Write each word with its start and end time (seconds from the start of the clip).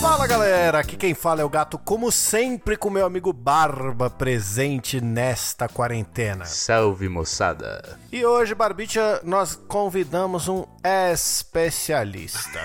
Fala 0.00 0.26
galera, 0.28 0.78
aqui 0.78 0.96
quem 0.96 1.14
fala 1.14 1.40
é 1.40 1.44
o 1.44 1.48
gato, 1.48 1.78
como 1.78 2.12
sempre, 2.12 2.76
com 2.76 2.90
meu 2.90 3.04
amigo 3.04 3.32
Barba 3.32 4.08
presente 4.08 5.00
nesta 5.00 5.68
quarentena. 5.68 6.44
Salve 6.44 7.08
moçada. 7.08 7.98
E 8.12 8.24
hoje, 8.24 8.54
Barbicha, 8.54 9.20
nós 9.24 9.56
convidamos 9.56 10.48
um 10.48 10.64
especialista. 10.84 12.60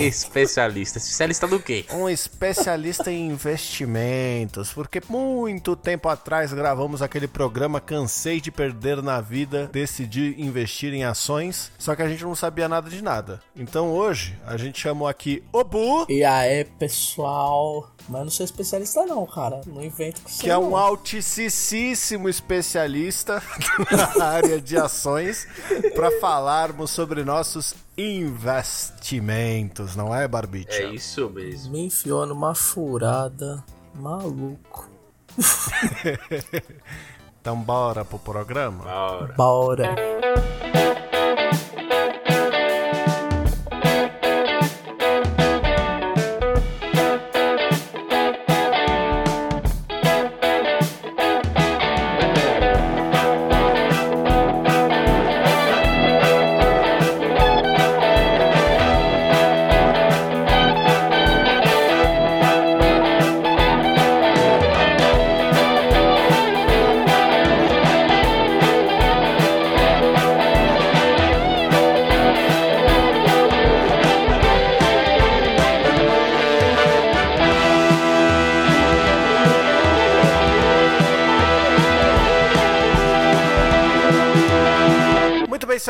Especialista. 0.00 0.98
Especialista 0.98 1.46
do 1.46 1.60
quê? 1.60 1.84
Um 1.92 2.08
especialista 2.08 3.10
em 3.10 3.28
investimentos, 3.28 4.72
porque 4.72 5.00
muito 5.08 5.76
tempo 5.76 6.08
atrás 6.08 6.52
gravamos 6.52 7.02
aquele 7.02 7.28
programa 7.28 7.80
Cansei 7.80 8.40
de 8.40 8.50
Perder 8.50 9.02
na 9.02 9.20
Vida, 9.20 9.68
decidi 9.72 10.34
investir 10.38 10.92
em 10.92 11.04
ações, 11.04 11.70
só 11.78 11.94
que 11.94 12.02
a 12.02 12.08
gente 12.08 12.24
não 12.24 12.34
sabia 12.34 12.68
nada 12.68 12.88
de 12.90 13.02
nada. 13.02 13.40
Então 13.56 13.90
hoje 13.90 14.38
a 14.46 14.56
gente 14.56 14.80
chamou 14.80 15.08
aqui 15.08 15.42
o 15.52 15.64
Bu, 15.64 16.06
E 16.08 16.24
aí, 16.24 16.64
pessoal? 16.64 17.90
Mas 18.08 18.18
eu 18.18 18.24
não 18.24 18.30
sou 18.30 18.44
especialista 18.44 19.06
não, 19.06 19.26
cara. 19.26 19.60
Não 19.66 19.82
invento 19.82 20.20
que 20.22 20.40
que 20.40 20.50
é 20.50 20.58
um 20.58 20.76
altíssimo 20.76 22.28
especialista 22.28 23.42
na 24.16 24.26
área 24.26 24.60
de 24.60 24.76
ações, 24.76 25.46
para 25.94 26.10
falarmos 26.20 26.90
sobre 26.90 27.24
nossos 27.24 27.74
investimentos, 27.96 29.94
não 29.96 30.14
é, 30.14 30.26
Barbicha? 30.26 30.82
É 30.82 30.94
isso 30.94 31.30
mesmo. 31.30 31.72
Me 31.72 31.86
enfiou 31.86 32.26
numa 32.26 32.54
furada. 32.54 33.64
Maluco. 33.94 34.90
Então 37.44 37.60
bora 37.60 38.06
pro 38.06 38.18
programa? 38.18 38.84
Bora. 38.84 39.34
Bora. 39.36 39.94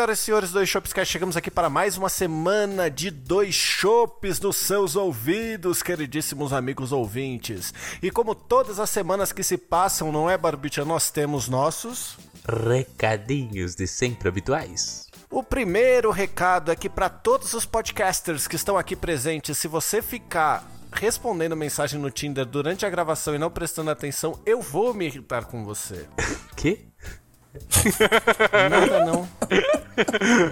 Senhoras 0.04 0.18
e 0.18 0.22
senhores, 0.22 0.50
dois 0.50 0.68
Shopscast, 0.68 1.10
chegamos 1.10 1.34
aqui 1.34 1.50
para 1.50 1.70
mais 1.70 1.96
uma 1.96 2.10
semana 2.10 2.90
de 2.90 3.10
dois 3.10 3.54
chopes 3.54 4.38
nos 4.38 4.56
seus 4.56 4.96
ouvidos, 4.96 5.82
queridíssimos 5.82 6.52
amigos 6.52 6.92
ouvintes. 6.92 7.72
E 8.02 8.10
como 8.10 8.34
todas 8.34 8.78
as 8.78 8.90
semanas 8.90 9.32
que 9.32 9.42
se 9.42 9.56
passam, 9.56 10.12
não 10.12 10.28
é, 10.28 10.36
Barbicha, 10.36 10.84
nós 10.84 11.10
temos 11.10 11.48
nossos... 11.48 12.18
Recadinhos 12.46 13.74
de 13.74 13.86
sempre 13.86 14.28
habituais. 14.28 15.06
O 15.30 15.42
primeiro 15.42 16.10
recado 16.10 16.70
é 16.70 16.76
que 16.76 16.90
para 16.90 17.08
todos 17.08 17.54
os 17.54 17.64
podcasters 17.64 18.46
que 18.46 18.56
estão 18.56 18.76
aqui 18.76 18.94
presentes, 18.94 19.56
se 19.56 19.66
você 19.66 20.02
ficar 20.02 20.68
respondendo 20.92 21.56
mensagem 21.56 21.98
no 21.98 22.10
Tinder 22.10 22.44
durante 22.44 22.84
a 22.84 22.90
gravação 22.90 23.34
e 23.34 23.38
não 23.38 23.50
prestando 23.50 23.90
atenção, 23.90 24.38
eu 24.44 24.60
vou 24.60 24.92
me 24.92 25.06
irritar 25.06 25.46
com 25.46 25.64
você. 25.64 26.06
Que? 26.56 26.93
Nada 28.70 29.04
não. 29.04 29.28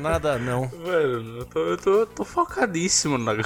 Nada 0.01 0.39
não. 0.39 0.71
Mano, 0.85 1.39
eu 1.39 1.45
tô, 1.47 1.59
eu 1.61 1.77
tô, 1.77 1.91
eu 2.01 2.07
tô 2.07 2.25
focadíssimo 2.25 3.19
na, 3.19 3.35
na 3.35 3.43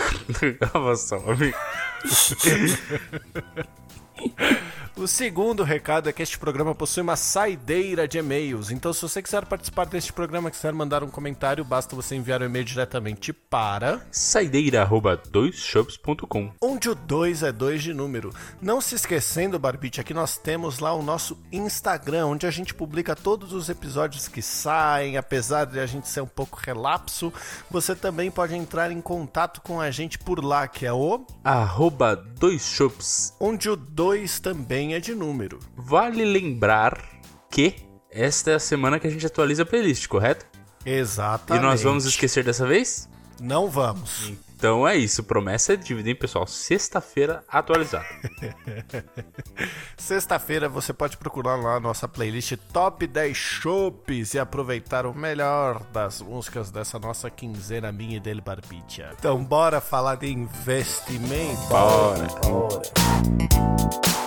gravação, 0.60 1.24
amigo. 1.30 1.56
O 4.98 5.06
segundo 5.06 5.62
recado 5.62 6.08
é 6.08 6.12
que 6.12 6.22
este 6.22 6.38
programa 6.38 6.74
possui 6.74 7.02
uma 7.02 7.16
saideira 7.16 8.08
de 8.08 8.16
e-mails. 8.16 8.70
Então, 8.70 8.94
se 8.94 9.02
você 9.02 9.20
quiser 9.20 9.44
participar 9.44 9.84
deste 9.84 10.10
programa, 10.10 10.50
quiser 10.50 10.72
mandar 10.72 11.04
um 11.04 11.10
comentário, 11.10 11.62
basta 11.62 11.94
você 11.94 12.16
enviar 12.16 12.40
o 12.40 12.46
e-mail 12.46 12.64
diretamente 12.64 13.30
para 13.30 14.00
Saideira 14.10 14.80
arroba 14.80 15.20
doisshops.com. 15.30 16.50
onde 16.62 16.88
o 16.88 16.94
2 16.94 17.42
é 17.42 17.52
2 17.52 17.82
de 17.82 17.92
número. 17.92 18.32
Não 18.62 18.80
se 18.80 18.94
esquecendo, 18.94 19.58
Barbite, 19.58 20.00
aqui 20.00 20.14
nós 20.14 20.38
temos 20.38 20.78
lá 20.78 20.94
o 20.94 21.02
nosso 21.02 21.38
Instagram, 21.52 22.28
onde 22.28 22.46
a 22.46 22.50
gente 22.50 22.72
publica 22.72 23.14
todos 23.14 23.52
os 23.52 23.68
episódios 23.68 24.28
que 24.28 24.40
saem, 24.40 25.18
apesar 25.18 25.66
de 25.66 25.78
a 25.78 25.84
gente 25.84 26.08
ser 26.08 26.22
um 26.22 26.26
pouco 26.26 26.58
relapso, 26.58 27.30
você 27.70 27.94
também 27.94 28.30
pode 28.30 28.54
entrar 28.54 28.90
em 28.90 29.02
contato 29.02 29.60
com 29.60 29.78
a 29.78 29.90
gente 29.90 30.18
por 30.18 30.42
lá, 30.42 30.66
que 30.66 30.86
é 30.86 30.92
o 30.92 31.26
Arroba 31.44 32.16
doisshops. 32.16 33.34
onde 33.38 33.68
o 33.68 33.76
2 33.76 34.40
também 34.40 34.85
é 34.94 35.00
de 35.00 35.14
número. 35.14 35.58
Vale 35.76 36.24
lembrar 36.24 37.02
que 37.50 37.74
esta 38.10 38.50
é 38.50 38.54
a 38.54 38.60
semana 38.60 38.98
que 38.98 39.06
a 39.06 39.10
gente 39.10 39.26
atualiza 39.26 39.62
a 39.62 39.66
playlist, 39.66 40.06
correto? 40.08 40.46
Exatamente. 40.84 41.62
E 41.62 41.66
nós 41.66 41.82
vamos 41.82 42.04
esquecer 42.04 42.44
dessa 42.44 42.66
vez? 42.66 43.08
Não 43.40 43.68
vamos. 43.68 44.32
Então 44.56 44.88
é 44.88 44.96
isso, 44.96 45.22
promessa 45.22 45.74
é 45.74 45.76
dívida, 45.76 46.08
hein, 46.08 46.14
pessoal? 46.14 46.46
Sexta-feira 46.46 47.44
atualizado. 47.46 48.06
Sexta-feira 49.98 50.66
você 50.66 50.94
pode 50.94 51.18
procurar 51.18 51.56
lá 51.56 51.74
a 51.74 51.80
nossa 51.80 52.08
playlist 52.08 52.56
Top 52.72 53.06
10 53.06 53.36
Chopes 53.36 54.32
e 54.32 54.38
aproveitar 54.38 55.04
o 55.04 55.14
melhor 55.14 55.82
das 55.92 56.22
músicas 56.22 56.70
dessa 56.70 56.98
nossa 56.98 57.28
quinzena 57.28 57.92
minha 57.92 58.16
e 58.16 58.20
dele 58.20 58.40
Barbicha. 58.40 59.10
Então 59.18 59.44
bora 59.44 59.78
falar 59.78 60.14
de 60.14 60.32
investimento. 60.32 61.66
Bora. 61.68 62.26
Bora. 62.42 62.82
Então 63.44 64.25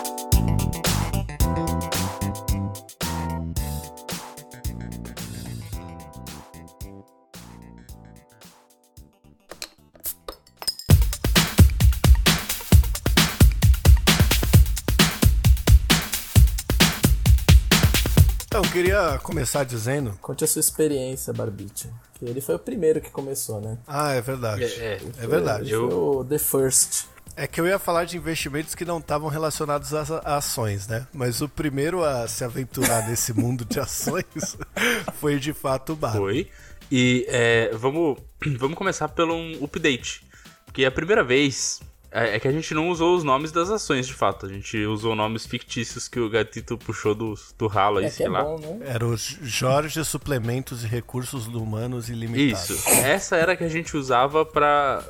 queria 18.72 19.19
começar 19.24 19.63
dizendo. 19.63 20.18
Conte 20.22 20.44
a 20.44 20.47
sua 20.47 20.59
experiência, 20.59 21.34
Barbite. 21.34 21.90
Que 22.13 22.25
ele 22.25 22.41
foi 22.41 22.56
o 22.56 22.59
primeiro 22.59 23.02
que 23.02 23.09
começou, 23.09 23.59
né? 23.59 23.78
Ah, 23.88 24.13
é 24.13 24.22
verdade. 24.22 24.63
É, 24.63 24.68
é. 24.68 25.02
É 25.18 25.28
verdade. 25.28 25.74
Ele 25.74 25.90
foi 25.90 25.94
o 25.94 26.24
The 26.24 26.38
First. 26.38 27.06
É 27.35 27.47
que 27.47 27.62
eu 27.62 27.68
ia 27.68 27.79
falar 27.79 28.03
de 28.03 28.18
investimentos 28.18 28.75
que 28.75 28.84
não 28.84 29.00
estavam 29.00 29.29
relacionados 29.29 29.94
a 29.94 30.02
a 30.25 30.38
ações, 30.38 30.88
né? 30.88 31.08
Mas 31.13 31.41
o 31.41 31.47
primeiro 31.47 32.03
a 32.03 32.28
se 32.28 32.44
aventurar 32.44 33.08
nesse 33.08 33.34
mundo 33.34 33.63
de 33.63 33.79
ações 33.79 34.58
foi 35.16 35.40
de 35.40 35.53
fato 35.53 35.94
o 35.94 35.96
Bar. 35.96 36.16
Foi. 36.16 36.50
E 36.91 37.25
é, 37.29 37.72
vamos, 37.74 38.18
vamos 38.58 38.78
começar 38.78 39.08
pelo 39.09 39.34
um 39.34 39.63
update. 39.63 40.28
Porque 40.66 40.85
a 40.85 40.91
primeira 40.91 41.24
vez 41.24 41.79
é, 42.12 42.36
é 42.36 42.40
que 42.40 42.47
a 42.47 42.52
gente 42.52 42.74
não 42.74 42.90
usou 42.90 43.16
os 43.16 43.24
nomes 43.24 43.52
das 43.52 43.70
ações, 43.70 44.08
de 44.08 44.14
fato. 44.14 44.46
A 44.46 44.50
gente 44.50 44.78
usou 44.86 45.16
nomes 45.16 45.46
fictícios 45.46 46.08
que 46.08 46.20
o 46.20 46.29
gatito 46.29 46.78
puxou 46.78 47.14
do, 47.14 47.34
do 47.58 47.67
ralo 47.67 48.00
aí, 48.00 48.06
É 48.06 48.09
que 48.09 48.16
sei 48.16 48.26
é 48.26 48.29
lá. 48.29 48.44
bom, 48.44 48.58
né? 48.59 48.79
Era 48.85 49.06
o 49.06 49.16
Jorge 49.17 50.03
Suplementos 50.03 50.84
e 50.84 50.88
Recursos 50.88 51.47
Humanos 51.47 52.09
Ilimitados. 52.09 52.70
Isso. 52.70 52.90
Essa 52.90 53.35
era 53.35 53.53
a 53.53 53.56
que 53.56 53.64
a 53.64 53.70
gente 53.70 53.96
usava 53.96 54.46
pra. 54.46 55.03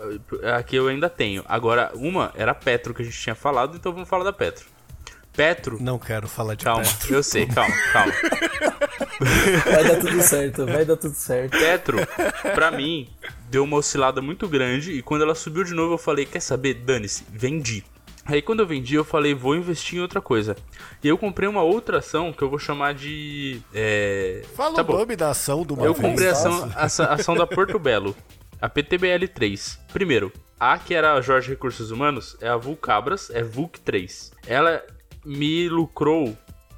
A 0.56 0.62
que 0.63 0.75
eu 0.75 0.88
ainda 0.88 1.10
tenho. 1.10 1.44
Agora, 1.48 1.92
uma 1.96 2.31
era 2.36 2.54
Petro 2.54 2.94
que 2.94 3.01
a 3.01 3.06
gente 3.06 3.19
tinha 3.19 3.36
falado, 3.36 3.75
então 3.78 3.92
vamos 3.94 4.10
falar 4.10 4.24
da 4.24 4.34
Petro. 4.34 4.66
Petro. 5.39 5.77
Não 5.80 5.97
quero 5.97 6.27
falar 6.27 6.56
de 6.56 6.65
Calma, 6.65 6.83
Petro. 6.83 7.15
eu 7.15 7.24
sei, 7.24 7.45
calma, 7.45 7.74
calma. 7.94 8.13
Vai 9.71 9.83
dar 9.86 10.00
tudo 10.01 10.21
certo, 10.21 10.65
vai 10.65 10.83
dar 10.83 10.97
tudo 10.97 11.13
certo. 11.15 11.51
Petro, 11.57 11.97
pra 12.53 12.69
mim, 12.71 13.07
deu 13.50 13.63
uma 13.63 13.77
oscilada 13.77 14.21
muito 14.21 14.50
grande 14.50 14.91
e 14.91 15.01
quando 15.01 15.21
ela 15.21 15.33
subiu 15.33 15.63
de 15.63 15.74
novo 15.74 15.94
eu 15.94 15.97
falei, 15.97 16.25
quer 16.25 16.41
saber, 16.41 16.74
dane-se, 16.74 17.24
vendi. 17.31 17.86
Aí 18.25 18.41
quando 18.41 18.59
eu 18.59 18.68
vendi 18.68 18.95
eu 18.95 19.06
falei, 19.06 19.33
vou 19.33 19.56
investir 19.56 19.97
em 19.97 20.01
outra 20.01 20.19
coisa. 20.19 20.57
E 21.01 21.07
eu 21.07 21.18
comprei 21.18 21.47
uma 21.47 21.63
outra 21.63 22.00
ação 22.00 22.33
que 22.33 22.41
eu 22.41 22.50
vou 22.50 22.59
chamar 22.59 22.94
de... 22.94 23.62
É... 23.74 24.44
Fala 24.56 24.75
tá 24.75 24.81
o 24.81 24.86
bom. 24.86 24.97
nome 24.97 25.15
da 25.15 25.30
ação 25.30 25.63
do 25.63 25.74
uma 25.74 25.86
Eu 25.86 25.95
comprei 25.95 26.27
a 26.27 26.33
ação, 26.33 26.69
a 26.75 26.83
ação- 26.83 27.06
a 27.06 27.13
ação 27.13 27.36
da 27.36 27.47
Porto 27.47 27.80
Belo, 27.80 28.13
a 28.62 28.69
PTBL3. 28.69 29.80
Primeiro, 29.94 30.33
a 30.59 30.77
que 30.77 30.94
era 30.94 31.13
a 31.13 31.21
Jorge 31.21 31.50
Recursos 31.50 31.91
Humanos 31.91 32.36
é 32.41 32.50
a 32.50 32.57
Vulcabras, 32.57 33.30
é 33.33 33.41
VUC3. 33.41 34.31
Ela 34.45 34.83
me 35.30 35.70
lucrou. 35.70 36.36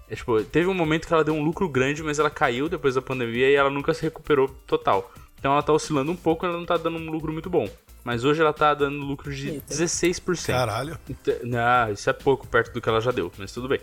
É, 0.09 0.15
tipo, 0.15 0.43
teve 0.43 0.67
um 0.67 0.73
momento 0.73 1.07
que 1.07 1.13
ela 1.13 1.23
deu 1.23 1.33
um 1.33 1.41
lucro 1.41 1.69
grande, 1.69 2.03
mas 2.03 2.19
ela 2.19 2.29
caiu 2.29 2.67
depois 2.67 2.95
da 2.95 3.01
pandemia 3.01 3.49
e 3.49 3.55
ela 3.55 3.69
nunca 3.69 3.93
se 3.93 4.01
recuperou 4.01 4.49
total. 4.67 5.09
Então 5.39 5.53
ela 5.53 5.63
tá 5.63 5.71
oscilando 5.71 6.11
um 6.11 6.17
pouco, 6.17 6.45
ela 6.45 6.57
não 6.57 6.65
tá 6.65 6.75
dando 6.75 6.97
um 6.97 7.09
lucro 7.09 7.31
muito 7.31 7.49
bom. 7.49 7.65
Mas 8.03 8.25
hoje 8.25 8.41
ela 8.41 8.51
tá 8.51 8.73
dando 8.73 8.97
lucro 8.97 9.33
de 9.33 9.47
Eita. 9.49 9.73
16%. 9.73 10.47
Caralho. 10.47 10.99
Então, 11.09 11.33
Não, 11.43 11.93
isso 11.93 12.09
é 12.09 12.13
pouco 12.13 12.45
perto 12.45 12.73
do 12.73 12.81
que 12.81 12.89
ela 12.89 12.99
já 12.99 13.11
deu, 13.11 13.31
mas 13.37 13.53
tudo 13.53 13.69
bem. 13.69 13.79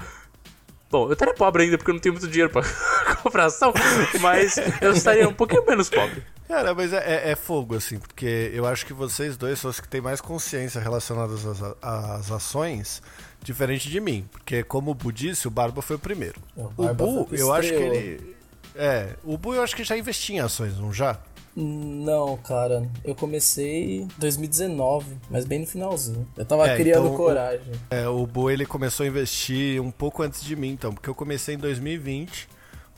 Bom, 0.90 1.06
eu 1.06 1.12
estaria 1.12 1.34
pobre 1.34 1.62
ainda 1.62 1.78
porque 1.78 1.90
eu 1.90 1.94
não 1.94 2.00
tenho 2.00 2.14
muito 2.14 2.28
dinheiro 2.28 2.50
pra 2.50 2.62
comprar 3.22 3.46
ação, 3.46 3.72
mas 4.20 4.56
eu 4.80 4.92
estaria 4.92 5.28
um 5.28 5.32
pouquinho 5.32 5.64
menos 5.64 5.88
pobre. 5.88 6.22
Cara, 6.50 6.74
mas 6.74 6.92
é, 6.92 6.96
é- 7.28 7.30
é 7.30 7.36
fogo, 7.36 7.76
assim, 7.76 7.98
porque 7.98 8.50
eu 8.52 8.66
acho 8.66 8.84
que 8.84 8.92
vocês 8.92 9.36
dois 9.36 9.58
são 9.60 9.70
os 9.70 9.78
que 9.78 9.86
têm 9.88 10.00
mais 10.00 10.20
consciência 10.20 10.80
relacionadas 10.80 11.46
às, 11.46 11.62
às 11.80 12.30
ações, 12.32 13.00
diferente 13.42 13.88
de 13.88 14.00
mim. 14.00 14.28
Porque, 14.32 14.64
como 14.64 14.90
o 14.90 14.94
Bu 14.94 15.12
disse, 15.12 15.46
o 15.46 15.50
Barba 15.50 15.80
foi 15.80 15.94
o 15.94 15.98
primeiro. 15.98 16.40
O 16.56 16.62
O 16.76 16.94
Bu, 16.94 17.22
o 17.22 17.28
eu 17.36 17.52
acho 17.52 17.68
que 17.68 17.74
ele. 17.74 18.36
É, 18.74 19.10
o 19.22 19.38
Bu 19.38 19.54
eu 19.54 19.62
acho 19.62 19.76
que 19.76 19.84
já 19.84 19.96
investia 19.96 20.36
em 20.36 20.40
ações, 20.40 20.76
não 20.76 20.92
já? 20.92 21.20
Não, 21.54 22.36
cara. 22.36 22.88
Eu 23.04 23.14
comecei 23.14 24.00
em 24.02 24.08
2019, 24.18 25.06
mas 25.30 25.44
bem 25.44 25.60
no 25.60 25.66
finalzinho. 25.66 26.26
Eu 26.36 26.44
tava 26.44 26.68
É, 26.68 26.76
criando 26.76 27.06
então, 27.06 27.16
coragem. 27.16 27.72
É, 27.90 28.08
o 28.08 28.26
Bu 28.26 28.50
ele 28.50 28.66
começou 28.66 29.04
a 29.04 29.08
investir 29.08 29.80
um 29.80 29.90
pouco 29.92 30.22
antes 30.22 30.42
de 30.42 30.56
mim, 30.56 30.70
então, 30.70 30.92
porque 30.92 31.08
eu 31.10 31.14
comecei 31.14 31.54
em 31.54 31.58
2020, 31.58 32.48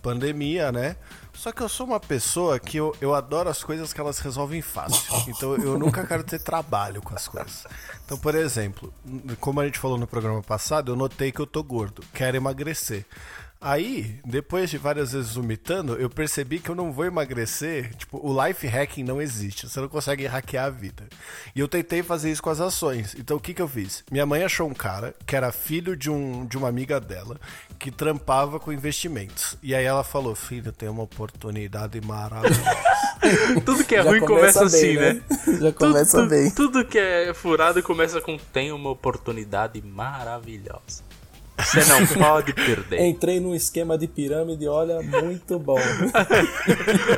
pandemia, 0.03 0.73
né? 0.73 0.97
Só 1.43 1.51
que 1.51 1.61
eu 1.61 1.69
sou 1.69 1.89
uma 1.89 1.99
pessoa 1.99 2.61
que 2.61 2.77
eu, 2.77 2.95
eu 3.01 3.17
adoro 3.17 3.49
as 3.49 3.65
coisas 3.65 3.93
que 3.93 4.01
elas 4.01 4.21
resolvem 4.21 4.63
fácil. 4.63 5.13
Então 5.27 5.57
eu 5.57 5.77
nunca 5.77 6.07
quero 6.07 6.23
ter 6.23 6.39
trabalho 6.39 7.03
com 7.03 7.17
as 7.17 7.27
coisas. 7.27 7.67
Então, 8.05 8.17
por 8.17 8.37
exemplo, 8.37 8.95
como 9.41 9.61
a 9.61 9.65
gente 9.65 9.77
falou 9.77 9.99
no 9.99 10.07
programa 10.07 10.41
passado, 10.41 10.93
eu 10.93 10.97
notei 10.97 11.33
que 11.33 11.41
eu 11.41 11.47
tô 11.47 11.61
gordo, 11.65 12.01
quero 12.15 12.37
emagrecer. 12.37 13.05
Aí, 13.65 14.19
depois 14.27 14.69
de 14.71 14.77
várias 14.77 15.13
vezes 15.13 15.37
vomitando, 15.37 15.95
eu 15.95 16.11
percebi 16.11 16.59
que 16.59 16.69
eu 16.69 16.75
não 16.75 16.91
vou 16.91 17.05
emagrecer. 17.05 17.95
Tipo, 17.95 18.19
o 18.21 18.45
life 18.45 18.67
hacking 18.67 19.05
não 19.05 19.23
existe. 19.23 19.69
Você 19.69 19.81
não 19.81 19.89
consegue 19.89 20.27
hackear 20.27 20.67
a 20.67 20.71
vida. 20.71 21.05
E 21.55 21.61
eu 21.61 21.69
tentei 21.69 22.03
fazer 22.03 22.33
isso 22.33 22.43
com 22.43 22.51
as 22.51 22.61
ações. 22.61 23.15
Então, 23.17 23.37
o 23.37 23.41
que, 23.41 23.55
que 23.55 23.63
eu 23.63 23.69
fiz? 23.69 24.03
Minha 24.11 24.27
mãe 24.27 24.43
achou 24.43 24.69
um 24.69 24.75
cara 24.75 25.15
que 25.25 25.37
era 25.37 25.53
filho 25.53 25.97
de, 25.97 26.11
um, 26.11 26.45
de 26.45 26.59
uma 26.59 26.69
amiga 26.69 26.99
dela 26.99 27.37
que 27.79 27.93
trampava 27.93 28.59
com 28.59 28.73
investimentos. 28.73 29.57
E 29.63 29.77
aí 29.77 29.85
ela 29.85 30.03
falou: 30.03 30.35
Filho, 30.35 30.73
tem 30.73 30.89
uma 30.89 31.05
oportunidade 31.05 32.01
maravilhosa. 32.01 32.61
Tudo 33.65 33.85
que 33.85 33.95
é 33.95 34.03
Já 34.03 34.11
ruim 34.11 34.21
começa, 34.21 34.59
começa 34.59 34.77
bem, 34.77 34.99
assim, 34.99 35.01
né? 35.01 35.13
né? 35.47 35.59
Já 35.61 35.73
começa 35.73 36.19
tudo, 36.19 36.29
bem. 36.29 36.51
Tudo 36.51 36.85
que 36.85 36.99
é 36.99 37.33
furado 37.33 37.81
começa 37.81 38.21
com 38.21 38.37
tem 38.37 38.73
uma 38.73 38.91
oportunidade 38.91 39.81
maravilhosa. 39.81 41.05
Você 41.59 41.85
não 41.85 42.07
pode 42.07 42.53
perder. 42.55 43.01
Entrei 43.07 43.39
num 43.39 43.55
esquema 43.55 43.97
de 43.97 44.07
pirâmide, 44.09 44.67
olha, 44.67 45.01
muito 45.03 45.59
bom. 45.59 45.79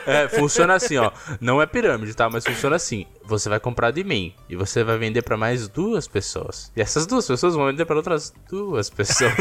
É, 0.06 0.28
funciona 0.28 0.75
assim, 0.75 0.96
ó. 0.98 1.10
Não 1.40 1.62
é 1.62 1.66
pirâmide, 1.66 2.14
tá? 2.14 2.28
Mas 2.28 2.44
funciona 2.44 2.76
assim. 2.76 3.06
Você 3.25 3.48
vai 3.48 3.58
comprar 3.58 3.90
de 3.90 4.04
mim 4.04 4.34
e 4.50 4.54
você 4.56 4.84
vai 4.84 4.98
vender 4.98 5.22
pra 5.22 5.36
mais 5.36 5.66
duas 5.69 6.06
pessoas. 6.06 6.70
E 6.76 6.81
essas 6.82 7.06
duas 7.06 7.26
pessoas 7.26 7.54
vão 7.54 7.66
vender 7.66 7.84
pra 7.86 7.96
outras 7.96 8.32
duas 8.50 8.90
pessoas. 8.90 9.32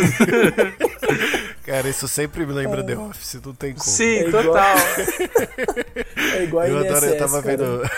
Cara, 1.66 1.90
isso 1.90 2.08
sempre 2.08 2.46
me 2.46 2.54
lembra 2.54 2.84
The 2.84 2.98
Office, 2.98 3.42
não 3.46 3.54
tem 3.54 3.74
como. 3.74 3.84
Sim, 3.84 4.06
É 4.06 4.28
igual- 4.28 4.44
total. 4.44 4.76
É 6.34 6.44
igual 6.44 6.66
Eu 6.66 6.80
adoro, 6.80 7.06
eu 7.06 7.18
tava 7.18 7.42
cara. 7.42 7.58
vendo. 7.58 7.90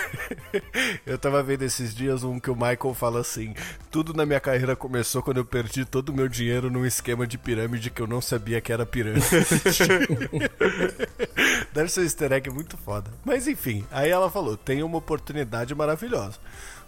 eu 1.06 1.18
tava 1.18 1.44
vendo 1.44 1.64
esses 1.64 1.94
dias 1.94 2.24
um 2.24 2.40
que 2.40 2.50
o 2.50 2.56
Michael 2.56 2.94
fala 2.94 3.22
assim: 3.22 3.54
tudo 3.90 4.14
na 4.14 4.26
minha 4.26 4.40
carreira 4.40 4.76
começou 4.76 5.22
quando 5.22 5.38
eu 5.38 5.46
perdi 5.46 5.86
todo 5.86 6.10
o 6.10 6.14
meu 6.14 6.28
dinheiro 6.28 6.70
num 6.70 6.86
esquema 6.86 7.26
de 7.26 7.38
pirâmide 7.38 7.90
que 7.90 8.02
eu 8.02 8.08
não 8.08 8.22
sabia 8.22 8.62
que 8.62 8.72
era 8.72 8.86
pirâmide. 8.86 9.26
Deve 11.74 11.90
ser 11.90 12.02
um 12.02 12.04
easter 12.04 12.32
egg 12.32 12.50
muito 12.50 12.78
foda. 12.78 13.12
Mas 13.24 13.48
enfim, 13.48 13.86
aí 13.92 14.10
ela 14.10 14.30
falou: 14.30 14.58
tem 14.58 14.84
uma 14.84 14.98
oportunidade 14.98 15.74
maravilhosa. 15.74 16.38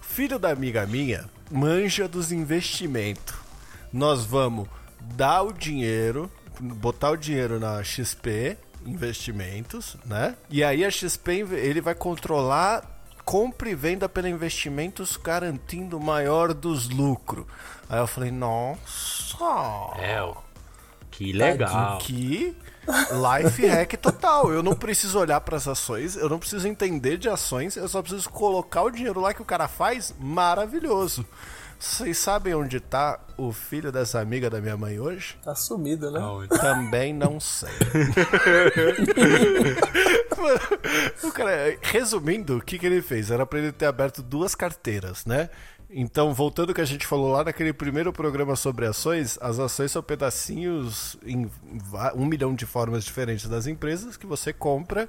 Filho 0.02 0.40
da 0.40 0.52
amiga 0.52 0.86
minha 0.86 1.26
manja 1.52 2.08
dos 2.08 2.32
investimentos. 2.32 3.36
Nós 3.92 4.26
vamos 4.26 4.68
dar 5.16 5.44
o 5.44 5.54
dinheiro, 5.54 6.30
botar 6.60 7.12
o 7.12 7.18
dinheiro 7.18 7.60
na 7.60 7.84
XP 7.84 8.58
Investimentos, 8.88 9.98
né? 10.06 10.36
E 10.50 10.64
aí 10.64 10.84
a 10.84 10.90
XP 10.90 11.46
ele 11.52 11.82
vai 11.82 11.94
controlar 11.94 12.98
compra 13.28 13.70
e 13.70 13.76
venda 13.76 14.08
pela 14.08 14.30
investimentos 14.30 15.18
garantindo 15.18 15.98
o 15.98 16.00
maior 16.00 16.54
dos 16.54 16.90
lucros. 16.90 17.46
Aí 17.90 18.00
eu 18.00 18.08
falei, 18.08 18.32
nossa, 18.32 19.94
É. 20.00 20.34
Que 21.12 21.34
legal. 21.34 21.98
que 21.98 22.56
life 22.88 23.68
hack 23.68 23.98
total. 23.98 24.52
Eu 24.52 24.64
não 24.64 24.74
preciso 24.74 25.20
olhar 25.20 25.42
para 25.42 25.58
as 25.58 25.68
ações, 25.68 26.16
eu 26.16 26.30
não 26.30 26.40
preciso 26.40 26.68
entender 26.68 27.18
de 27.18 27.28
ações, 27.28 27.76
eu 27.76 27.88
só 27.90 28.02
preciso 28.02 28.30
colocar 28.30 28.84
o 28.84 28.92
dinheiro 28.92 29.20
lá 29.20 29.34
que 29.34 29.42
o 29.42 29.46
cara 29.46 29.68
faz. 29.68 30.16
Maravilhoso. 30.18 31.26
Vocês 31.80 32.18
sabem 32.18 32.56
onde 32.56 32.80
tá 32.80 33.20
o 33.38 33.52
filho 33.52 33.92
dessa 33.92 34.20
amiga 34.20 34.50
da 34.50 34.60
minha 34.60 34.76
mãe 34.76 35.00
hoje? 35.00 35.38
Tá 35.44 35.54
sumido, 35.54 36.10
né? 36.10 36.20
Aonde? 36.20 36.50
Também 36.50 37.14
não 37.14 37.40
sei. 37.40 37.70
Mano, 40.36 40.60
o 41.24 41.32
cara, 41.32 41.78
resumindo, 41.82 42.58
o 42.58 42.62
que, 42.62 42.80
que 42.80 42.86
ele 42.86 43.02
fez? 43.02 43.30
Era 43.30 43.46
pra 43.46 43.60
ele 43.60 43.72
ter 43.72 43.86
aberto 43.86 44.24
duas 44.24 44.56
carteiras, 44.56 45.26
né? 45.26 45.50
Então, 45.90 46.34
voltando 46.34 46.70
ao 46.70 46.76
que 46.76 46.82
a 46.82 46.86
gente 46.86 47.08
falou 47.08 47.32
lá 47.32 47.44
naquele 47.44 47.72
primeiro 47.72 48.12
programa 48.12 48.56
sobre 48.56 48.86
ações, 48.86 49.38
as 49.42 49.60
ações 49.60 49.92
são 49.92 50.04
pedacinhos 50.04 51.18
em 51.26 51.50
um 52.16 52.26
milhão 52.26 52.54
de 52.54 52.66
formas 52.66 53.06
diferentes 53.06 53.48
das 53.48 53.68
empresas 53.68 54.18
que 54.18 54.26
você 54.26 54.52
compra 54.52 55.08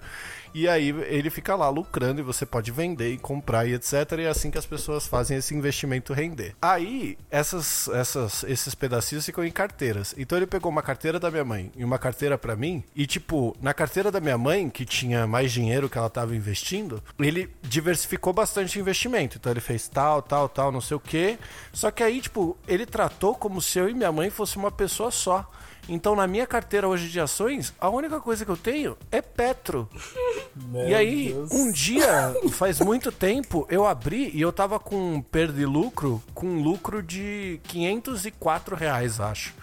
e 0.55 0.69
aí 0.69 0.89
ele 1.09 1.31
fica 1.31 1.55
lá 1.55 1.69
lucrando 1.69 2.21
e 2.21 2.25
você 2.25 2.47
pode 2.47 2.71
vender 2.71 3.13
e 3.13 3.19
comprar 3.19 3.67
e 3.67 3.75
etc. 3.75 3.93
E 4.19 4.23
é 4.23 4.29
assim 4.29 4.51
que 4.51 4.59
as 4.59 4.67
pessoas 4.67 5.07
fazem 5.07 5.37
esse 5.37 5.55
investimento 5.55 6.13
render. 6.13 6.55
Aí, 6.61 7.19
essas, 7.31 7.89
essas, 7.89 8.45
esses 8.45 8.75
pedacinhos 8.75 9.27
ficam 9.27 9.45
em 9.45 9.51
carteiras. 9.51 10.15
Então 10.17 10.39
ele 10.39 10.47
pegou 10.47 10.71
uma 10.71 10.83
carteira 10.83 11.19
da 11.21 11.31
minha 11.31 11.45
mãe 11.45 11.73
e 11.77 11.85
uma 11.85 11.99
carteira 11.99 12.39
pra 12.39 12.57
mim 12.57 12.83
e 12.95 13.07
tipo, 13.07 13.57
na 13.61 13.75
carteira 13.75 14.11
da 14.11 14.21
minha 14.21 14.39
mãe, 14.39 14.69
que 14.69 14.85
tinha 14.85 15.27
mais 15.27 15.53
dinheiro 15.53 15.89
que 15.89 15.99
ela 15.99 16.11
tava 16.11 16.35
investindo, 16.35 17.03
ele 17.19 17.51
diversificou 17.63 18.33
bastante 18.33 18.79
o 18.79 18.81
investimento. 18.81 19.39
Então 19.39 19.53
ele 19.53 19.61
fez 19.61 19.89
tal, 19.89 20.23
tal, 20.23 20.49
tal, 20.49 20.68
não 20.73 20.81
sei 20.81 20.97
o 20.97 21.01
que. 21.01 21.39
Só 21.73 21.91
que 21.91 22.03
aí, 22.03 22.21
tipo, 22.21 22.57
ele 22.67 22.87
tratou 22.87 23.35
como 23.35 23.61
se 23.61 23.79
eu 23.79 23.89
e 23.89 23.95
minha 23.95 24.13
mãe 24.13 24.31
fosse 24.31 24.57
uma 24.57 24.71
pessoa 24.71 25.11
só. 25.11 25.51
Então, 25.89 26.15
na 26.15 26.27
minha 26.27 26.47
carteira 26.47 26.87
hoje 26.87 27.09
de 27.09 27.19
ações, 27.19 27.73
a 27.81 27.89
única 27.89 28.21
coisa 28.21 28.45
que 28.45 28.51
eu 28.51 28.57
tenho 28.57 28.97
é 29.11 29.23
Petro. 29.23 29.89
Meu 30.55 30.89
e 30.89 30.95
aí, 30.95 31.33
Deus. 31.33 31.51
um 31.51 31.73
dia, 31.73 32.35
faz 32.51 32.79
muito 32.81 33.11
tempo, 33.11 33.67
eu 33.71 33.87
abri 33.87 34.31
e 34.35 34.41
eu 34.41 34.53
tava 34.53 34.79
com 34.79 35.23
perda 35.23 35.61
e 35.61 35.65
lucro, 35.65 36.23
com 36.35 36.61
lucro 36.63 37.03
de 37.03 37.59
504 37.65 38.77
reais, 38.77 39.19
acho. 39.19 39.55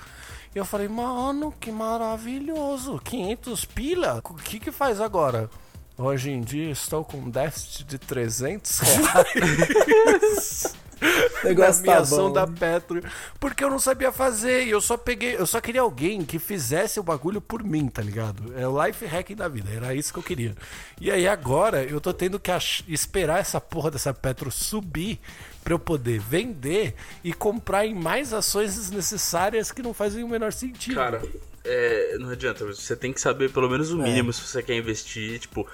E 0.55 0.57
eu 0.57 0.65
falei, 0.65 0.87
mano, 0.87 1.53
que 1.59 1.71
maravilhoso, 1.71 2.99
500 3.03 3.65
pila? 3.65 4.21
O 4.23 4.33
que 4.35 4.59
que 4.59 4.71
faz 4.71 4.99
agora? 5.01 5.49
Hoje 5.97 6.31
em 6.31 6.41
dia 6.41 6.71
estou 6.71 7.05
com 7.05 7.17
um 7.17 7.29
déficit 7.29 7.83
de 7.83 7.97
300 7.97 8.79
reais 8.79 10.75
Na 11.43 11.49
negócio 11.49 11.83
minha 11.83 11.95
tá 11.97 12.05
bom. 12.05 12.31
da 12.31 12.47
Petro, 12.47 13.01
porque 13.39 13.63
eu 13.63 13.69
não 13.69 13.79
sabia 13.79 14.11
fazer 14.11 14.65
e 14.65 14.69
eu 14.71 14.81
só 14.81 14.97
peguei, 14.97 15.35
eu 15.35 15.45
só 15.45 15.59
queria 15.61 15.81
alguém 15.81 16.23
que 16.23 16.39
fizesse 16.39 16.99
o 16.99 17.03
bagulho 17.03 17.39
por 17.41 17.63
mim, 17.63 17.87
tá 17.87 18.01
ligado? 18.01 18.53
É 18.57 18.67
o 18.67 18.85
life 18.85 19.05
hacking 19.05 19.35
da 19.35 19.47
vida, 19.47 19.69
era 19.71 19.93
isso 19.93 20.11
que 20.13 20.19
eu 20.19 20.23
queria. 20.23 20.55
E 20.99 21.11
aí 21.11 21.27
agora 21.27 21.83
eu 21.83 21.99
tô 22.01 22.13
tendo 22.13 22.39
que 22.39 22.51
esperar 22.87 23.39
essa 23.39 23.59
porra 23.61 23.91
dessa 23.91 24.13
Petro 24.13 24.51
subir 24.51 25.19
pra 25.63 25.73
eu 25.73 25.79
poder 25.79 26.19
vender 26.19 26.95
e 27.23 27.33
comprar 27.33 27.85
em 27.85 27.93
mais 27.93 28.33
ações 28.33 28.75
desnecessárias 28.75 29.71
que 29.71 29.81
não 29.81 29.93
fazem 29.93 30.23
o 30.23 30.27
menor 30.29 30.53
sentido. 30.53 30.95
Cara, 30.95 31.21
é, 31.63 32.17
não 32.19 32.29
adianta. 32.29 32.63
Você 32.65 32.95
tem 32.95 33.11
que 33.11 33.19
saber 33.19 33.51
pelo 33.51 33.69
menos 33.69 33.89
É. 33.89 33.93
o 33.93 33.97
mínimo 33.97 34.31
se 34.31 34.41
você 34.41 34.61
quer 34.61 34.75
investir. 34.75 35.39
Tipo, 35.39 35.67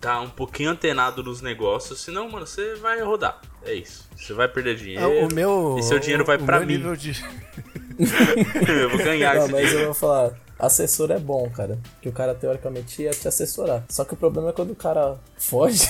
tá 0.00 0.20
um 0.20 0.30
pouquinho 0.30 0.70
antenado 0.70 1.22
nos 1.22 1.40
negócios, 1.42 2.00
senão, 2.00 2.28
mano, 2.30 2.46
você 2.46 2.74
vai 2.76 3.00
rodar. 3.02 3.40
É 3.64 3.74
isso. 3.74 4.08
Você 4.16 4.32
vai 4.32 4.48
perder 4.48 4.76
dinheiro. 4.76 5.02
Ah, 5.04 5.08
O 5.26 5.34
meu. 5.34 5.76
E 5.78 5.82
seu 5.82 5.98
dinheiro 5.98 6.24
vai 6.24 6.36
o 6.36 6.44
pra 6.44 6.60
mim. 6.60 6.66
nível 6.76 6.94
de- 6.96 7.20
eu 8.82 8.90
vou 8.90 8.98
ganhar 8.98 9.34
Não, 9.34 9.42
esse 9.44 9.52
mas 9.52 9.60
dinheiro. 9.62 9.80
eu 9.80 9.84
vou 9.86 9.94
falar, 9.94 10.32
assessor 10.58 11.10
é 11.10 11.18
bom, 11.18 11.48
cara. 11.50 11.78
Que 12.00 12.08
o 12.08 12.12
cara 12.12 12.34
teoricamente 12.34 13.02
ia 13.02 13.10
te 13.10 13.26
assessorar. 13.26 13.84
Só 13.88 14.04
que 14.04 14.14
o 14.14 14.16
problema 14.16 14.50
é 14.50 14.52
quando 14.52 14.70
o 14.70 14.76
cara 14.76 15.18
foge 15.36 15.86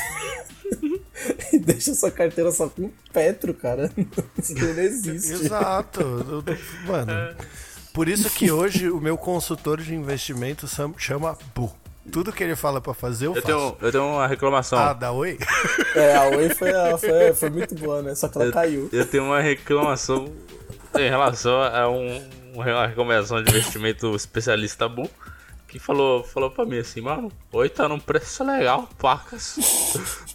e 1.53 1.59
deixa 1.59 1.95
sua 1.95 2.11
carteira 2.11 2.51
só 2.51 2.69
com 2.69 2.91
Petro, 3.13 3.53
cara. 3.55 3.91
Isso 4.39 4.55
não 4.55 4.79
existe. 4.83 5.33
Exato. 5.33 6.01
Mano. 6.87 7.13
Por 7.93 8.09
isso 8.09 8.31
que 8.31 8.51
hoje 8.51 8.89
o 8.91 9.01
meu 9.01 9.19
consultor 9.19 9.81
de 9.81 9.93
investimento 9.95 10.67
chama 10.97 11.37
Bu. 11.55 11.73
Tudo 12.13 12.33
que 12.33 12.43
ele 12.43 12.57
fala 12.57 12.81
pra 12.81 12.95
fazer, 12.95 13.27
eu, 13.27 13.35
Eu 13.35 13.43
faço. 13.43 13.47
tenho, 13.47 13.77
eu 13.81 13.93
tenho 13.93 14.05
uma 14.07 14.27
reclamação. 14.27 14.79
Ah, 14.79 14.93
dá 14.93 15.13
oi? 15.13 15.39
É, 15.95 16.17
a 16.17 16.25
Oi 16.29 16.49
foi, 16.51 16.71
a- 16.71 16.97
foi, 16.99 17.33
foi 17.35 17.51
muito 17.51 17.75
boa, 17.75 18.03
né? 18.03 18.15
Só 18.15 18.29
que 18.29 18.37
ela 18.39 18.47
eu, 18.47 18.53
caiu. 18.53 18.89
eu 18.93 19.07
tenho 19.07 19.25
uma 19.25 19.41
reclamação 19.41 20.33
em 20.99 21.09
relação 21.09 21.61
a 21.63 21.89
um, 21.89 22.29
uma 22.55 22.87
recomendação 22.87 23.43
de 23.43 23.51
investimento 23.51 24.15
especialista 24.17 24.89
Bu. 24.89 25.09
Que 25.69 25.79
falou, 25.79 26.25
falou 26.25 26.51
pra 26.51 26.65
mim 26.65 26.79
assim, 26.79 27.03
mano, 27.03 27.31
oi 27.53 27.69
tá 27.69 27.87
num 27.87 28.01
preço 28.01 28.43
legal, 28.43 28.89
pacas. 28.99 29.59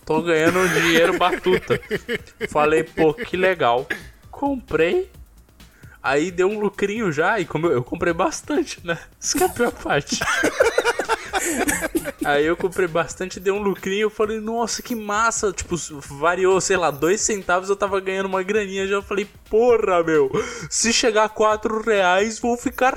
Tô 0.06 0.22
ganhando 0.22 0.60
um 0.60 0.68
dinheiro 0.68 1.18
batuta. 1.18 1.80
Falei, 2.50 2.84
pô, 2.84 3.16
que 3.16 3.36
legal. 3.36 3.88
Comprei. 4.30 5.10
Aí 6.04 6.30
deu 6.30 6.48
um 6.50 6.60
lucrinho 6.60 7.12
já, 7.12 7.40
e 7.40 7.46
como 7.46 7.66
eu, 7.66 7.72
eu 7.72 7.84
comprei 7.84 8.14
bastante, 8.14 8.86
né? 8.86 9.00
Isso 9.20 9.36
que 9.36 9.42
é 9.44 9.48
a 9.48 9.50
pior 9.50 9.72
parte. 9.72 10.20
Aí 12.24 12.46
eu 12.46 12.56
comprei 12.56 12.88
bastante, 12.88 13.40
deu 13.40 13.56
um 13.56 13.62
lucrinho, 13.62 14.04
eu 14.04 14.10
falei, 14.10 14.40
nossa, 14.40 14.82
que 14.82 14.96
massa. 14.96 15.52
Tipo, 15.52 15.76
variou, 16.18 16.60
sei 16.62 16.78
lá, 16.78 16.90
dois 16.92 17.22
centavos, 17.22 17.70
eu 17.70 17.76
tava 17.76 18.00
ganhando 18.00 18.28
uma 18.28 18.44
graninha 18.44 18.88
já. 18.88 19.02
Falei, 19.02 19.28
porra, 19.50 20.04
meu, 20.04 20.32
se 20.70 20.94
chegar 20.94 21.26
a 21.26 21.30
quatro 21.30 21.82
reais, 21.82 22.40
vou 22.40 22.58
ficar 22.58 22.94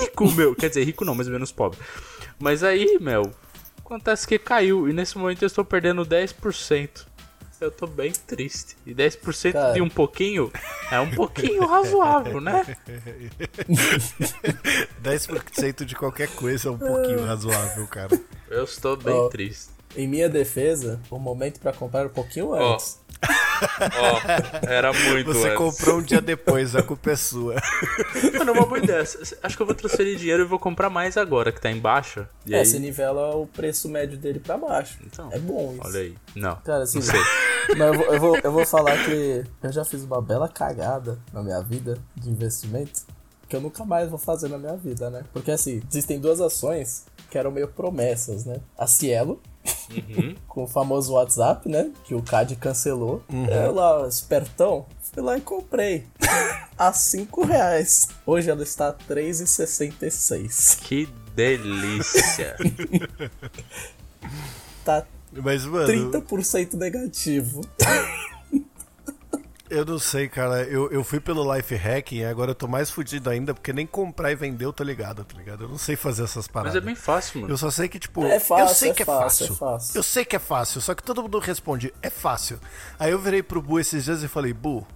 rico, 0.00 0.30
meu. 0.32 0.54
Quer 0.54 0.68
dizer, 0.68 0.84
rico 0.84 1.04
não, 1.04 1.14
mais 1.14 1.28
ou 1.28 1.32
menos 1.32 1.52
pobre. 1.52 1.78
Mas 2.38 2.62
aí, 2.62 2.98
meu, 3.00 3.22
acontece 3.78 4.26
que 4.26 4.38
caiu, 4.38 4.88
e 4.88 4.92
nesse 4.92 5.16
momento 5.16 5.42
eu 5.42 5.46
estou 5.46 5.64
perdendo 5.64 6.04
10%. 6.04 7.06
Eu 7.60 7.70
tô 7.70 7.86
bem 7.86 8.12
triste. 8.12 8.76
E 8.86 8.94
10% 8.94 9.52
Cara. 9.52 9.72
de 9.72 9.80
um 9.80 9.88
pouquinho 9.88 10.52
é 10.90 11.00
um 11.00 11.10
pouquinho 11.10 11.66
razoável, 11.66 12.40
né? 12.40 12.76
10% 15.02 15.84
de 15.84 15.94
qualquer 15.94 16.28
coisa 16.34 16.68
é 16.68 16.72
um 16.72 16.78
pouquinho 16.78 17.24
razoável, 17.24 17.86
cara. 17.86 18.20
Eu 18.50 18.64
estou 18.64 18.96
bem 18.96 19.14
Ó. 19.14 19.28
triste. 19.28 19.70
Em 19.96 20.06
minha 20.06 20.28
defesa, 20.28 21.00
o 21.10 21.18
momento 21.18 21.58
pra 21.58 21.72
comprar 21.72 22.00
era 22.00 22.08
um 22.08 22.12
pouquinho 22.12 22.52
antes. 22.52 23.00
Ó, 23.98 24.66
era 24.68 24.92
muito 24.92 25.32
Você 25.32 25.46
antes. 25.48 25.56
comprou 25.58 25.98
um 25.98 26.02
dia 26.02 26.20
depois, 26.20 26.74
a 26.76 26.82
culpa 26.82 27.10
é 27.12 27.16
sua. 27.16 27.54
Mano, 28.38 28.52
uma 28.52 28.66
boa 28.66 28.78
ideia. 28.78 29.02
Acho 29.42 29.56
que 29.56 29.62
eu 29.62 29.66
vou 29.66 29.74
transferir 29.74 30.16
dinheiro 30.16 30.42
e 30.42 30.46
vou 30.46 30.58
comprar 30.58 30.90
mais 30.90 31.16
agora, 31.16 31.52
que 31.52 31.60
tá 31.60 31.70
em 31.70 31.78
baixa. 31.78 32.28
E 32.44 32.54
É, 32.54 32.58
aí... 32.60 32.66
você 32.66 32.78
nivela 32.78 33.34
o 33.36 33.46
preço 33.46 33.88
médio 33.88 34.18
dele 34.18 34.40
pra 34.40 34.56
baixo. 34.56 34.98
Então, 35.04 35.28
é 35.32 35.38
bom 35.38 35.72
isso. 35.78 35.86
Olha 35.88 36.00
aí. 36.00 36.14
Não, 36.34 36.56
Cara, 36.56 36.84
assim, 36.84 36.98
não 36.98 37.04
sei. 37.06 37.20
Mas 37.76 37.80
eu 37.80 37.94
vou, 37.94 38.04
eu, 38.14 38.20
vou, 38.20 38.38
eu 38.44 38.52
vou 38.52 38.66
falar 38.66 38.96
que 39.04 39.44
eu 39.62 39.72
já 39.72 39.84
fiz 39.84 40.02
uma 40.04 40.22
bela 40.22 40.48
cagada 40.48 41.18
na 41.32 41.42
minha 41.42 41.60
vida 41.60 41.98
de 42.14 42.30
investimento 42.30 43.02
que 43.48 43.54
eu 43.54 43.60
nunca 43.60 43.84
mais 43.84 44.08
vou 44.10 44.18
fazer 44.18 44.48
na 44.48 44.58
minha 44.58 44.76
vida, 44.76 45.08
né? 45.08 45.22
Porque 45.32 45.52
assim, 45.52 45.80
existem 45.88 46.18
duas 46.18 46.40
ações 46.40 47.06
que 47.30 47.38
eram 47.38 47.50
meio 47.52 47.68
promessas, 47.68 48.44
né? 48.44 48.56
A 48.76 48.88
Cielo, 48.88 49.40
Uhum. 49.90 50.34
com 50.48 50.64
o 50.64 50.66
famoso 50.66 51.12
WhatsApp, 51.12 51.68
né? 51.68 51.90
Que 52.04 52.14
o 52.14 52.22
CAD 52.22 52.56
cancelou. 52.56 53.22
Eu 53.30 53.74
lá, 53.74 54.06
espertão, 54.08 54.86
fui 55.12 55.22
lá 55.22 55.36
e 55.36 55.40
comprei. 55.40 56.06
a 56.78 56.92
5 56.92 57.44
reais. 57.44 58.08
Hoje 58.24 58.50
ela 58.50 58.62
está 58.62 58.88
a 58.88 58.92
3,66. 58.94 60.80
Que 60.80 61.08
delícia. 61.34 62.56
Tá 64.84 65.04
Mas, 65.32 65.64
mano, 65.66 66.12
30% 66.12 66.74
negativo. 66.74 67.60
Eu 69.70 69.84
não 69.84 69.98
sei, 69.98 70.28
cara. 70.28 70.62
Eu, 70.64 70.90
eu 70.90 71.02
fui 71.04 71.20
pelo 71.20 71.54
life 71.54 71.74
hacking 71.74 72.16
e 72.16 72.24
agora 72.24 72.50
eu 72.50 72.54
tô 72.54 72.66
mais 72.68 72.90
fudido 72.90 73.28
ainda 73.30 73.52
porque 73.54 73.72
nem 73.72 73.86
comprar 73.86 74.30
e 74.32 74.34
vender 74.34 74.64
eu 74.64 74.72
tô 74.72 74.84
ligado, 74.84 75.24
tá 75.24 75.36
ligado? 75.36 75.64
Eu 75.64 75.68
não 75.68 75.78
sei 75.78 75.96
fazer 75.96 76.24
essas 76.24 76.46
paradas. 76.48 76.74
Mas 76.74 76.82
é 76.82 76.86
bem 76.86 76.94
fácil, 76.94 77.40
mano. 77.40 77.52
Eu 77.52 77.56
só 77.58 77.70
sei 77.70 77.88
que, 77.88 77.98
tipo, 77.98 78.24
É 78.24 78.38
fácil, 78.40 78.64
eu 78.66 78.74
sei 78.74 78.90
é 78.90 78.94
que 78.94 79.02
é 79.02 79.06
fácil, 79.06 79.46
fácil. 79.48 79.54
é 79.54 79.56
fácil. 79.56 79.98
Eu 79.98 80.02
sei 80.02 80.24
que 80.24 80.36
é 80.36 80.38
fácil, 80.38 80.80
só 80.80 80.94
que 80.94 81.02
todo 81.02 81.22
mundo 81.22 81.38
responde, 81.38 81.92
é 82.02 82.10
fácil. 82.10 82.58
Aí 82.98 83.10
eu 83.10 83.18
virei 83.18 83.42
pro 83.42 83.60
Bu 83.62 83.78
esses 83.80 84.04
dias 84.04 84.22
e 84.22 84.28
falei, 84.28 84.52
Bu, 84.52 84.86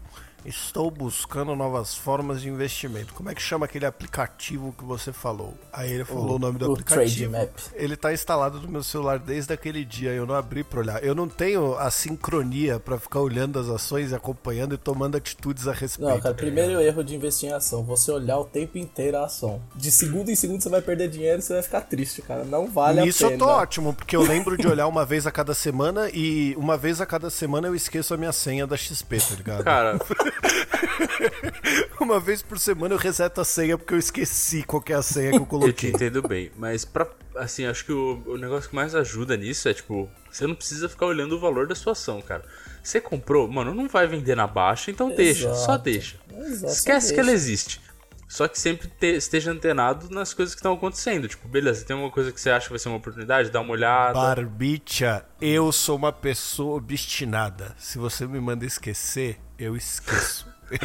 estou 0.44 0.90
buscando 0.90 1.54
novas 1.54 1.94
formas 1.94 2.40
de 2.40 2.48
investimento. 2.48 3.14
Como 3.14 3.30
é 3.30 3.34
que 3.34 3.42
chama 3.42 3.66
aquele 3.66 3.86
aplicativo 3.86 4.74
que 4.76 4.84
você 4.84 5.12
falou? 5.12 5.54
Aí 5.72 5.92
ele 5.92 6.04
falou 6.04 6.36
o, 6.36 6.38
nome 6.38 6.58
do 6.58 6.68
o 6.68 6.72
aplicativo. 6.72 7.32
Trade 7.32 7.48
Map. 7.48 7.50
Ele 7.74 7.96
tá 7.96 8.12
instalado 8.12 8.60
no 8.60 8.68
meu 8.68 8.82
celular 8.82 9.18
desde 9.18 9.52
aquele 9.52 9.84
dia, 9.84 10.10
eu 10.10 10.26
não 10.26 10.34
abri 10.34 10.62
pra 10.64 10.80
olhar. 10.80 11.02
Eu 11.04 11.14
não 11.14 11.28
tenho 11.28 11.76
a 11.76 11.90
sincronia 11.90 12.78
pra 12.78 12.98
ficar 12.98 13.20
olhando 13.20 13.58
as 13.58 13.68
ações, 13.68 14.10
e 14.12 14.14
acompanhando 14.14 14.74
e 14.74 14.78
tomando 14.78 15.16
atitudes 15.16 15.66
a 15.66 15.72
respeito. 15.72 16.10
Não, 16.10 16.20
cara, 16.20 16.34
primeiro 16.34 16.80
erro 16.80 17.02
de 17.02 17.14
investir 17.14 17.48
em 17.48 17.52
ação, 17.52 17.82
você 17.82 18.10
olhar 18.10 18.38
o 18.38 18.44
tempo 18.44 18.78
inteiro 18.78 19.18
a 19.18 19.24
ação. 19.24 19.60
De 19.74 19.90
segundo 19.90 20.30
em 20.30 20.34
segundo 20.34 20.62
você 20.62 20.68
vai 20.68 20.80
perder 20.80 21.08
dinheiro 21.08 21.38
e 21.38 21.42
você 21.42 21.54
vai 21.54 21.62
ficar 21.62 21.82
triste, 21.82 22.22
cara. 22.22 22.44
Não 22.44 22.66
vale 22.66 23.02
Nisso 23.02 23.26
a 23.26 23.30
pena. 23.30 23.42
eu 23.42 23.46
tô 23.46 23.52
ótimo, 23.52 23.94
porque 23.94 24.16
eu 24.16 24.22
lembro 24.22 24.56
de 24.56 24.66
olhar 24.66 24.86
uma 24.86 25.04
vez 25.04 25.26
a 25.26 25.30
cada 25.30 25.54
semana 25.54 26.08
e 26.12 26.54
uma 26.56 26.76
vez 26.76 27.00
a 27.00 27.06
cada 27.06 27.30
semana 27.30 27.68
eu 27.68 27.74
esqueço 27.74 28.14
a 28.14 28.16
minha 28.16 28.32
senha 28.32 28.66
da 28.66 28.76
XP, 28.76 29.18
tá 29.18 29.34
ligado? 29.34 29.64
Cara, 29.64 29.98
Uma 32.00 32.18
vez 32.18 32.42
por 32.42 32.58
semana 32.58 32.94
eu 32.94 32.98
reseto 32.98 33.40
a 33.40 33.44
senha 33.44 33.76
porque 33.78 33.94
eu 33.94 33.98
esqueci 33.98 34.62
qual 34.62 34.80
que 34.82 34.92
é 34.92 34.96
a 34.96 35.02
senha 35.02 35.30
que 35.30 35.36
eu 35.36 35.40
eu 35.40 35.46
te 35.46 35.48
coloquei. 35.50 35.90
entendo 35.90 36.22
bem. 36.26 36.50
Mas 36.56 36.84
pra. 36.84 37.06
Assim, 37.36 37.64
acho 37.64 37.84
que 37.84 37.92
o, 37.92 38.22
o 38.26 38.36
negócio 38.36 38.68
que 38.68 38.74
mais 38.76 38.94
ajuda 38.94 39.36
nisso 39.36 39.68
é, 39.68 39.74
tipo, 39.74 40.10
você 40.30 40.46
não 40.46 40.54
precisa 40.54 40.88
ficar 40.88 41.06
olhando 41.06 41.36
o 41.36 41.40
valor 41.40 41.66
da 41.66 41.74
sua 41.74 41.92
ação, 41.92 42.20
cara. 42.20 42.44
Você 42.82 43.00
comprou, 43.00 43.46
mano, 43.48 43.72
não 43.74 43.88
vai 43.88 44.06
vender 44.06 44.34
na 44.34 44.46
baixa, 44.46 44.90
então 44.90 45.14
deixa, 45.14 45.48
só 45.54 45.62
Exato. 45.74 45.84
deixa. 45.84 46.16
Exato, 46.36 46.72
Esquece 46.72 47.08
só 47.08 47.14
que 47.14 47.20
ela 47.20 47.28
deixa. 47.30 47.42
existe. 47.44 47.80
Só 48.28 48.46
que 48.46 48.58
sempre 48.60 48.86
te- 48.88 49.16
esteja 49.16 49.50
antenado 49.50 50.08
nas 50.10 50.32
coisas 50.32 50.54
que 50.54 50.60
estão 50.60 50.72
acontecendo. 50.74 51.26
Tipo, 51.28 51.48
beleza, 51.48 51.84
tem 51.84 51.96
uma 51.96 52.10
coisa 52.10 52.30
que 52.30 52.40
você 52.40 52.48
acha 52.50 52.66
que 52.66 52.70
vai 52.70 52.78
ser 52.78 52.88
uma 52.88 52.98
oportunidade, 52.98 53.50
dá 53.50 53.60
uma 53.60 53.72
olhada. 53.72 54.14
Barbicha, 54.14 55.24
eu 55.40 55.70
sou 55.72 55.96
uma 55.96 56.12
pessoa 56.12 56.76
obstinada. 56.76 57.74
Se 57.76 57.98
você 57.98 58.26
me 58.26 58.40
manda 58.40 58.64
esquecer, 58.64 59.38
eu 59.60 59.76
esqueço. 59.76 60.48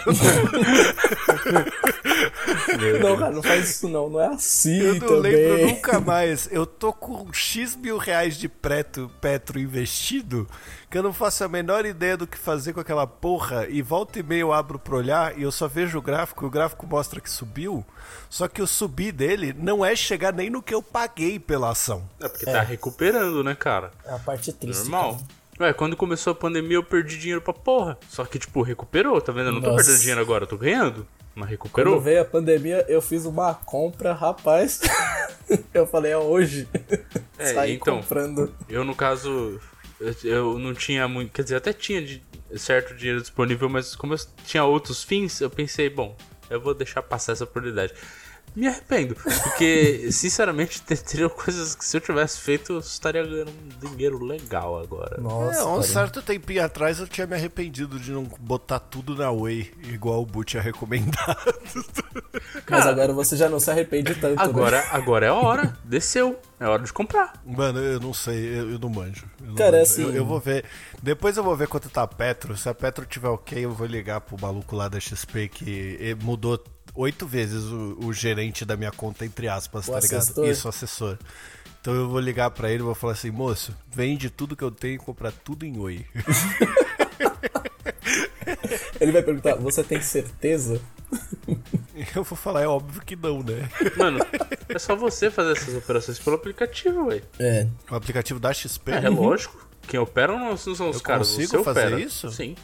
Não, 3.02 3.18
cara, 3.18 3.32
não 3.32 3.44
faz 3.44 3.70
isso 3.70 3.88
não. 3.88 4.10
Não 4.10 4.20
é 4.20 4.28
assim 4.28 4.78
Eu 4.80 4.96
não 4.96 5.08
também. 5.08 5.32
lembro 5.36 5.68
nunca 5.68 6.00
mais. 6.00 6.50
Eu 6.52 6.66
tô 6.66 6.92
com 6.92 7.32
X 7.32 7.76
mil 7.76 7.98
reais 7.98 8.36
de 8.38 8.50
preto, 8.50 9.12
petro 9.22 9.60
investido 9.60 10.48
que 10.90 10.98
eu 10.98 11.04
não 11.04 11.14
faço 11.14 11.44
a 11.44 11.48
menor 11.50 11.86
ideia 11.86 12.16
do 12.16 12.26
que 12.26 12.38
fazer 12.38 12.74
com 12.74 12.80
aquela 12.80 13.06
porra. 13.06 13.68
E 13.68 13.82
volta 13.82 14.18
e 14.20 14.24
meia 14.24 14.42
eu 14.42 14.54
abro 14.54 14.80
pra 14.80 14.96
olhar 14.96 15.38
e 15.38 15.44
eu 15.44 15.52
só 15.52 15.68
vejo 15.68 15.98
o 15.98 16.02
gráfico. 16.02 16.46
E 16.46 16.48
o 16.48 16.50
gráfico 16.50 16.88
mostra 16.88 17.20
que 17.20 17.30
subiu. 17.30 17.86
Só 18.30 18.48
que 18.48 18.62
o 18.62 18.68
subir 18.68 19.12
dele 19.12 19.54
não 19.58 19.84
é 19.86 19.96
chegar 19.96 20.34
nem 20.34 20.50
no 20.50 20.62
que 20.62 20.74
eu 20.74 20.82
paguei 20.82 21.38
pela 21.38 21.72
ação. 21.72 22.08
É 22.20 22.28
porque 22.30 22.46
tá 22.46 22.62
recuperando, 22.62 23.44
né, 23.44 23.54
cara? 23.56 23.92
É 24.06 24.14
a 24.14 24.20
parte 24.20 24.54
triste. 24.54 24.84
Normal. 24.90 25.16
cara. 25.16 25.24
Ué, 25.60 25.72
quando 25.74 25.96
começou 25.96 26.32
a 26.32 26.36
pandemia 26.36 26.76
eu 26.78 26.84
perdi 26.84 27.18
dinheiro 27.18 27.42
pra 27.42 27.54
porra. 27.54 27.98
Só 28.10 28.26
que, 28.26 28.38
tipo, 28.38 28.62
recuperou, 28.62 29.20
tá 29.22 29.32
vendo? 29.32 29.48
Eu 29.48 29.52
não 29.54 29.62
tô 29.62 29.68
Nossa. 29.72 29.84
perdendo 29.86 30.00
dinheiro 30.02 30.22
agora, 30.22 30.44
eu 30.44 30.48
tô 30.48 30.58
ganhando. 30.58 31.08
Mas 31.34 31.46
Quando 31.48 31.50
recuperou. 31.50 32.02
veio 32.02 32.22
a 32.22 32.26
pandemia, 32.26 32.86
eu 32.90 33.02
fiz 33.02 33.26
uma 33.26 33.54
compra, 33.54 34.14
rapaz. 34.14 34.82
eu 35.74 35.86
falei, 35.88 36.12
é 36.12 36.18
hoje. 36.18 36.68
É, 37.38 37.54
Saí 37.54 37.74
então. 37.76 37.98
comprando. 37.98 38.56
Eu, 38.70 38.86
no 38.86 38.96
caso, 38.96 39.60
eu, 40.00 40.16
eu 40.24 40.58
não 40.58 40.74
tinha 40.74 41.06
muito. 41.06 41.34
Quer 41.34 41.44
dizer, 41.44 41.58
até 41.58 41.74
tinha 41.74 42.02
de- 42.02 42.24
certo 42.56 42.96
dinheiro 42.96 43.20
disponível, 43.20 43.68
mas 43.68 43.94
como 43.94 44.14
eu 44.14 44.18
tinha 44.46 44.64
outros 44.64 45.04
fins, 45.04 45.42
eu 45.42 45.50
pensei, 45.50 45.90
bom, 45.90 46.16
eu 46.50 46.62
vou 46.62 46.74
deixar 46.74 47.02
passar 47.02 47.34
essa 47.34 47.44
oportunidade. 47.44 47.94
Me 48.56 48.68
arrependo, 48.68 49.16
porque, 49.16 50.08
sinceramente, 50.14 50.82
te- 50.82 50.96
teriam 50.96 51.30
coisas 51.30 51.76
que 51.76 51.84
se 51.84 51.98
eu 51.98 52.02
tivesse 52.02 52.40
feito, 52.40 52.74
eu 52.74 52.80
estaria 52.80 53.22
ganhando 53.22 53.52
um 53.52 53.90
dinheiro 53.90 54.24
legal 54.24 54.80
agora. 54.80 55.20
Nossa, 55.20 55.60
é, 55.60 55.64
um 55.66 55.82
certo 55.84 56.22
tempinho 56.22 56.64
atrás 56.64 57.00
eu 57.00 57.08
tinha 57.08 57.28
me 57.28 57.36
arrependido 57.36 58.00
de 58.00 58.12
não 58.12 58.24
botar 58.40 58.80
tudo 58.80 59.14
na 59.16 59.30
Way, 59.32 59.74
igual 59.90 60.22
o 60.22 60.26
Bu 60.26 60.44
tinha 60.46 60.64
recomendado. 60.64 61.36
Mas 62.70 62.86
agora 62.88 63.12
você 63.14 63.36
já 63.36 63.50
não 63.50 63.60
se 63.60 63.70
arrepende 63.70 64.16
tanto, 64.16 64.38
né? 64.38 64.44
Agora, 64.44 64.86
agora 64.92 65.26
é 65.26 65.30
a 65.30 65.34
hora, 65.34 65.78
desceu, 65.84 66.40
é 66.60 66.66
hora 66.68 66.84
de 66.84 66.92
comprar. 66.94 67.34
Mano, 67.46 67.80
eu 67.80 68.00
não 68.00 68.14
sei, 68.14 68.60
eu, 68.60 68.72
eu 68.72 68.80
não 68.80 68.90
manjo. 68.90 69.26
Eu 69.42 69.48
não 69.48 69.56
Cara, 69.56 69.72
manjo. 69.80 69.84
assim- 69.92 70.02
Eu, 70.04 70.14
eu 70.16 70.26
vou 70.26 70.40
ver. 70.40 70.66
Depois 71.04 71.36
eu 71.38 71.44
vou 71.44 71.56
ver 71.56 71.68
quanto 71.68 71.90
tá 71.90 72.04
a 72.04 72.08
Petro. 72.08 72.56
Se 72.58 72.70
a 72.70 72.74
Petro 72.74 73.06
tiver 73.06 73.28
ok, 73.30 73.64
eu 73.66 73.72
vou 73.74 73.86
ligar 73.88 74.22
pro 74.22 74.40
maluco 74.40 74.76
lá 74.76 74.88
da 74.88 75.00
XP 75.00 75.48
que 75.50 75.98
eh, 76.00 76.16
mudou 76.16 76.64
oito 76.94 77.28
vezes 77.28 77.64
o, 77.66 77.98
o 78.06 78.14
gerente 78.14 78.64
da 78.64 78.78
minha 78.78 78.92
conta, 78.92 79.26
entre 79.26 79.48
aspas, 79.50 79.88
O 79.88 79.92
tá 79.92 80.00
ligado? 80.00 80.22
assessor? 80.22 80.46
Isso, 80.48 80.68
assessor. 80.70 81.18
Então 81.82 81.94
eu 81.94 82.10
vou 82.10 82.20
ligar 82.20 82.50
pra 82.52 82.70
ele 82.72 82.80
e 82.82 82.86
vou 82.86 82.96
falar 82.96 83.14
assim, 83.14 83.30
moço, 83.30 83.76
vende 83.92 84.30
tudo 84.30 84.56
que 84.56 84.64
eu 84.64 84.72
tenho 84.72 84.96
e 84.96 84.98
compra 84.98 85.32
tudo 85.32 85.66
em 85.66 85.78
Oi. 85.78 86.06
Ele 89.00 89.12
vai 89.12 89.22
perguntar, 89.22 89.56
você 89.56 89.84
tem 89.84 90.02
certeza? 90.02 90.82
Eu 92.16 92.24
vou 92.24 92.38
falar, 92.38 92.62
é 92.64 92.68
óbvio 92.68 93.02
que 93.06 93.16
não, 93.16 93.42
né? 93.42 93.70
Mano, 93.96 94.20
é 94.68 94.78
só 94.80 94.96
você 94.96 95.30
fazer 95.32 95.54
essas 95.54 95.76
operações 95.76 96.20
pelo 96.20 96.36
aplicativo, 96.36 97.08
ué. 97.08 97.22
É. 97.40 97.68
O 97.90 97.96
aplicativo 97.96 98.40
da 98.40 98.54
XP. 98.54 98.92
É, 98.92 99.06
é 99.06 99.10
lógico. 99.10 99.66
Quem 99.88 100.00
opera 100.00 100.34
não, 100.34 100.50
não 100.50 100.58
são 100.58 100.90
os 100.90 100.96
Eu 100.98 101.02
caras, 101.02 101.30
consigo 101.30 101.48
você 101.50 101.64
fazer 101.64 101.88
opera. 101.88 102.00
isso? 102.00 102.32
Sim. 102.32 102.56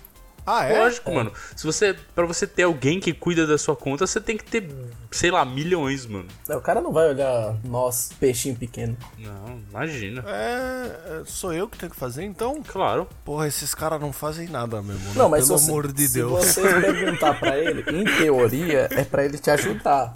Ah, 0.45 0.65
é? 0.65 0.79
Lógico, 0.79 1.11
mano. 1.13 1.31
Se 1.55 1.65
você, 1.65 1.95
para 2.15 2.25
você 2.25 2.47
ter 2.47 2.63
alguém 2.63 2.99
que 2.99 3.13
cuida 3.13 3.45
da 3.45 3.57
sua 3.57 3.75
conta, 3.75 4.07
você 4.07 4.19
tem 4.19 4.37
que 4.37 4.43
ter, 4.43 4.69
sei 5.11 5.29
lá, 5.31 5.45
milhões, 5.45 6.05
mano. 6.05 6.27
O 6.49 6.61
cara 6.61 6.81
não 6.81 6.91
vai 6.91 7.09
olhar 7.09 7.55
nós, 7.63 8.11
peixinho 8.19 8.55
pequeno. 8.55 8.97
Não, 9.17 9.59
imagina. 9.69 10.23
É, 10.27 11.19
é, 11.21 11.21
sou 11.25 11.53
eu 11.53 11.67
que 11.67 11.77
tenho 11.77 11.91
que 11.91 11.97
fazer, 11.97 12.23
então? 12.23 12.61
Claro. 12.67 13.07
Porra, 13.23 13.47
esses 13.47 13.73
caras 13.75 13.99
não 14.01 14.11
fazem 14.11 14.47
nada 14.47 14.81
mesmo, 14.81 15.03
né? 15.09 15.13
Não, 15.15 15.29
mas 15.29 15.45
Pelo 15.47 15.57
se 15.59 15.65
você, 15.65 15.71
amor 15.71 15.91
de 15.91 16.07
se 16.07 16.13
Deus. 16.15 16.31
você 16.31 16.61
perguntar 16.81 17.39
pra 17.39 17.57
ele, 17.57 17.83
em 17.91 18.03
teoria, 18.17 18.87
é 18.91 19.03
pra 19.03 19.23
ele 19.25 19.37
te 19.37 19.49
ajudar. 19.51 20.13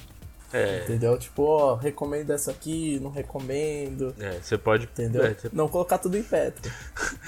É, 0.56 0.84
Entendeu? 0.84 1.18
Tipo, 1.18 1.44
ó, 1.44 1.76
recomendo 1.76 2.32
essa 2.32 2.52
aqui, 2.52 3.00
não 3.02 3.10
recomendo. 3.12 4.14
é, 4.20 4.40
você 4.42 4.58
pode. 4.58 4.86
Entendeu? 4.86 5.24
é, 5.26 5.34
você- 5.34 5.50
Não 5.52 5.68
colocar 5.68 5.98
tudo 5.98 6.18
em 6.18 6.24
petro. 6.24 6.72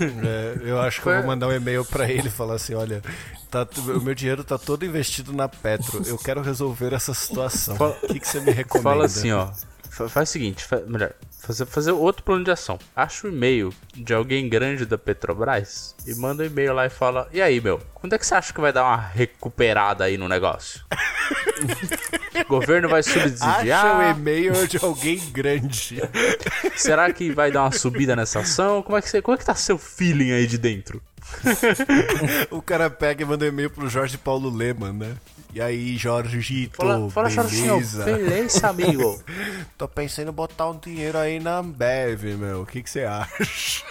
É, 0.00 0.68
eu 0.68 0.80
acho 0.80 1.00
que 1.02 1.08
eu 1.08 1.14
vou 1.14 1.22
mandar 1.26 1.48
um 1.48 1.52
e-mail 1.52 1.84
pra 1.84 2.08
ele 2.10 2.28
e 2.28 2.30
falar 2.30 2.54
assim, 2.54 2.74
olha, 2.74 3.02
tá, 3.50 3.66
o 3.96 4.00
meu 4.00 4.14
dinheiro 4.14 4.42
tá 4.44 4.58
todo 4.58 4.84
investido 4.84 5.32
na 5.32 5.48
Petro. 5.48 6.02
Eu 6.06 6.18
quero 6.18 6.40
resolver 6.42 6.92
essa 6.92 7.14
situação. 7.14 7.76
Fala- 7.76 7.96
O 8.02 8.06
que, 8.08 8.20
que 8.20 8.26
você 8.28 8.40
me 8.40 8.50
recomenda? 8.52 8.90
Fala 8.90 9.04
assim, 9.06 9.32
ó. 9.32 9.48
Fa- 9.90 10.08
Faz 10.08 10.28
o 10.28 10.32
seguinte, 10.32 10.64
fa- 10.64 10.82
melhor, 10.86 11.12
fazer, 11.40 11.66
fazer 11.66 11.92
outro 11.92 12.22
plano 12.22 12.44
de 12.44 12.50
ação. 12.50 12.78
Acha 12.94 13.26
o 13.26 13.30
e-mail 13.30 13.72
de 13.94 14.12
alguém 14.14 14.48
grande 14.48 14.84
da 14.86 14.96
Petrobras 14.98 15.94
e 16.06 16.14
manda 16.14 16.42
um 16.42 16.46
e-mail 16.46 16.72
lá 16.74 16.86
e 16.86 16.90
fala: 16.90 17.26
E 17.32 17.40
aí, 17.42 17.60
meu, 17.60 17.80
quando 17.94 18.12
é 18.12 18.18
que 18.18 18.24
você 18.26 18.34
acha 18.34 18.52
que 18.52 18.60
vai 18.60 18.72
dar 18.72 18.84
uma 18.84 18.96
recuperada 18.96 20.04
aí 20.04 20.16
no 20.18 20.28
negócio? 20.28 20.82
governo 22.46 22.88
vai 22.88 23.00
Acha 23.00 23.10
o 23.10 23.28
subsidiar? 23.28 24.16
e-mail 24.16 24.66
de 24.66 24.78
alguém 24.82 25.18
grande. 25.30 26.00
Será 26.76 27.12
que 27.12 27.30
vai 27.32 27.50
dar 27.50 27.62
uma 27.64 27.72
subida 27.72 28.14
nessa 28.14 28.40
ação? 28.40 28.82
Como 28.82 28.96
é 28.98 29.02
que, 29.02 29.08
você, 29.08 29.22
como 29.22 29.34
é 29.34 29.38
que 29.38 29.44
tá 29.44 29.54
seu 29.54 29.78
feeling 29.78 30.32
aí 30.32 30.46
de 30.46 30.58
dentro? 30.58 31.00
O 32.50 32.62
cara 32.62 32.88
pega 32.88 33.22
e 33.22 33.26
manda 33.26 33.44
um 33.44 33.48
e-mail 33.48 33.68
pro 33.70 33.88
Jorge 33.88 34.16
Paulo 34.16 34.48
Leman, 34.48 34.92
né? 34.94 35.14
E 35.52 35.60
aí, 35.60 35.96
Jorgito, 35.96 36.76
Fala, 36.76 37.10
fala 37.10 37.28
Jorginho, 37.30 37.74
beleza? 37.74 38.04
beleza, 38.04 38.68
amigo. 38.68 39.22
Tô 39.76 39.88
pensando 39.88 40.30
em 40.30 40.32
botar 40.34 40.68
um 40.70 40.78
dinheiro 40.78 41.16
aí 41.18 41.40
na 41.40 41.58
Ambev, 41.58 42.22
meu. 42.38 42.62
O 42.62 42.66
que, 42.66 42.82
que 42.82 42.88
você 42.90 43.04
acha? 43.04 43.84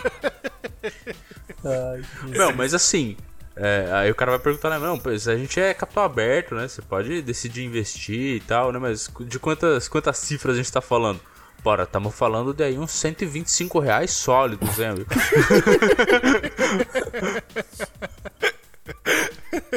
Ai, 1.63 2.01
Não, 2.35 2.53
mas 2.53 2.73
assim, 2.73 3.17
é, 3.59 3.89
aí 3.91 4.11
o 4.11 4.15
cara 4.15 4.31
vai 4.31 4.39
perguntar, 4.39 4.69
né? 4.69 4.77
Não, 4.77 5.01
a 5.03 5.35
gente 5.35 5.59
é 5.59 5.73
capital 5.73 6.03
aberto, 6.03 6.53
né? 6.53 6.67
Você 6.67 6.81
pode 6.81 7.21
decidir 7.23 7.63
investir 7.63 8.35
e 8.35 8.39
tal, 8.39 8.71
né? 8.71 8.77
Mas 8.79 9.09
de 9.21 9.39
quantas, 9.39 9.87
quantas 9.87 10.17
cifras 10.17 10.53
a 10.55 10.57
gente 10.57 10.71
tá 10.71 10.81
falando? 10.81 11.19
Bora, 11.63 11.83
estamos 11.83 12.13
falando 12.13 12.53
de 12.53 12.63
aí 12.63 12.77
uns 12.77 12.91
125 12.91 13.79
reais 13.79 14.11
sólidos, 14.11 14.77
hein? 14.79 15.05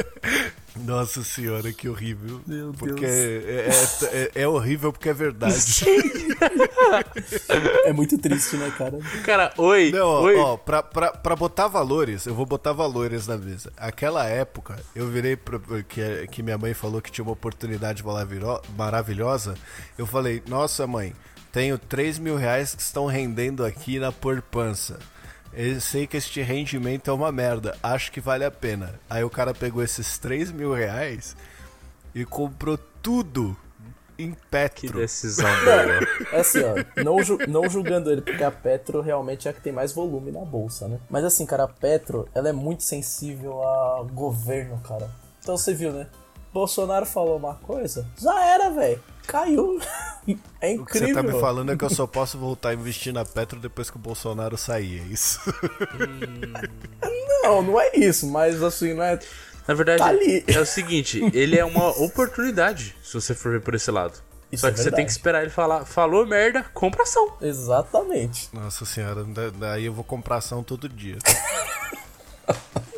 Nossa 0.85 1.23
senhora, 1.23 1.71
que 1.71 1.87
horrível. 1.87 2.41
Meu 2.47 2.73
porque 2.73 3.01
Deus. 3.01 3.11
É, 3.11 4.15
é- 4.15 4.31
é- 4.35 4.41
é 4.43 4.47
horrível 4.47 4.91
porque 4.91 5.09
é 5.09 5.13
verdade. 5.13 5.85
é 7.85 7.93
muito 7.93 8.17
triste, 8.17 8.57
né, 8.57 8.71
cara? 8.77 8.97
Cara, 9.23 9.53
oi, 9.57 9.91
Não, 9.91 10.05
ó, 10.07 10.21
oi. 10.21 10.35
ó, 10.37 10.57
pra, 10.57 10.81
pra, 10.83 11.11
pra 11.11 11.35
botar 11.35 11.67
valores, 11.67 12.25
eu 12.25 12.33
vou 12.33 12.45
botar 12.45 12.73
valores 12.73 13.27
na 13.27 13.37
mesa. 13.37 13.71
Aquela 13.77 14.25
época, 14.27 14.79
eu 14.95 15.07
virei 15.09 15.35
pra, 15.35 15.59
que, 15.87 16.27
que 16.31 16.43
minha 16.43 16.57
mãe 16.57 16.73
falou 16.73 17.01
que 17.01 17.11
tinha 17.11 17.23
uma 17.23 17.33
oportunidade 17.33 18.03
maravilhosa. 18.77 19.55
Eu 19.97 20.05
falei, 20.05 20.41
nossa 20.47 20.85
mãe, 20.87 21.13
tenho 21.51 21.77
3 21.77 22.17
mil 22.19 22.35
reais 22.35 22.73
que 22.75 22.81
estão 22.81 23.05
rendendo 23.05 23.65
aqui 23.65 23.99
na 23.99 24.11
poupança. 24.11 24.97
Eu 25.53 25.81
sei 25.81 26.07
que 26.07 26.15
este 26.17 26.41
rendimento 26.41 27.09
é 27.09 27.13
uma 27.13 27.31
merda, 27.31 27.77
acho 27.83 28.11
que 28.11 28.21
vale 28.21 28.45
a 28.45 28.51
pena. 28.51 28.99
Aí 29.09 29.23
o 29.23 29.29
cara 29.29 29.53
pegou 29.53 29.83
esses 29.83 30.17
3 30.17 30.51
mil 30.51 30.73
reais 30.73 31.35
e 32.15 32.23
comprou 32.25 32.77
tudo 33.01 33.55
em 34.17 34.31
Que 34.31 34.37
Petro. 34.49 34.99
decisão 34.99 35.49
boa. 35.63 35.99
É 36.31 36.39
assim, 36.39 36.59
ó, 36.63 37.01
não, 37.03 37.21
ju- 37.23 37.39
não 37.47 37.67
julgando 37.69 38.11
ele, 38.11 38.21
porque 38.21 38.43
a 38.43 38.51
Petro 38.51 39.01
realmente 39.01 39.47
é 39.47 39.51
a 39.51 39.53
que 39.53 39.61
tem 39.61 39.73
mais 39.73 39.91
volume 39.91 40.31
na 40.31 40.41
bolsa, 40.45 40.87
né? 40.87 40.99
Mas 41.09 41.23
assim, 41.25 41.45
cara, 41.45 41.63
a 41.63 41.67
Petro, 41.67 42.29
ela 42.33 42.47
é 42.49 42.53
muito 42.53 42.83
sensível 42.83 43.61
a 43.63 44.03
governo, 44.11 44.79
cara. 44.87 45.09
Então 45.41 45.57
você 45.57 45.73
viu, 45.73 45.91
né? 45.91 46.07
Bolsonaro 46.53 47.05
falou 47.05 47.37
uma 47.37 47.55
coisa, 47.55 48.05
já 48.21 48.45
era, 48.45 48.69
velho. 48.69 49.01
Caiu. 49.31 49.79
É 50.59 50.73
O 50.75 50.85
que 50.85 50.91
você 50.93 50.99
incrível. 51.05 51.15
tá 51.15 51.23
me 51.23 51.39
falando 51.39 51.71
é 51.71 51.77
que 51.77 51.83
eu 51.85 51.89
só 51.89 52.05
posso 52.05 52.37
voltar 52.37 52.69
a 52.69 52.73
investir 52.73 53.13
na 53.13 53.23
Petro 53.25 53.59
depois 53.59 53.89
que 53.89 53.95
o 53.95 53.99
Bolsonaro 53.99 54.57
sair, 54.57 54.99
é 54.99 55.13
isso? 55.13 55.39
Não, 57.43 57.61
não 57.61 57.79
é 57.79 57.95
isso, 57.95 58.27
mas 58.27 58.61
assim, 58.61 58.93
não 58.93 59.03
é. 59.03 59.19
Na 59.67 59.73
verdade, 59.73 59.99
Tá 59.99 60.07
ali. 60.09 60.43
é 60.47 60.59
o 60.59 60.65
seguinte, 60.65 61.21
ele 61.33 61.57
é 61.57 61.63
uma 61.63 61.89
oportunidade, 62.03 62.95
se 63.01 63.13
você 63.13 63.33
for 63.33 63.51
ver 63.53 63.61
por 63.61 63.73
esse 63.75 63.89
lado. 63.89 64.13
Isso 64.51 64.61
Só 64.61 64.67
é 64.67 64.71
que 64.71 64.77
você 64.77 64.83
verdade. 64.83 64.95
tem 64.97 65.05
que 65.05 65.11
esperar 65.11 65.41
ele 65.43 65.49
falar, 65.49 65.85
falou 65.85 66.25
merda, 66.27 66.63
compra 66.73 67.03
ação. 67.03 67.37
Exatamente. 67.41 68.49
Nossa 68.53 68.83
senhora, 68.85 69.23
da- 69.23 69.49
daí 69.49 69.85
eu 69.85 69.93
vou 69.93 70.03
comprar 70.03 70.37
ação 70.37 70.61
todo 70.61 70.89
dia. 70.89 71.17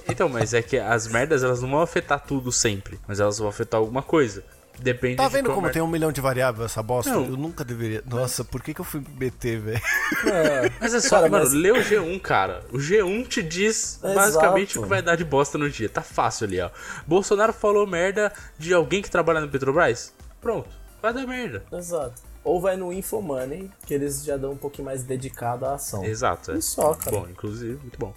Então, 0.09 0.27
mas 0.29 0.53
é 0.53 0.61
que 0.61 0.77
as 0.77 1.07
merdas 1.07 1.43
elas 1.43 1.61
não 1.61 1.69
vão 1.69 1.81
afetar 1.81 2.19
tudo 2.19 2.51
sempre, 2.51 2.99
mas 3.07 3.19
elas 3.19 3.37
vão 3.37 3.47
afetar 3.47 3.79
alguma 3.79 4.01
coisa. 4.01 4.43
Depende 4.79 5.15
Tá 5.17 5.27
vendo 5.27 5.45
qual 5.45 5.55
como 5.55 5.61
merda- 5.67 5.73
tem 5.73 5.81
um 5.81 5.87
milhão 5.87 6.11
de 6.11 6.19
variáveis 6.19 6.71
essa 6.71 6.81
bosta? 6.83 7.11
Não. 7.11 7.25
Eu 7.25 7.37
nunca 7.37 7.63
deveria. 7.63 8.03
Nossa, 8.05 8.43
por 8.43 8.61
que, 8.61 8.73
que 8.73 8.81
eu 8.81 8.85
fui 8.85 9.01
meter, 9.17 9.59
velho? 9.59 9.81
É. 10.25 10.71
Mas 10.81 10.93
é 10.93 10.99
só, 11.01 11.17
Cara, 11.17 11.29
mano, 11.29 11.43
mas- 11.45 11.53
lê 11.53 11.71
o 11.71 11.75
G1, 11.75 12.19
cara. 12.21 12.63
O 12.71 12.77
G1 12.77 13.27
te 13.27 13.41
diz 13.43 13.97
Exato. 14.03 14.15
basicamente 14.15 14.77
o 14.79 14.83
que 14.83 14.89
vai 14.89 15.01
dar 15.01 15.15
de 15.15 15.23
bosta 15.23 15.57
no 15.57 15.69
dia. 15.69 15.87
Tá 15.87 16.01
fácil 16.01 16.45
ali, 16.47 16.59
ó. 16.59 16.69
Bolsonaro 17.07 17.53
falou 17.53 17.85
merda 17.87 18.33
de 18.57 18.73
alguém 18.73 19.01
que 19.01 19.09
trabalha 19.11 19.39
no 19.41 19.47
Petrobras? 19.49 20.13
Pronto, 20.41 20.67
vai 21.01 21.13
dar 21.13 21.25
merda. 21.25 21.63
Exato. 21.71 22.21
Ou 22.43 22.59
vai 22.59 22.75
no 22.75 22.91
Infomoney, 22.91 23.71
que 23.85 23.93
eles 23.93 24.23
já 24.25 24.35
dão 24.35 24.51
um 24.51 24.57
pouquinho 24.57 24.85
mais 24.85 25.01
dedicado 25.03 25.65
à 25.65 25.75
ação. 25.75 26.03
Exato. 26.03 26.51
É. 26.51 26.55
E 26.57 26.61
só, 26.61 26.93
cara. 26.93 27.15
Bom, 27.15 27.27
inclusive, 27.29 27.75
muito 27.81 27.97
bom. 27.97 28.13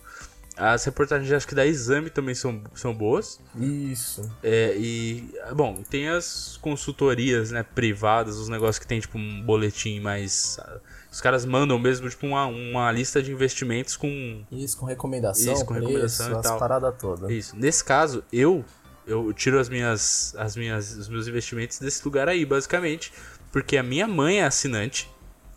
As 0.57 0.85
reportagens, 0.85 1.31
acho 1.31 1.47
que 1.47 1.55
da 1.55 1.67
Exame 1.67 2.09
também 2.09 2.35
são, 2.35 2.63
são 2.75 2.95
boas. 2.95 3.39
Isso. 3.59 4.31
É, 4.43 4.75
e, 4.79 5.31
bom, 5.55 5.83
tem 5.89 6.09
as 6.09 6.59
consultorias, 6.63 7.51
né, 7.51 7.63
privadas, 7.63 8.39
os 8.39 8.49
negócios 8.49 8.79
que 8.79 8.87
tem, 8.87 8.99
tipo, 8.99 9.19
um 9.19 9.43
boletim 9.43 10.01
mais... 10.01 10.59
ah, 10.63 10.79
Os 11.13 11.21
caras 11.21 11.45
mandam 11.45 11.79
mesmo, 11.79 12.09
tipo, 12.09 12.27
uma, 12.27 12.47
uma 12.47 12.91
lista 12.91 13.23
de 13.23 13.31
investimentos 13.31 13.97
com... 13.97 14.43
Isso, 14.51 14.79
com 14.79 14.87
recomendação, 14.87 15.53
Isso, 15.53 15.65
com 15.67 15.75
preço, 15.75 15.89
recomendação 15.89 16.39
e 16.39 16.43
tal. 16.43 16.59
paradas 16.59 16.95
todas. 16.99 17.31
Isso. 17.31 17.55
Nesse 17.55 17.85
caso, 17.85 18.25
eu 18.33 18.65
eu 19.07 19.33
tiro 19.33 19.61
as 19.61 19.69
minhas, 19.69 20.35
as 20.37 20.57
minhas, 20.57 20.97
os 20.97 21.09
meus 21.09 21.29
investimentos 21.29 21.79
desse 21.79 22.05
lugar 22.05 22.29
aí, 22.29 22.45
basicamente, 22.45 23.13
porque 23.53 23.77
a 23.77 23.83
minha 23.83 24.09
mãe 24.09 24.41
é 24.41 24.45
assinante. 24.45 25.09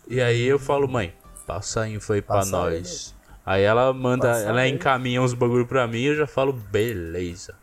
E 0.06 0.20
aí 0.20 0.42
eu 0.42 0.58
falo, 0.58 0.86
mãe, 0.86 1.14
passa 1.46 1.80
a 1.80 1.88
info 1.88 2.12
aí 2.12 2.22
pra 2.22 2.36
Passa 2.36 2.64
aí, 2.66 2.78
nós. 2.80 3.14
Aí 3.50 3.64
ela 3.64 3.92
manda, 3.92 4.28
Passa 4.28 4.42
ela 4.44 4.60
aí. 4.60 4.70
encaminha 4.70 5.20
uns 5.20 5.34
bagulho 5.34 5.66
pra 5.66 5.84
mim 5.88 5.98
e 5.98 6.06
eu 6.06 6.14
já 6.16 6.26
falo, 6.26 6.52
beleza. 6.52 7.54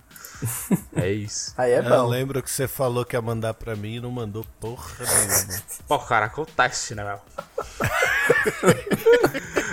é 0.93 1.09
isso. 1.09 1.53
Aí 1.57 1.71
é 1.71 1.79
Eu 1.79 1.83
bom. 1.83 2.07
lembro 2.07 2.43
que 2.43 2.51
você 2.51 2.67
falou 2.67 3.05
que 3.05 3.15
ia 3.15 3.21
mandar 3.21 3.53
pra 3.53 3.73
mim 3.73 3.95
e 3.95 3.99
não 4.01 4.11
mandou 4.11 4.45
porra 4.59 4.91
nenhuma. 4.99 5.61
Pô, 5.87 5.97
cara, 5.99 6.25
acontece, 6.25 6.93
né, 6.93 7.05
meu? 7.05 7.19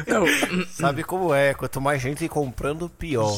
Não, 0.06 0.24
Sabe 0.68 1.02
como 1.02 1.34
é? 1.34 1.54
Quanto 1.54 1.80
mais 1.80 2.00
gente 2.00 2.28
comprando, 2.28 2.88
pior. 2.88 3.36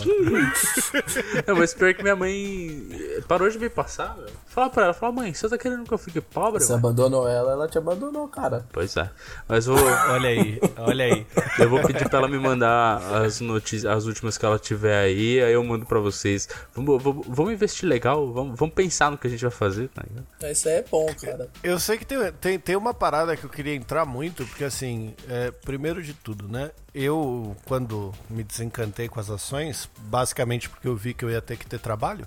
não, 1.47 1.57
mas 1.57 1.73
pior 1.73 1.95
que 1.95 2.03
minha 2.03 2.17
mãe 2.17 3.23
parou 3.29 3.49
de 3.49 3.59
me 3.59 3.71
passar, 3.71 4.17
meu. 4.17 4.27
Fala 4.57 4.71
pra 4.71 4.85
ela, 4.85 4.95
fala, 4.95 5.12
mãe, 5.12 5.35
você 5.35 5.47
tá 5.51 5.59
querendo 5.59 5.85
que 5.85 5.92
eu 5.92 5.99
fique 5.99 6.19
pobre? 6.19 6.62
Você 6.62 6.73
mãe?" 6.73 6.79
abandonou 6.79 7.29
ela, 7.29 7.53
ela 7.53 7.69
te 7.69 7.77
abandonou, 7.77 8.27
cara. 8.27 8.64
Pois 8.73 8.97
é. 8.97 9.11
Mas 9.47 9.66
vou, 9.66 9.77
Olha 10.09 10.31
aí, 10.31 10.59
olha 10.79 11.05
aí. 11.05 11.27
eu 11.59 11.69
vou 11.69 11.83
pedir 11.83 12.09
pra 12.09 12.21
ela 12.21 12.27
me 12.29 12.38
mandar 12.38 12.97
as 13.23 13.38
notícias, 13.42 13.85
as 13.85 14.07
últimas 14.07 14.38
que 14.38 14.47
ela 14.47 14.59
tiver 14.59 14.97
aí, 14.99 15.42
aí 15.42 15.53
eu 15.53 15.62
mando 15.62 15.85
pra 15.85 15.99
vocês. 15.99 16.49
Vamos, 16.75 17.03
vamos, 17.03 17.27
vamos 17.29 17.53
investir 17.53 17.87
legal, 17.87 18.33
vamos, 18.33 18.59
vamos 18.59 18.75
pensar 18.75 19.11
no 19.11 19.19
que 19.19 19.27
a 19.27 19.31
gente 19.31 19.42
vai 19.42 19.51
fazer, 19.51 19.90
tá 19.90 20.03
ligado? 20.09 20.51
Isso 20.51 20.69
aí 20.71 20.77
é 20.77 20.85
bom, 20.90 21.07
cara. 21.21 21.51
Eu 21.62 21.79
sei 21.79 21.99
que 21.99 22.07
tem, 22.07 22.33
tem, 22.40 22.59
tem 22.59 22.77
uma 22.77 22.95
parada 22.95 23.37
que 23.37 23.45
eu 23.45 23.51
queria 23.51 23.75
entrar 23.75 24.07
muito, 24.07 24.47
porque 24.47 24.64
assim, 24.64 25.14
é, 25.29 25.51
primeiro 25.51 26.03
de 26.03 26.14
tudo, 26.14 26.49
né? 26.49 26.71
Eu, 26.95 27.55
quando 27.66 28.11
me 28.31 28.42
desencantei 28.42 29.07
com 29.07 29.21
as 29.21 29.29
ações, 29.29 29.87
basicamente 29.99 30.71
porque 30.71 30.88
eu 30.88 30.97
vi 30.97 31.12
que 31.12 31.27
eu 31.27 31.31
ia 31.31 31.42
ter 31.42 31.59
que 31.59 31.66
ter 31.66 31.79
trabalho, 31.79 32.27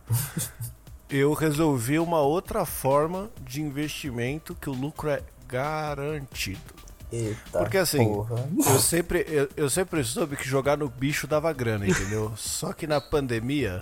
eu 1.09 1.33
resolvi 1.33 1.97
uma 1.99 2.19
outra 2.21 2.65
forma 2.65 3.29
de 3.41 3.61
investimento 3.61 4.55
que 4.55 4.69
o 4.69 4.73
lucro 4.73 5.09
é 5.09 5.23
garantido. 5.47 6.79
Eita, 7.11 7.57
Porque 7.59 7.77
assim, 7.77 8.05
porra. 8.05 8.47
eu 8.55 8.79
sempre, 8.79 9.25
eu, 9.27 9.49
eu 9.57 9.69
sempre 9.69 10.03
soube 10.03 10.35
que 10.35 10.47
jogar 10.47 10.77
no 10.77 10.87
bicho 10.87 11.25
dava 11.25 11.51
grana, 11.51 11.87
entendeu? 11.87 12.31
Só 12.37 12.71
que 12.71 12.85
na 12.85 13.01
pandemia 13.01 13.81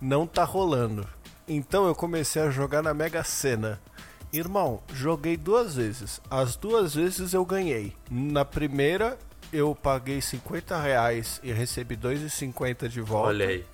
não 0.00 0.26
tá 0.26 0.44
rolando. 0.44 1.04
Então 1.48 1.86
eu 1.86 1.94
comecei 1.96 2.40
a 2.40 2.50
jogar 2.50 2.80
na 2.82 2.94
Mega 2.94 3.24
Sena. 3.24 3.80
Irmão, 4.32 4.80
joguei 4.94 5.36
duas 5.36 5.74
vezes. 5.74 6.20
As 6.30 6.54
duas 6.54 6.94
vezes 6.94 7.32
eu 7.34 7.44
ganhei. 7.44 7.92
Na 8.08 8.44
primeira 8.44 9.18
eu 9.52 9.74
paguei 9.74 10.20
50 10.20 10.80
reais 10.80 11.40
e 11.42 11.52
recebi 11.52 11.96
2,50 11.96 12.88
de 12.88 13.00
volta. 13.00 13.28
Olha 13.28 13.48
aí. 13.48 13.64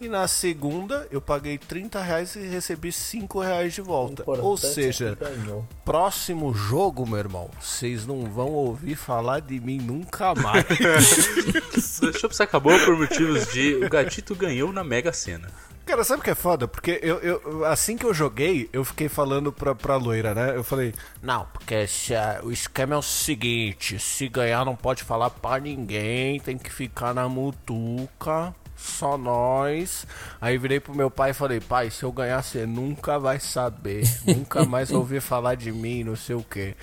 E 0.00 0.08
na 0.08 0.26
segunda 0.26 1.06
eu 1.12 1.20
paguei 1.20 1.56
30 1.56 2.02
reais 2.02 2.34
e 2.34 2.40
recebi 2.40 2.90
5 2.90 3.40
reais 3.40 3.72
de 3.72 3.80
volta. 3.80 4.22
Importante 4.22 4.44
Ou 4.44 4.54
é 4.54 4.58
seja, 4.58 5.14
ganhou. 5.14 5.64
próximo 5.84 6.52
jogo, 6.52 7.06
meu 7.06 7.18
irmão, 7.18 7.48
vocês 7.60 8.04
não 8.04 8.24
vão 8.24 8.48
ouvir 8.48 8.96
falar 8.96 9.40
de 9.40 9.60
mim 9.60 9.78
nunca 9.78 10.34
mais. 10.34 10.66
Deixa 12.00 12.26
você 12.26 12.42
acabou 12.42 12.76
por 12.80 12.96
motivos 12.98 13.46
de 13.52 13.76
o 13.76 13.88
gatito 13.88 14.34
ganhou 14.34 14.72
na 14.72 14.82
Mega 14.82 15.12
Sena. 15.12 15.48
Cara, 15.84 16.04
sabe 16.04 16.20
o 16.20 16.24
que 16.24 16.30
é 16.30 16.34
foda? 16.34 16.66
Porque 16.68 17.00
eu, 17.02 17.18
eu- 17.18 17.64
assim 17.66 17.96
que 17.96 18.06
eu 18.06 18.14
joguei, 18.14 18.68
eu 18.72 18.84
fiquei 18.84 19.08
falando 19.08 19.52
pra, 19.52 19.74
pra 19.74 19.96
loira, 19.96 20.34
né? 20.34 20.56
Eu 20.56 20.62
falei, 20.64 20.94
não, 21.22 21.44
porque 21.52 21.86
se 21.86 22.14
a- 22.14 22.40
o 22.42 22.50
esquema 22.52 22.94
é 22.94 22.98
o 22.98 23.02
seguinte: 23.02 23.98
se 23.98 24.28
ganhar 24.28 24.64
não 24.64 24.76
pode 24.76 25.02
falar 25.02 25.28
pra 25.30 25.58
ninguém, 25.58 26.38
tem 26.40 26.56
que 26.56 26.72
ficar 26.72 27.12
na 27.12 27.28
mutuca, 27.28 28.54
só 28.76 29.18
nós. 29.18 30.06
Aí 30.40 30.56
virei 30.56 30.78
pro 30.80 30.94
meu 30.94 31.10
pai 31.10 31.30
e 31.30 31.34
falei, 31.34 31.60
pai, 31.60 31.90
se 31.90 32.04
eu 32.04 32.12
ganhar, 32.12 32.42
você 32.42 32.64
nunca 32.64 33.18
vai 33.18 33.38
saber, 33.40 34.04
nunca 34.26 34.64
mais 34.64 34.90
ouvir 34.92 35.20
falar 35.20 35.56
de 35.56 35.72
mim, 35.72 36.04
não 36.04 36.16
sei 36.16 36.36
o 36.36 36.42
quê. 36.48 36.74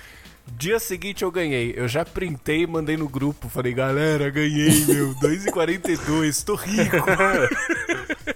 Dia 0.52 0.80
seguinte 0.80 1.22
eu 1.22 1.30
ganhei. 1.30 1.72
Eu 1.76 1.86
já 1.86 2.04
printei 2.04 2.62
e 2.62 2.66
mandei 2.66 2.96
no 2.96 3.08
grupo. 3.08 3.48
Falei, 3.48 3.72
galera, 3.72 4.28
ganhei, 4.30 4.84
meu. 4.84 5.14
2,42, 5.16 6.42
tô 6.44 6.56
rico. 6.56 6.96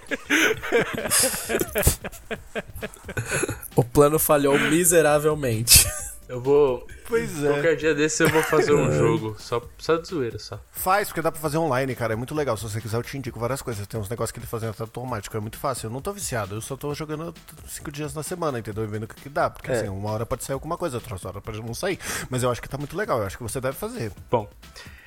O 3.75 3.83
plano 3.83 4.17
falhou 4.17 4.57
miseravelmente. 4.57 5.85
Eu 6.27 6.41
vou. 6.41 6.87
Pois 7.07 7.43
é. 7.43 7.51
Qualquer 7.53 7.75
dia 7.75 7.93
desse 7.93 8.23
eu 8.23 8.29
vou 8.29 8.41
fazer 8.43 8.73
um 8.73 8.91
jogo. 8.97 9.35
Só, 9.39 9.61
só 9.77 9.95
de 9.97 10.07
zoeira, 10.07 10.39
só. 10.39 10.59
Faz, 10.71 11.07
porque 11.09 11.21
dá 11.21 11.31
pra 11.31 11.39
fazer 11.39 11.57
online, 11.57 11.93
cara. 11.95 12.13
É 12.13 12.15
muito 12.15 12.33
legal. 12.33 12.57
Se 12.57 12.63
você 12.63 12.81
quiser, 12.81 12.97
eu 12.97 13.03
te 13.03 13.15
indico 13.17 13.39
várias 13.39 13.61
coisas. 13.61 13.85
Tem 13.85 13.99
uns 13.99 14.09
negócios 14.09 14.31
que 14.31 14.39
ele 14.39 14.47
fazem 14.47 14.67
até 14.69 14.81
automático. 14.81 15.37
É 15.37 15.39
muito 15.39 15.57
fácil. 15.57 15.87
Eu 15.87 15.91
não 15.91 16.01
tô 16.01 16.11
viciado. 16.11 16.55
Eu 16.55 16.61
só 16.61 16.75
tô 16.75 16.93
jogando 16.95 17.33
cinco 17.67 17.91
dias 17.91 18.13
na 18.13 18.23
semana, 18.23 18.57
entendeu? 18.59 18.83
E 18.83 18.87
vendo 18.87 19.03
o 19.03 19.07
que, 19.07 19.15
que 19.21 19.29
dá. 19.29 19.49
Porque 19.49 19.69
É. 19.71 19.75
assim, 19.75 19.87
uma 19.89 20.09
hora 20.11 20.25
pode 20.25 20.43
sair 20.43 20.55
alguma 20.55 20.77
coisa, 20.77 20.97
outra 20.97 21.15
hora 21.29 21.41
pode 21.41 21.61
não 21.61 21.73
sair. 21.75 21.99
Mas 22.29 22.41
eu 22.41 22.49
acho 22.49 22.61
que 22.61 22.67
tá 22.69 22.77
muito 22.77 22.97
legal. 22.97 23.19
Eu 23.19 23.25
acho 23.27 23.37
que 23.37 23.43
você 23.43 23.61
deve 23.61 23.77
fazer. 23.77 24.11
Bom, 24.31 24.49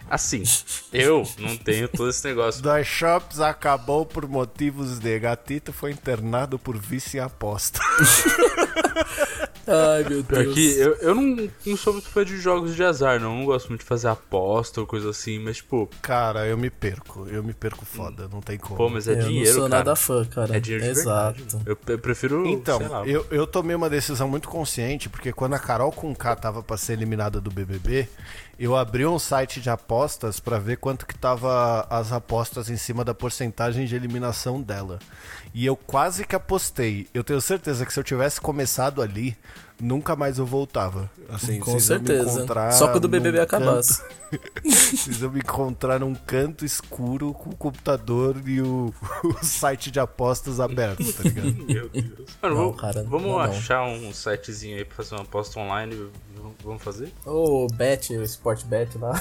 assim, 0.08 0.44
eu 0.92 1.24
não 1.38 1.56
tenho 1.56 1.88
todo 1.88 2.08
esse 2.10 2.24
negócio. 2.28 2.62
Das 2.62 2.86
Shops 2.86 3.40
acabou 3.40 4.06
por 4.06 4.26
motivos 4.28 4.98
de 5.00 5.18
gatito 5.18 5.72
foi 5.72 5.90
internado 5.90 6.58
por 6.60 6.76
vício 6.78 7.18
em 7.18 7.20
aposta. 7.20 7.80
Ai, 9.68 10.04
meu 10.08 10.24
Pior 10.24 10.42
Deus. 10.44 10.54
que 10.54 10.78
eu, 10.78 10.94
eu 10.96 11.14
não, 11.14 11.48
não 11.66 11.76
sou 11.76 11.92
muito 11.92 12.08
fã 12.08 12.24
de 12.24 12.36
jogos 12.38 12.74
de 12.74 12.82
azar, 12.82 13.20
não. 13.20 13.32
Eu 13.32 13.38
não 13.38 13.44
gosto 13.44 13.68
muito 13.68 13.80
de 13.80 13.86
fazer 13.86 14.08
aposta 14.08 14.80
ou 14.80 14.86
coisa 14.86 15.10
assim, 15.10 15.38
mas, 15.38 15.58
tipo, 15.58 15.88
Cara, 16.02 16.46
eu 16.46 16.56
me 16.56 16.70
perco. 16.70 17.26
Eu 17.30 17.42
me 17.44 17.52
perco 17.52 17.84
foda. 17.84 18.28
Não 18.32 18.40
tem 18.40 18.56
como. 18.58 18.76
pô, 18.76 18.88
mas 18.88 19.06
é 19.08 19.12
eu 19.12 19.18
dinheiro, 19.26 19.48
não 19.50 19.54
sou 19.60 19.62
cara. 19.70 19.78
nada 19.84 19.96
fã, 19.96 20.24
cara. 20.24 20.56
É 20.56 20.60
dinheiro 20.60 20.86
Exato. 20.86 21.60
Eu, 21.66 21.76
eu 21.86 21.98
prefiro, 21.98 22.46
Então, 22.46 22.78
sei 22.78 22.88
lá. 22.88 23.06
eu, 23.06 23.26
eu 23.30 23.46
tomei 23.46 23.76
uma 23.76 23.90
decisão 23.90 24.28
muito 24.28 24.48
consciente, 24.48 25.08
porque 25.08 25.32
quando 25.32 25.54
a 25.54 25.58
Carol 25.58 25.92
com 25.92 26.14
K 26.14 26.34
tava 26.36 26.62
pra 26.62 26.76
ser 26.76 26.94
eliminada 26.94 27.40
do 27.40 27.50
BBB, 27.50 28.08
eu 28.58 28.74
abri 28.74 29.06
um 29.06 29.18
site 29.18 29.60
de 29.60 29.70
apostas 29.70 30.40
pra 30.40 30.58
ver 30.58 30.78
quanto 30.78 31.06
que 31.06 31.16
tava 31.16 31.86
as 31.88 32.10
apostas 32.10 32.68
em 32.68 32.76
cima 32.76 33.04
da 33.04 33.14
porcentagem 33.14 33.86
de 33.86 33.94
eliminação 33.94 34.60
dela. 34.60 34.98
E 35.54 35.64
eu 35.64 35.76
quase 35.76 36.26
que 36.26 36.34
apostei. 36.34 37.06
Eu 37.14 37.22
tenho 37.22 37.40
certeza 37.40 37.86
que 37.86 37.92
se 37.92 38.00
eu 38.00 38.04
tivesse 38.04 38.40
começado 38.40 39.00
ali, 39.00 39.36
nunca 39.80 40.16
mais 40.16 40.38
eu 40.38 40.46
voltava. 40.46 41.10
Assim, 41.28 41.58
Com 41.60 41.78
certeza. 41.78 42.46
Só 42.72 42.88
quando 42.88 43.04
o 43.04 43.08
BBB 43.08 43.40
acabasse. 43.40 44.02
Vocês 44.62 45.18
vão 45.18 45.30
me 45.30 45.40
encontrar 45.40 46.00
num 46.00 46.14
canto 46.14 46.64
escuro 46.64 47.32
com 47.32 47.50
o 47.50 47.56
computador 47.56 48.36
e 48.46 48.60
o, 48.60 48.92
o 49.24 49.44
site 49.44 49.90
de 49.90 49.98
apostas 49.98 50.60
aberto, 50.60 51.12
tá 51.12 51.22
ligado? 51.22 51.52
Meu 51.64 51.88
Deus. 51.88 52.28
Mano, 52.42 52.54
Não, 52.54 52.62
vamos, 52.64 52.80
cara, 52.80 53.02
vamos 53.04 53.22
não, 53.26 53.32
não. 53.32 53.40
achar 53.40 53.84
um 53.84 54.12
sitezinho 54.12 54.76
aí 54.76 54.84
pra 54.84 54.96
fazer 54.96 55.14
uma 55.14 55.22
aposta 55.22 55.58
online. 55.58 56.10
Vamos 56.62 56.82
fazer? 56.82 57.12
O 57.24 57.66
Bet, 57.72 58.12
o 58.16 58.22
Sport 58.22 58.64
Bet 58.64 58.96
lá. 58.98 59.20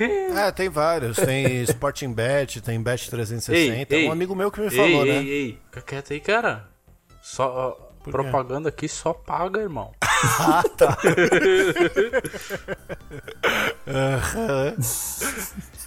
É, 0.00 0.50
tem 0.52 0.68
vários. 0.68 1.16
Tem 1.16 1.62
Sporting 1.62 2.12
Bet, 2.12 2.60
tem 2.60 2.80
Bet 2.80 3.10
360. 3.10 3.94
Ei, 3.94 4.00
ei. 4.02 4.08
um 4.08 4.12
amigo 4.12 4.34
meu 4.34 4.50
que 4.50 4.60
me 4.60 4.66
ei, 4.66 4.70
falou, 4.70 5.06
ei, 5.06 5.12
né? 5.12 5.24
ei, 5.24 5.58
fica 5.66 5.80
quieto 5.82 6.12
aí, 6.12 6.20
cara. 6.20 6.68
Só, 7.22 7.85
Por 8.06 8.12
quê? 8.22 8.30
propaganda 8.30 8.68
aqui 8.70 8.88
só 8.88 9.12
paga, 9.12 9.60
irmão. 9.60 9.92
Ah, 10.38 10.64
tá. 10.78 10.96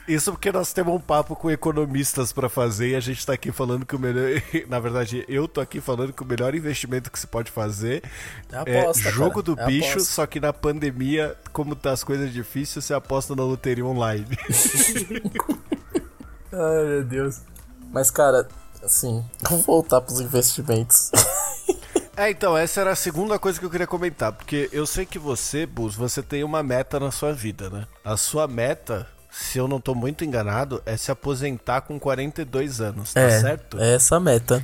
Isso 0.08 0.32
porque 0.32 0.52
nós 0.52 0.72
temos 0.74 0.94
um 0.94 1.00
papo 1.00 1.36
com 1.36 1.52
economistas 1.52 2.32
pra 2.32 2.48
fazer 2.50 2.90
e 2.90 2.96
a 2.96 3.00
gente 3.00 3.26
tá 3.26 3.34
aqui 3.34 3.52
falando 3.52 3.86
que 3.86 3.96
o 3.96 4.00
melhor. 4.00 4.42
Na 4.70 4.80
verdade, 4.80 5.26
eu 5.28 5.48
tô 5.48 5.60
aqui 5.62 5.80
falando 5.82 6.14
que 6.14 6.22
o 6.24 6.26
melhor 6.26 6.56
investimento 6.56 7.12
que 7.12 7.20
se 7.20 7.28
pode 7.28 7.52
fazer 7.52 8.04
É 8.52 8.80
aposta, 8.82 9.10
é 9.10 9.12
jogo 9.12 9.44
cara. 9.44 9.44
do 9.44 9.60
É 9.60 9.66
bicho, 9.66 9.90
aposta. 9.92 10.14
só 10.14 10.26
que 10.26 10.40
na 10.40 10.54
pandemia, 10.54 11.36
como 11.52 11.76
tá 11.76 11.92
as 11.92 12.04
coisas 12.04 12.32
difíceis, 12.34 12.86
você 12.86 12.94
aposta 12.94 13.36
na 13.36 13.44
loteria 13.44 13.86
online. 13.86 14.26
Ai, 16.52 16.86
meu 16.86 17.04
Deus. 17.04 17.42
Mas, 17.92 18.10
cara, 18.10 18.48
assim, 18.84 19.24
vamos 19.42 19.66
voltar 19.66 20.02
pros 20.02 20.20
investimentos. 20.22 21.12
É, 22.20 22.30
então, 22.30 22.58
essa 22.58 22.82
era 22.82 22.92
a 22.92 22.96
segunda 22.96 23.40
coisa 23.40 23.58
que 23.58 23.66
eu 23.66 23.70
queria 23.70 23.88
comentar, 23.88 24.34
porque 24.34 24.70
eu 24.74 24.86
sei 24.86 25.06
que 25.06 25.18
você, 25.18 25.66
Bus, 25.66 25.96
você 25.96 26.22
tem 26.22 26.44
uma 26.44 26.62
meta 26.62 27.00
na 27.00 27.12
sua 27.12 27.32
vida, 27.32 27.70
né? 27.70 27.88
A 28.04 28.18
sua 28.18 28.46
meta, 28.46 29.08
se 29.32 29.58
eu 29.58 29.70
não 29.70 29.80
tô 29.80 29.96
muito 29.96 30.26
enganado, 30.26 30.84
é 30.86 30.98
se 30.98 31.10
aposentar 31.12 31.80
com 31.80 31.98
42 31.98 32.82
anos, 32.82 33.14
tá 33.14 33.22
é, 33.22 33.40
certo? 33.40 33.80
é 33.80 33.96
essa 33.96 34.18
a 34.18 34.20
meta. 34.20 34.62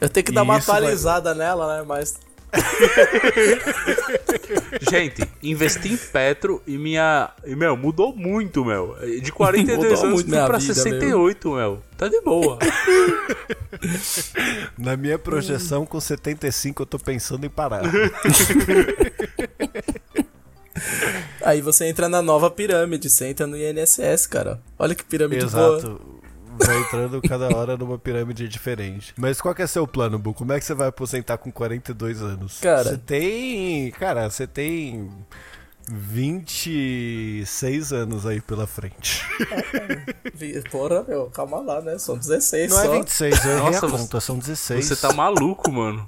Eu 0.00 0.08
tenho 0.08 0.26
que 0.26 0.32
dar 0.32 0.40
E 0.40 0.44
uma 0.44 0.58
isso 0.58 0.66
vai- 0.66 0.78
atualizada 0.78 1.34
nela, 1.36 1.76
né? 1.78 1.84
Mas. 1.86 2.18
Gente, 4.90 5.22
investi 5.42 5.92
em 5.92 5.96
Petro 5.96 6.62
e 6.66 6.78
minha. 6.78 7.30
E, 7.44 7.54
meu, 7.54 7.76
mudou 7.76 8.14
muito, 8.14 8.64
meu. 8.64 8.96
De 9.20 9.30
42 9.32 9.78
Mudou 9.78 10.06
anos 10.06 10.22
fui 10.22 10.30
minha 10.30 10.46
pra 10.46 10.58
vida, 10.58 10.74
68, 10.74 11.54
meu. 11.54 11.82
Tá 11.96 12.08
de 12.08 12.20
boa. 12.20 12.58
Na 14.78 14.96
minha 14.96 15.18
projeção, 15.18 15.84
com 15.84 16.00
75, 16.00 16.82
eu 16.82 16.86
tô 16.86 16.98
pensando 16.98 17.44
em 17.44 17.50
parar. 17.50 17.82
Aí 21.42 21.60
você 21.60 21.86
entra 21.86 22.08
na 22.08 22.22
nova 22.22 22.50
pirâmide, 22.50 23.10
você 23.10 23.26
entra 23.26 23.46
no 23.46 23.56
INSS, 23.56 24.26
cara. 24.28 24.60
Olha 24.78 24.94
que 24.94 25.04
pirâmide 25.04 25.46
boa. 25.46 26.00
Vai 26.66 26.80
entrando 26.80 27.20
cada 27.22 27.54
hora 27.56 27.76
numa 27.76 27.98
pirâmide 27.98 28.48
diferente. 28.48 29.14
Mas 29.16 29.40
qual 29.40 29.54
que 29.54 29.62
é 29.62 29.66
seu 29.66 29.86
plano, 29.86 30.18
Bu? 30.18 30.34
Como 30.34 30.52
é 30.52 30.58
que 30.58 30.64
você 30.66 30.74
vai 30.74 30.88
aposentar 30.88 31.38
com 31.38 31.50
42 31.50 32.20
anos? 32.22 32.58
Cara- 32.60 32.84
Você 32.90 32.98
tem. 32.98 33.90
Cara, 33.92 34.28
você 34.30 34.46
tem. 34.46 35.10
26 35.90 37.92
anos 37.92 38.26
aí 38.26 38.40
pela 38.40 38.66
frente. 38.66 39.24
Vi- 40.34 40.60
Porra, 40.70 41.02
meu, 41.06 41.26
calma 41.30 41.60
lá, 41.60 41.80
né? 41.80 41.96
São 41.98 42.18
16 42.18 42.70
Não 42.70 42.76
só. 42.76 42.84
é 42.94 42.98
26, 42.98 43.44
eu 43.44 43.50
errei 43.52 43.62
Nossa, 43.70 43.86
a 43.86 43.90
conta, 43.90 44.20
são 44.20 44.38
16. 44.38 44.84
Você 44.84 44.96
tá 44.96 45.12
maluco, 45.14 45.70
mano. 45.72 46.06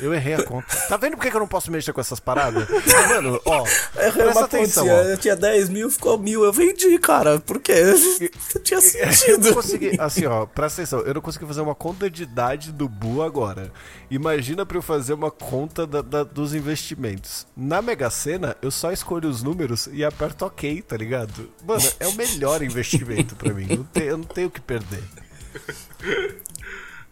Eu 0.00 0.12
errei 0.14 0.34
a 0.34 0.42
conta. 0.42 0.76
Tá 0.88 0.96
vendo 0.96 1.16
por 1.16 1.22
que 1.28 1.34
eu 1.36 1.40
não 1.40 1.46
posso 1.48 1.70
mexer 1.70 1.92
com 1.92 2.00
essas 2.00 2.18
paradas? 2.20 2.66
Mano, 3.08 3.40
ó, 3.44 3.64
Errei 3.96 4.12
presta 4.12 4.38
uma 4.40 4.44
atenção, 4.46 4.86
ó. 4.88 5.00
eu 5.02 5.16
tinha 5.18 5.36
10 5.36 5.68
mil, 5.68 5.90
ficou 5.90 6.18
mil. 6.18 6.44
Eu 6.44 6.52
vendi, 6.52 6.98
cara. 6.98 7.38
Por 7.40 7.60
quê? 7.60 7.74
Não 8.54 8.62
tinha 8.62 8.80
Eu 8.98 9.06
não 9.06 9.12
sentido. 9.12 9.54
consegui, 9.54 10.00
assim, 10.00 10.26
ó, 10.26 10.46
presta 10.46 10.82
atenção, 10.82 11.00
eu 11.00 11.14
não 11.14 11.20
consegui 11.20 11.46
fazer 11.46 11.60
uma 11.60 11.74
conta 11.74 12.10
de 12.10 12.22
idade 12.22 12.72
do 12.72 12.88
Bu 12.88 13.22
agora. 13.22 13.72
Imagina 14.10 14.64
pra 14.66 14.76
eu 14.78 14.82
fazer 14.82 15.12
uma 15.12 15.30
conta 15.30 15.86
da- 15.86 16.02
da- 16.02 16.24
dos 16.24 16.54
investimentos. 16.54 17.46
Na 17.56 17.80
Mega 17.82 18.10
Sena, 18.10 18.56
eu 18.62 18.70
só 18.70 18.90
escolho 18.92 19.28
os 19.28 19.42
números 19.42 19.88
e 19.92 20.04
aperto 20.04 20.44
OK, 20.44 20.82
tá 20.82 20.96
ligado? 20.96 21.50
Mano, 21.66 21.82
é 22.00 22.06
o 22.06 22.14
melhor 22.14 22.62
investimento 22.62 23.36
pra 23.36 23.52
mim. 23.52 23.66
Não 23.68 23.84
tem- 23.84 24.04
eu 24.04 24.16
não 24.18 24.24
tenho 24.24 24.48
o 24.48 24.50
que 24.50 24.60
perder. 24.60 25.02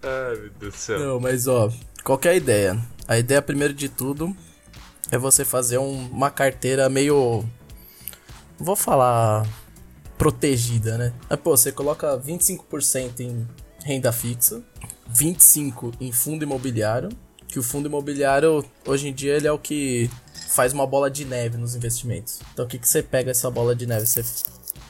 Ai, 0.07 0.37
meu 0.37 0.51
Deus 0.61 0.75
do 0.75 0.79
céu. 0.79 0.99
Não, 0.99 1.21
mas 1.21 1.47
ó, 1.47 1.71
qual 2.05 2.19
é 2.25 2.29
a 2.29 2.35
ideia? 2.35 2.79
A 3.09 3.19
ideia, 3.19 3.43
primeiro 3.43 3.75
de 3.75 3.89
tudo, 3.89 4.35
é 5.11 5.19
você 5.19 5.45
fazer 5.45 5.79
um- 5.79 6.09
uma 6.11 6.31
carteira 6.31 6.89
meio. 6.89 7.45
Vou 8.59 8.77
falar. 8.77 9.47
protegida, 10.19 10.97
né? 10.97 11.13
Mas, 11.29 11.39
pô, 11.41 11.55
você 11.55 11.71
coloca 11.71 12.17
25% 12.17 13.21
em 13.21 13.47
renda 13.85 14.11
fixa, 14.11 14.63
25% 15.13 15.93
em 16.01 16.11
fundo 16.11 16.43
imobiliário, 16.43 17.11
que 17.47 17.59
o 17.59 17.63
fundo 17.63 17.87
imobiliário, 17.87 18.65
hoje 18.87 19.09
em 19.09 19.13
dia, 19.13 19.35
ele 19.37 19.47
é 19.47 19.53
o 19.53 19.59
que 19.59 20.11
faz 20.49 20.73
uma 20.73 20.87
bola 20.87 21.11
de 21.11 21.27
neve 21.27 21.59
nos 21.59 21.75
investimentos. 21.75 22.41
Então 22.55 22.65
o 22.65 22.69
que, 22.69 22.79
que 22.79 22.89
você 22.89 23.03
pega 23.03 23.31
essa 23.31 23.51
bola 23.51 23.77
de 23.77 23.87
neve? 23.87 24.07
Você 24.07 24.25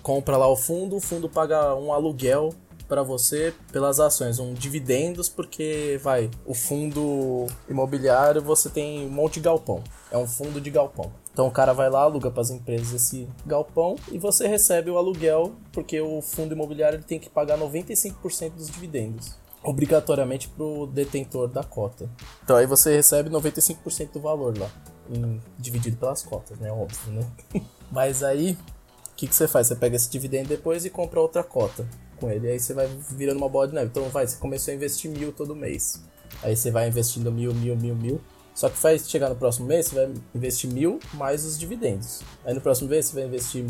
compra 0.01 0.37
lá 0.37 0.47
o 0.47 0.55
fundo, 0.57 0.95
o 0.95 1.01
fundo 1.01 1.29
paga 1.29 1.75
um 1.75 1.93
aluguel 1.93 2.55
para 2.89 3.03
você 3.03 3.53
pelas 3.73 4.01
ações, 4.01 4.39
um 4.39 4.55
dividendos, 4.55 5.29
porque 5.29 6.01
vai, 6.03 6.31
o 6.45 6.55
fundo 6.55 7.47
imobiliário 7.69 8.41
você 8.41 8.71
tem 8.71 9.07
um 9.07 9.11
monte 9.11 9.35
de 9.35 9.41
galpão. 9.41 9.83
É 10.11 10.17
um 10.17 10.27
fundo 10.27 10.61
de 10.61 10.71
galpão. 10.71 11.13
Então 11.33 11.47
o 11.47 11.51
cara 11.51 11.73
vai 11.73 11.91
lá, 11.91 12.03
aluga 12.03 12.31
para 12.31 12.41
as 12.41 12.51
empresas 12.51 12.93
esse 12.95 13.29
galpão 13.45 13.97
e 14.11 14.19
você 14.19 14.47
recebe 14.47 14.91
o 14.91 14.97
aluguel, 14.97 15.55
porque 15.73 16.01
o 16.01 16.23
fundo 16.23 16.55
imobiliário 16.55 16.97
ele 16.97 17.05
tem 17.05 17.19
que 17.19 17.29
pagar 17.29 17.59
95% 17.59 18.53
dos 18.53 18.71
dividendos 18.71 19.35
obrigatoriamente 19.63 20.49
pro 20.49 20.87
detentor 20.87 21.49
da 21.49 21.65
cota. 21.65 22.09
Então 22.45 22.57
aí 22.57 22.67
você 22.67 22.95
recebe 22.95 23.29
95% 23.29 24.13
do 24.13 24.21
valor 24.21 24.57
lá, 24.57 24.71
em, 25.11 25.43
dividido 25.59 25.97
pelas 25.97 26.23
cotas, 26.23 26.57
né? 26.61 26.71
Óbvio, 26.71 27.13
né? 27.13 27.27
Mas 27.91 28.23
aí, 28.23 28.53
o 28.53 29.15
que, 29.17 29.27
que 29.27 29.35
você 29.35 29.49
faz? 29.49 29.67
Você 29.67 29.75
pega 29.75 29.97
esse 29.97 30.09
dividendo 30.09 30.49
depois 30.49 30.85
e 30.85 30.91
compra 30.91 31.21
outra 31.21 31.43
cota 31.43 31.85
com 32.19 32.31
ele. 32.31 32.49
Aí 32.49 32.59
você 32.59 32.75
vai 32.75 32.89
virando 33.11 33.39
uma 33.39 33.49
bola 33.49 33.69
de 33.69 33.75
neve. 33.75 33.89
Então 33.89 34.09
vai, 34.09 34.27
você 34.27 34.37
começou 34.37 34.73
a 34.73 34.75
investir 34.75 35.11
mil 35.11 35.33
todo 35.33 35.55
mês. 35.55 36.03
Aí 36.43 36.57
você 36.57 36.71
vai 36.71 36.89
investindo 36.89 37.31
mil, 37.31 37.55
mil, 37.55 37.77
mil, 37.77 37.95
mil. 37.95 38.21
Só 38.55 38.69
que 38.71 38.81
vai 38.81 38.99
chegar 38.99 39.29
no 39.29 39.37
próximo 39.37 39.67
mês, 39.67 39.87
você 39.87 39.95
vai 39.95 40.15
investir 40.35 40.71
mil 40.73 40.99
mais 41.15 41.45
os 41.45 41.59
dividendos. 41.59 42.23
Aí 42.45 42.55
no 42.55 42.61
próximo 42.61 42.89
mês 42.89 43.07
você 43.07 43.15
vai 43.15 43.25
investir 43.25 43.67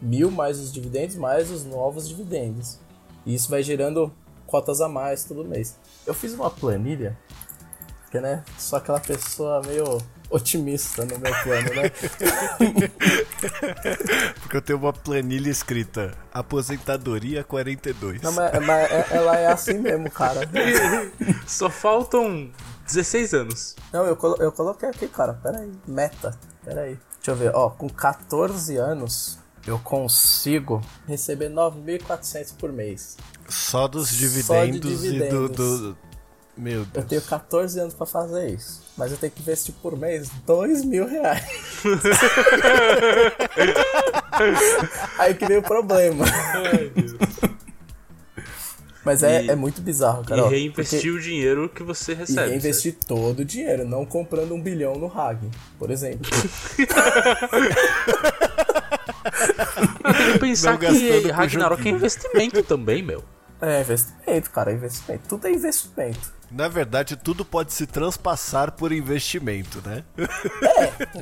mil 0.00 0.30
mais 0.30 0.58
os 0.58 0.72
dividendos 0.72 1.16
mais 1.16 1.50
os 1.50 1.64
novos 1.64 2.08
dividendos. 2.08 2.78
E 3.26 3.34
isso 3.34 3.50
vai 3.50 3.62
gerando 3.62 4.12
cotas 4.46 4.80
a 4.80 4.88
mais 4.88 5.24
todo 5.24 5.44
mês. 5.44 5.76
Eu 6.06 6.14
fiz 6.14 6.32
uma 6.32 6.50
planilha, 6.50 7.18
que 8.10 8.20
né, 8.20 8.44
sou 8.58 8.78
aquela 8.78 9.00
pessoa 9.00 9.60
meio 9.66 9.98
otimista 10.34 11.04
no 11.04 11.18
meu 11.18 11.32
plano, 11.42 11.68
né? 11.74 11.90
Porque 14.40 14.56
eu 14.56 14.62
tenho 14.62 14.78
uma 14.78 14.92
planilha 14.92 15.50
escrita 15.50 16.12
Aposentadoria 16.32 17.44
42. 17.44 18.22
Não, 18.22 18.32
mas, 18.32 18.52
mas 18.64 18.90
é- 18.90 19.06
ela 19.10 19.36
é 19.38 19.46
assim 19.46 19.78
mesmo, 19.78 20.10
cara. 20.10 20.40
Só 21.46 21.70
faltam 21.70 22.50
16 22.86 23.34
anos. 23.34 23.76
Não, 23.92 24.04
eu, 24.06 24.16
colo- 24.16 24.36
eu 24.40 24.52
coloquei 24.52 24.88
aqui, 24.88 25.08
cara. 25.08 25.34
Pera 25.34 25.58
aí. 25.58 25.72
Meta. 25.86 26.38
Pera 26.64 26.82
aí. 26.82 26.98
Deixa 27.16 27.30
eu 27.30 27.36
ver. 27.36 27.54
Ó, 27.54 27.70
com 27.70 27.88
14 27.88 28.76
anos, 28.76 29.38
eu 29.66 29.78
consigo 29.78 30.82
receber 31.06 31.50
9.400 31.50 32.54
por 32.58 32.72
mês. 32.72 33.16
Só 33.48 33.86
dos 33.88 34.08
Só 34.08 34.14
de 34.14 34.18
dividendos, 34.18 34.76
e 34.76 34.80
do, 34.80 34.88
dividendos. 35.02 35.56
do- 35.80 35.96
Meu 36.56 36.80
Eu 36.80 36.84
Deus. 36.86 37.06
tenho 37.06 37.22
14 37.22 37.80
anos 37.80 37.94
pra 37.94 38.06
fazer 38.06 38.50
isso. 38.50 38.83
Mas 38.96 39.10
eu 39.10 39.18
tenho 39.18 39.32
que 39.32 39.40
investir 39.42 39.74
por 39.82 39.98
mês 39.98 40.30
2 40.46 40.84
mil 40.84 41.06
reais. 41.08 41.42
Aí 45.18 45.34
que 45.34 45.46
veio 45.46 45.60
o 45.60 45.62
problema. 45.62 46.24
Mas 49.04 49.22
é, 49.22 49.44
E- 49.44 49.50
é 49.50 49.56
muito 49.56 49.82
bizarro, 49.82 50.24
cara. 50.24 50.42
e 50.42 50.48
reinvestir 50.48 51.12
o 51.12 51.20
dinheiro 51.20 51.68
que 51.68 51.82
você 51.82 52.14
recebe. 52.14 52.46
E 52.46 52.50
reinvestir 52.50 52.96
todo 53.06 53.40
o 53.40 53.44
dinheiro, 53.44 53.86
não 53.86 54.06
comprando 54.06 54.54
um 54.54 54.60
bilhão 54.62 54.94
no 54.94 55.08
RAG, 55.08 55.40
por 55.78 55.90
exemplo. 55.90 56.30
Tem 60.04 60.32
que 60.32 60.38
pensar 60.38 60.78
que 60.78 61.30
Ragnarok 61.30 61.86
é 61.86 61.90
investimento 61.90 62.62
também, 62.62 63.02
meu. 63.02 63.22
É 63.66 63.80
investimento, 63.80 64.50
cara, 64.50 64.70
é 64.70 64.74
investimento. 64.74 65.28
Tudo 65.28 65.46
é 65.46 65.52
investimento. 65.52 66.32
Na 66.50 66.68
verdade, 66.68 67.16
tudo 67.16 67.44
pode 67.44 67.72
se 67.72 67.84
transpassar 67.86 68.72
por 68.72 68.92
investimento, 68.92 69.82
né? 69.84 70.04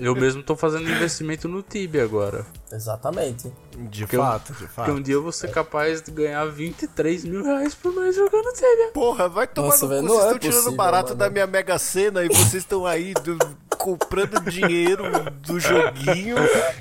Eu 0.01 0.15
mesmo 0.15 0.43
tô 0.43 0.55
fazendo 0.57 0.91
investimento 0.91 1.49
no 1.49 1.63
Tibia 1.63 2.05
agora. 2.05 2.45
Exatamente. 2.71 3.51
De 3.91 4.01
Porque 4.03 4.17
eu- 4.17 4.21
fato, 4.21 4.53
de 4.53 4.59
Porque 4.59 4.75
fato. 4.75 4.91
um 4.93 5.01
dia 5.01 5.15
eu 5.15 5.23
vou 5.23 5.33
ser 5.33 5.51
capaz 5.51 6.03
de 6.03 6.11
ganhar 6.11 6.45
23 6.47 7.25
mil 7.25 7.43
reais 7.43 7.75
por 7.75 7.95
mês 7.95 8.15
jogando 8.15 8.53
Tibia. 8.53 8.91
Porra, 8.93 9.29
vai 9.29 9.47
tomar 9.47 9.69
Nossa, 9.69 9.87
no 9.87 9.91
cu. 10.03 10.09
Vocês 10.09 10.11
é 10.11 10.25
estão 10.27 10.39
tirando 10.39 10.55
possível, 10.57 10.77
barato 10.77 11.09
mano. 11.11 11.19
da 11.19 11.31
minha 11.31 11.47
Mega 11.47 11.79
Sena 11.79 12.25
e 12.25 12.29
vocês 12.29 12.55
estão 12.55 12.85
aí 12.85 13.15
do- 13.15 13.39
comprando 13.83 14.41
dinheiro 14.49 15.03
do 15.45 15.59
joguinho 15.59 16.37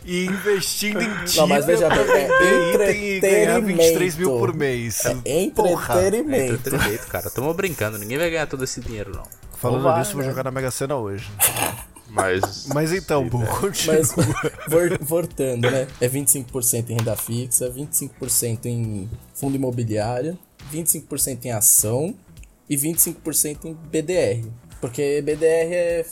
e 0.05 0.25
investindo 0.25 1.01
em 1.01 1.09
Tibia 1.25 1.41
Não, 1.41 1.47
mas 1.47 1.65
veja 1.65 1.89
bem, 1.89 1.99
é 1.99 2.75
item 2.75 3.03
e 3.03 3.19
ganhar 3.19 3.59
23 3.59 4.17
mil 4.17 4.29
por 4.29 4.49
entretenimento. 4.49 4.57
mês. 4.57 5.05
É 5.25 5.49
Porra. 5.49 5.95
entretenimento. 5.95 6.53
Entretenimento, 6.53 7.07
cara. 7.07 7.29
Tamo 7.31 7.51
brincando. 7.55 7.97
Ninguém 7.97 8.19
vai 8.19 8.29
ganhar 8.29 8.45
todo 8.45 8.63
esse 8.63 8.79
dinheiro, 8.79 9.11
não. 9.15 9.23
Falando 9.57 9.81
vai, 9.81 9.99
nisso, 9.99 10.13
vou 10.13 10.21
né? 10.21 10.29
jogar 10.29 10.43
na 10.43 10.51
Mega 10.51 10.69
Sena 10.69 10.95
hoje. 10.95 11.27
Mas. 12.07 12.67
Mas 12.67 12.93
então, 12.93 13.27
Bu, 13.27 13.43
continua. 13.47 13.95
Mas, 13.97 14.13
voltando, 15.01 15.71
né? 15.71 15.87
É 15.99 16.07
25% 16.07 16.89
em 16.89 16.93
renda 16.97 17.15
fixa, 17.15 17.67
25% 17.69 18.65
em 18.65 19.09
fundo 19.33 19.55
imobiliário, 19.55 20.37
25% 20.71 21.45
em 21.45 21.51
ação 21.51 22.13
e 22.69 22.77
25% 22.77 23.65
em 23.65 23.73
BDR. 23.73 24.47
Porque 24.79 25.21
BDR 25.21 25.73
é, 25.73 26.05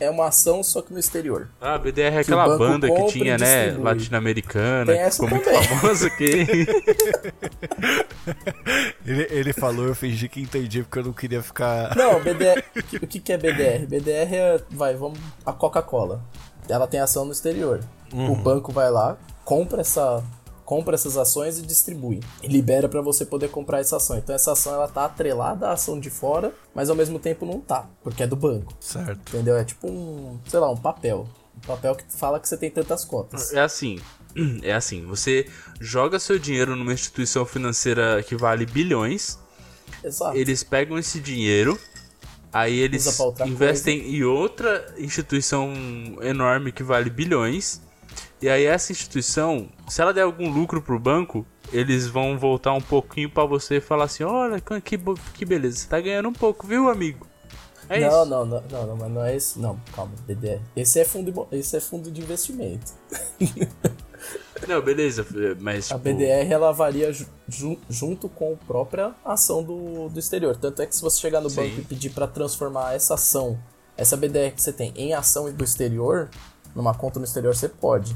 é 0.00 0.10
uma 0.10 0.26
ação 0.28 0.62
só 0.62 0.80
que 0.82 0.92
no 0.92 0.98
exterior. 0.98 1.48
Ah, 1.60 1.78
BDR 1.78 2.14
é 2.14 2.18
aquela 2.20 2.56
banda 2.56 2.88
que 2.90 3.06
tinha, 3.06 3.36
né? 3.36 3.72
Latino-americana, 3.78 4.92
que 4.92 4.98
essa 4.98 5.22
ficou 5.22 5.28
muito 5.30 5.44
também. 5.44 5.62
famosa 5.62 6.06
aqui. 6.06 6.46
Ele, 9.04 9.26
ele 9.30 9.52
falou, 9.52 9.86
eu 9.86 9.94
fingi 9.94 10.28
que 10.28 10.40
entendi 10.40 10.82
porque 10.82 10.98
eu 10.98 11.04
não 11.04 11.12
queria 11.12 11.42
ficar. 11.42 11.94
Não, 11.96 12.20
BDR. 12.24 12.62
o 13.02 13.06
que, 13.06 13.20
que 13.20 13.32
é 13.32 13.36
BDR? 13.36 13.86
BDR 13.86 14.34
é. 14.34 14.60
Vai, 14.70 14.94
vamos. 14.94 15.18
A 15.44 15.52
Coca-Cola. 15.52 16.22
Ela 16.68 16.86
tem 16.86 17.00
ação 17.00 17.24
no 17.24 17.32
exterior. 17.32 17.80
O 18.12 18.34
banco 18.34 18.72
vai 18.72 18.90
lá, 18.90 19.16
compra 19.44 19.82
essa. 19.82 20.22
Compra 20.70 20.94
essas 20.94 21.16
ações 21.16 21.58
e 21.58 21.62
distribui. 21.62 22.20
E 22.40 22.46
libera 22.46 22.88
pra 22.88 23.00
você 23.00 23.26
poder 23.26 23.48
comprar 23.48 23.80
essa 23.80 23.96
ação. 23.96 24.16
Então 24.16 24.32
essa 24.32 24.52
ação 24.52 24.72
ela 24.72 24.86
tá 24.86 25.06
atrelada 25.06 25.66
à 25.66 25.72
ação 25.72 25.98
de 25.98 26.08
fora, 26.08 26.54
mas 26.72 26.88
ao 26.88 26.94
mesmo 26.94 27.18
tempo 27.18 27.44
não 27.44 27.58
tá, 27.58 27.90
porque 28.04 28.22
é 28.22 28.26
do 28.28 28.36
banco. 28.36 28.72
Certo. 28.78 29.18
Entendeu? 29.34 29.56
É 29.56 29.64
tipo 29.64 29.88
um, 29.88 30.38
sei 30.46 30.60
lá, 30.60 30.70
um 30.70 30.76
papel. 30.76 31.28
Um 31.56 31.66
papel 31.66 31.96
que 31.96 32.04
fala 32.16 32.38
que 32.38 32.48
você 32.48 32.56
tem 32.56 32.70
tantas 32.70 33.04
cotas. 33.04 33.52
É 33.52 33.60
assim. 33.60 33.98
É 34.62 34.72
assim, 34.72 35.04
você 35.06 35.48
joga 35.80 36.20
seu 36.20 36.38
dinheiro 36.38 36.76
numa 36.76 36.92
instituição 36.92 37.44
financeira 37.44 38.22
que 38.22 38.36
vale 38.36 38.64
bilhões, 38.64 39.36
Exato. 40.04 40.36
eles 40.36 40.62
pegam 40.62 40.96
esse 40.96 41.18
dinheiro, 41.18 41.76
aí 42.52 42.78
eles 42.78 43.18
investem 43.44 44.14
em 44.14 44.22
outra 44.22 44.94
instituição 44.96 45.74
enorme 46.22 46.70
que 46.70 46.84
vale 46.84 47.10
bilhões, 47.10 47.80
e 48.40 48.48
aí 48.48 48.64
essa 48.64 48.92
instituição, 48.92 49.68
se 49.88 50.00
ela 50.00 50.12
der 50.12 50.22
algum 50.22 50.50
lucro 50.50 50.80
pro 50.80 50.98
banco, 50.98 51.44
eles 51.72 52.06
vão 52.06 52.38
voltar 52.38 52.72
um 52.72 52.80
pouquinho 52.80 53.30
pra 53.30 53.44
você 53.44 53.76
e 53.76 53.80
falar 53.80 54.04
assim: 54.04 54.24
olha, 54.24 54.60
que, 54.60 54.98
que 55.34 55.44
beleza, 55.44 55.78
você 55.78 55.88
tá 55.88 56.00
ganhando 56.00 56.28
um 56.28 56.32
pouco, 56.32 56.66
viu, 56.66 56.88
amigo? 56.88 57.26
É 57.88 57.98
não, 58.00 58.08
isso. 58.22 58.30
não, 58.30 58.46
não, 58.46 58.62
não, 58.70 58.86
não, 58.86 58.96
mas 58.96 59.10
não 59.10 59.24
é 59.24 59.34
esse. 59.36 59.58
Não, 59.58 59.78
calma, 59.94 60.12
BDR. 60.26 60.60
Esse 60.76 61.00
é 61.00 61.04
fundo, 61.04 61.48
esse 61.50 61.76
é 61.76 61.80
fundo 61.80 62.10
de 62.10 62.20
investimento. 62.20 62.92
Não, 64.68 64.82
beleza, 64.82 65.26
mas. 65.58 65.90
A 65.90 65.94
tipo, 65.96 66.04
BDR 66.04 66.52
ela 66.52 66.70
varia 66.72 67.10
ju- 67.12 67.26
ju- 67.48 67.78
junto 67.88 68.28
com 68.28 68.52
a 68.52 68.66
própria 68.66 69.14
ação 69.24 69.62
do, 69.62 70.08
do 70.10 70.18
exterior. 70.18 70.54
Tanto 70.54 70.82
é 70.82 70.86
que 70.86 70.94
se 70.94 71.00
você 71.02 71.18
chegar 71.18 71.40
no 71.40 71.48
Sim. 71.48 71.56
banco 71.62 71.80
e 71.80 71.84
pedir 71.84 72.10
para 72.10 72.26
transformar 72.26 72.94
essa 72.94 73.14
ação, 73.14 73.58
essa 73.96 74.16
BDR 74.16 74.52
que 74.54 74.60
você 74.62 74.72
tem, 74.72 74.92
em 74.94 75.14
ação 75.14 75.50
do 75.50 75.64
exterior, 75.64 76.28
numa 76.74 76.94
conta 76.94 77.18
no 77.18 77.24
exterior, 77.24 77.54
você 77.56 77.68
pode. 77.68 78.14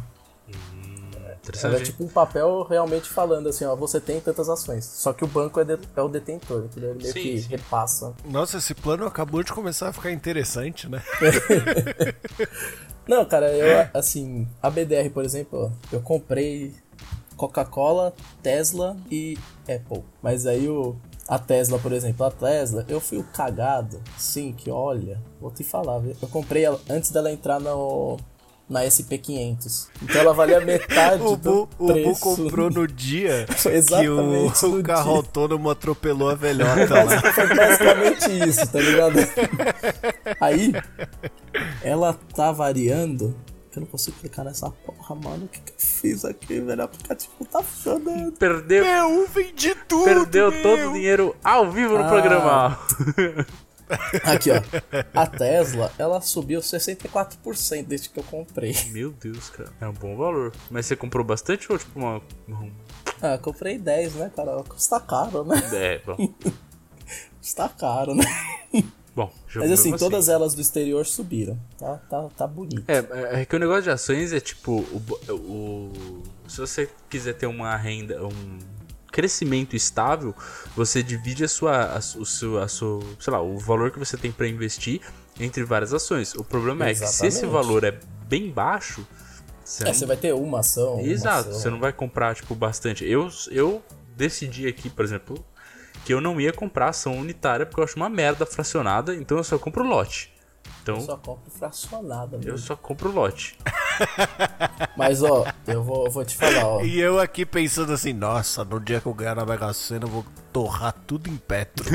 Ela 1.47 1.59
Interessante. 1.75 1.83
é 1.83 1.85
tipo 1.85 2.05
um 2.05 2.09
papel 2.09 2.63
realmente 2.69 3.09
falando 3.09 3.49
assim, 3.49 3.65
ó, 3.65 3.77
você 3.77 4.01
tem 4.01 4.21
tantas 4.21 4.49
ações. 4.49 4.85
Só 4.85 5.13
que 5.13 5.25
o 5.25 5.27
banco 5.29 5.61
é, 5.61 5.65
de- 5.65 5.79
é 5.95 6.01
o 6.03 6.09
detentor, 6.09 6.65
entendeu? 6.65 6.91
Ele 6.91 7.01
meio 7.03 7.13
Sim, 7.13 7.23
que 7.23 7.43
sim. 7.43 7.49
repassa. 7.49 8.15
Nossa, 8.25 8.57
esse 8.59 8.75
plano 8.75 9.07
acabou 9.07 9.43
de 9.43 9.53
começar 9.53 9.89
a 9.89 9.93
ficar 9.93 10.11
interessante, 10.11 10.89
né? 10.89 11.03
Não, 13.07 13.25
cara, 13.27 13.53
eu, 13.53 13.87
assim, 13.93 14.49
a 14.63 14.71
BDR, 14.71 15.11
por 15.11 15.25
exemplo, 15.25 15.71
eu 15.93 16.01
comprei 16.01 16.73
Coca-Cola, 17.37 18.15
Tesla 18.43 18.97
e 19.11 19.37
Apple. 19.69 20.03
Mas 20.23 20.47
aí 20.47 20.67
o, 20.69 20.97
a 21.29 21.39
Tesla, 21.39 21.79
por 21.79 21.93
exemplo, 21.93 22.25
a 22.25 22.31
Tesla, 22.31 22.85
eu 22.89 23.01
fui 23.01 23.19
o 23.19 23.25
cagado, 23.25 24.01
sim, 24.17 24.53
que 24.53 24.71
olha, 24.71 25.21
vou 25.39 25.51
te 25.51 25.63
falar, 25.63 25.99
viu? 25.99 26.17
Eu 26.21 26.29
comprei 26.29 26.65
ela 26.65 26.81
antes 26.89 27.11
dela 27.11 27.31
entrar 27.31 27.61
no, 27.61 28.17
na 28.69 28.83
SP500. 28.85 29.89
Então 30.03 30.21
ela 30.21 30.33
valia 30.33 30.61
metade 30.65 31.23
O 31.23 31.37
do 31.37 31.37
Bu, 31.37 31.69
o 31.79 31.87
Bu 31.89 31.93
preço. 31.93 32.21
comprou 32.21 32.71
no 32.71 32.87
dia 32.87 33.47
que 33.87 34.09
o, 34.09 34.47
o 34.47 34.83
carro 34.83 35.05
dia. 35.05 35.17
autônomo 35.17 35.69
atropelou 35.71 36.31
a 36.31 36.35
velhota 36.35 37.05
lá. 37.05 37.33
Foi 37.33 37.55
basicamente 37.55 38.49
isso, 38.49 38.67
tá 38.71 38.81
ligado? 38.81 39.15
Aí, 40.41 40.73
ela 41.83 42.19
tá 42.35 42.51
variando. 42.53 43.35
que 43.71 43.79
Eu 43.79 43.83
não 43.83 43.87
consigo 43.89 44.17
clicar 44.19 44.45
nessa 44.45 44.71
porra, 44.71 45.15
mano. 45.15 45.45
O 45.45 45.49
que, 45.49 45.61
que 45.61 45.73
eu 45.73 45.77
fiz 45.79 46.25
aqui, 46.25 46.61
velho? 46.61 46.81
O 46.81 46.85
aplicativo 46.85 47.33
tá 47.51 47.63
funcionando. 47.63 48.33
Perdeu, 48.33 48.85
Meu, 48.85 49.27
vendi 49.29 49.75
tudo! 49.87 50.05
perdeu 50.05 50.51
meu. 50.51 50.63
todo 50.63 50.91
o 50.91 50.93
dinheiro 50.95 51.37
ao 51.45 51.71
vivo 51.71 51.99
no 51.99 52.05
Ah. 52.05 52.09
programa. 52.09 52.79
Aqui, 54.23 54.51
ó. 54.51 54.61
A 55.15 55.27
Tesla, 55.27 55.93
ela 55.99 56.21
subiu 56.21 56.61
64% 56.61 57.85
desde 57.87 58.09
que 58.09 58.19
eu 58.19 58.25
comprei. 58.25 58.75
Meu 58.91 59.11
Deus, 59.13 59.51
cara. 59.51 59.71
É 59.81 59.87
um 59.89 59.93
bom 59.93 60.17
valor. 60.17 60.53
Mas 60.71 60.87
você 60.87 60.97
comprou 60.97 61.25
bastante 61.25 61.71
ou 61.71 61.79
tipo 61.79 61.99
uma. 61.99 62.21
um- 62.49 62.71
Ah, 63.21 63.39
comprei 63.39 63.79
10, 63.79 64.15
né, 64.15 64.31
cara? 64.35 64.63
Custa 64.65 64.99
caro, 65.01 65.45
né? 65.45 65.57
É, 65.73 65.99
bom. 65.99 66.17
Custa 67.41 67.69
caro, 67.69 68.15
né? 68.15 68.25
Bom, 69.15 69.31
Mas 69.55 69.71
assim, 69.71 69.93
mesmo 69.93 69.99
todas 69.99 70.29
elas 70.29 70.55
do 70.55 70.61
exterior 70.61 71.07
subiram. 71.07 71.57
Tá, 71.79 71.99
tá, 72.11 72.29
tá 72.37 72.47
bonito. 72.49 72.83
É, 72.89 73.43
é 73.43 73.45
que 73.45 73.55
o 73.55 73.59
negócio 73.61 73.83
de 73.85 73.91
ações 73.91 74.33
é 74.33 74.41
tipo. 74.41 74.73
O, 74.73 75.33
o- 75.33 76.23
se 76.49 76.59
você 76.59 76.91
quiser 77.09 77.35
ter 77.35 77.47
uma 77.47 77.77
renda, 77.77 78.25
um 78.27 78.59
crescimento 79.15 79.77
estável, 79.77 80.35
você 80.75 81.01
divide 81.01 81.45
a 81.45 81.49
sua, 81.49 81.85
a, 81.95 81.99
o 81.99 82.27
seu, 82.27 82.59
a 82.61 82.67
sua, 82.67 83.01
sei 83.21 83.33
lá, 83.33 83.41
o 83.41 83.57
valor 83.59 83.93
que 83.93 83.99
você 83.99 84.17
tem 84.17 84.33
pra 84.33 84.49
investir 84.49 85.01
entre 85.39 85.63
várias 85.63 85.95
ações. 85.95 86.35
O 86.35 86.43
problema 86.43 86.87
é 86.89 86.91
que 86.91 86.99
se 86.99 87.05
esse 87.05 87.39
Exatamente. 87.45 87.53
valor 87.53 87.85
é 87.85 87.93
bem 88.27 88.51
baixo, 88.51 89.07
você 89.65 89.85
É, 89.85 89.87
não 89.87 89.95
você 89.95 90.05
vai 90.05 90.17
ter 90.17 90.35
uma 90.35 90.59
ação. 90.61 90.95
uma 90.95 91.03
Exato, 91.03 91.51
ação. 91.51 91.61
você 91.61 91.71
não 91.71 91.79
vai 91.79 91.93
comprar, 91.93 92.35
tipo, 92.35 92.57
bastante. 92.57 93.05
Eu, 93.09 93.31
eu 93.53 93.81
decidi 94.17 94.67
aqui, 94.67 94.91
por 94.91 95.05
exemplo, 95.05 95.45
que 96.05 96.13
eu 96.13 96.21
não 96.21 96.41
ia 96.41 96.53
comprar 96.53 96.89
ação 96.89 97.17
unitária 97.17 97.65
porque 97.65 97.81
eu 97.81 97.85
acho 97.85 97.97
uma 97.97 98.11
merda 98.11 98.45
fracionada, 98.45 99.15
então 99.15 99.39
eu 99.39 99.45
só 99.45 99.57
compro 99.59 99.85
lote. 99.85 100.34
Então, 100.85 100.97
Eu 100.97 101.01
só 101.01 101.17
compro 101.17 101.51
fracionada. 101.51 102.39
eu 102.45 102.59
só 102.59 102.77
compro 102.77 103.11
lote. 103.11 103.57
Mas 104.99 105.23
ó, 105.23 105.47
eu 105.67 105.83
vou, 105.83 106.05
eu 106.05 106.11
vou 106.11 106.25
te 106.27 106.37
falar, 106.37 106.67
ó. 106.67 106.83
E 106.83 107.01
eu 107.01 107.19
aqui 107.19 107.47
pensando 107.47 107.91
assim, 107.91 108.13
nossa, 108.13 108.63
no 108.67 108.79
dia 108.79 109.01
que 109.01 109.07
eu 109.07 109.15
ganhar 109.15 109.35
na 109.35 109.47
Mega 109.47 109.73
Sena 109.73 110.05
eu 110.05 110.11
vou 110.11 110.25
torrar 110.53 110.95
tudo 111.07 111.31
em 111.31 111.39
petro. 111.39 111.87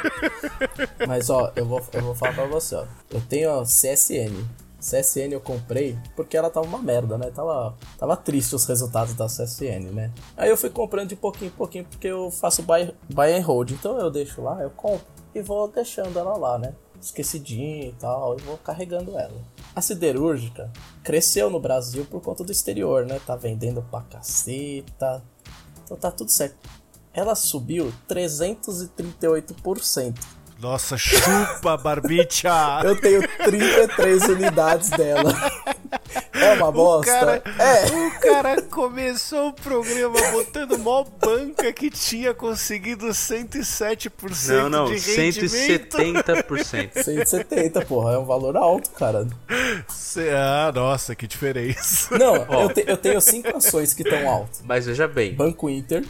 Mas 1.06 1.28
ó, 1.28 1.52
eu 1.54 1.66
vou, 1.66 1.82
eu 1.92 2.02
vou 2.02 2.14
falar 2.14 2.32
pra 2.32 2.46
você, 2.46 2.74
ó. 2.74 2.84
Eu 3.10 3.20
tenho 3.20 3.50
a 3.60 3.64
CSN. 3.64 4.32
CSN 4.80 5.32
eu 5.32 5.40
comprei 5.40 5.98
porque 6.16 6.38
ela 6.38 6.48
tava 6.48 6.66
uma 6.66 6.78
merda, 6.78 7.18
né? 7.18 7.30
Tava, 7.30 7.76
tava 7.98 8.16
triste 8.16 8.54
os 8.54 8.64
resultados 8.64 9.12
da 9.12 9.26
CSN, 9.26 9.90
né? 9.92 10.10
Aí 10.34 10.48
eu 10.48 10.56
fui 10.56 10.70
comprando 10.70 11.08
de 11.10 11.16
pouquinho 11.16 11.48
em 11.48 11.54
pouquinho 11.54 11.84
porque 11.84 12.06
eu 12.08 12.30
faço 12.30 12.62
buy, 12.62 12.94
buy 13.12 13.30
and 13.36 13.42
hold. 13.42 13.72
Então 13.72 13.98
eu 13.98 14.10
deixo 14.10 14.40
lá, 14.40 14.62
eu 14.62 14.70
compro 14.70 15.04
e 15.34 15.42
vou 15.42 15.68
deixando 15.68 16.18
ela 16.18 16.34
lá, 16.38 16.58
né? 16.58 16.72
Esquecidinha 17.00 17.86
e 17.86 17.92
tal, 17.92 18.36
e 18.38 18.42
vou 18.42 18.58
carregando 18.58 19.18
ela. 19.18 19.40
A 19.74 19.80
siderúrgica 19.80 20.70
cresceu 21.02 21.48
no 21.48 21.58
Brasil 21.58 22.04
por 22.04 22.20
conta 22.20 22.44
do 22.44 22.52
exterior, 22.52 23.06
né? 23.06 23.18
Tá 23.26 23.36
vendendo 23.36 23.80
pra 23.90 24.02
caceta. 24.02 25.22
Então 25.84 25.96
tá 25.96 26.10
tudo 26.10 26.30
certo. 26.30 26.56
Ela 27.12 27.34
subiu 27.34 27.92
338%. 28.08 30.14
Nossa, 30.60 30.96
chupa, 30.98 31.76
Barbicha! 31.78 32.82
Eu 32.84 33.00
tenho 33.00 33.26
33 33.44 34.22
unidades 34.24 34.90
dela. 34.90 35.32
É 36.32 36.52
uma 36.52 36.70
bosta? 36.72 37.10
cara- 37.12 37.42
É. 37.58 37.86
O 37.86 38.20
cara 38.20 38.62
começou 38.62 39.48
o 39.48 39.52
programa 39.52 40.18
botando 40.30 40.78
mó 40.78 41.04
banca 41.04 41.72
que 41.72 41.90
tinha 41.90 42.32
conseguido 42.34 43.06
107% 43.08 44.48
Não, 44.48 44.68
não, 44.68 44.84
de 44.86 44.98
rendimento. 44.98 45.96
170%. 45.98 47.02
170, 47.02 47.84
porra. 47.84 48.14
É 48.14 48.18
um 48.18 48.24
valor 48.24 48.56
alto, 48.56 48.90
cara. 48.90 49.26
Ah, 50.36 50.72
nossa, 50.74 51.14
que 51.14 51.26
diferença. 51.26 52.16
Não, 52.18 52.36
eu, 52.36 52.68
te- 52.72 52.84
eu 52.86 52.96
tenho 52.96 53.20
cinco 53.20 53.56
ações 53.56 53.92
que 53.94 54.02
estão 54.02 54.28
altas. 54.28 54.62
Mas 54.64 54.86
veja 54.86 55.06
bem. 55.06 55.34
Banco 55.34 55.68
Inter, 55.68 56.04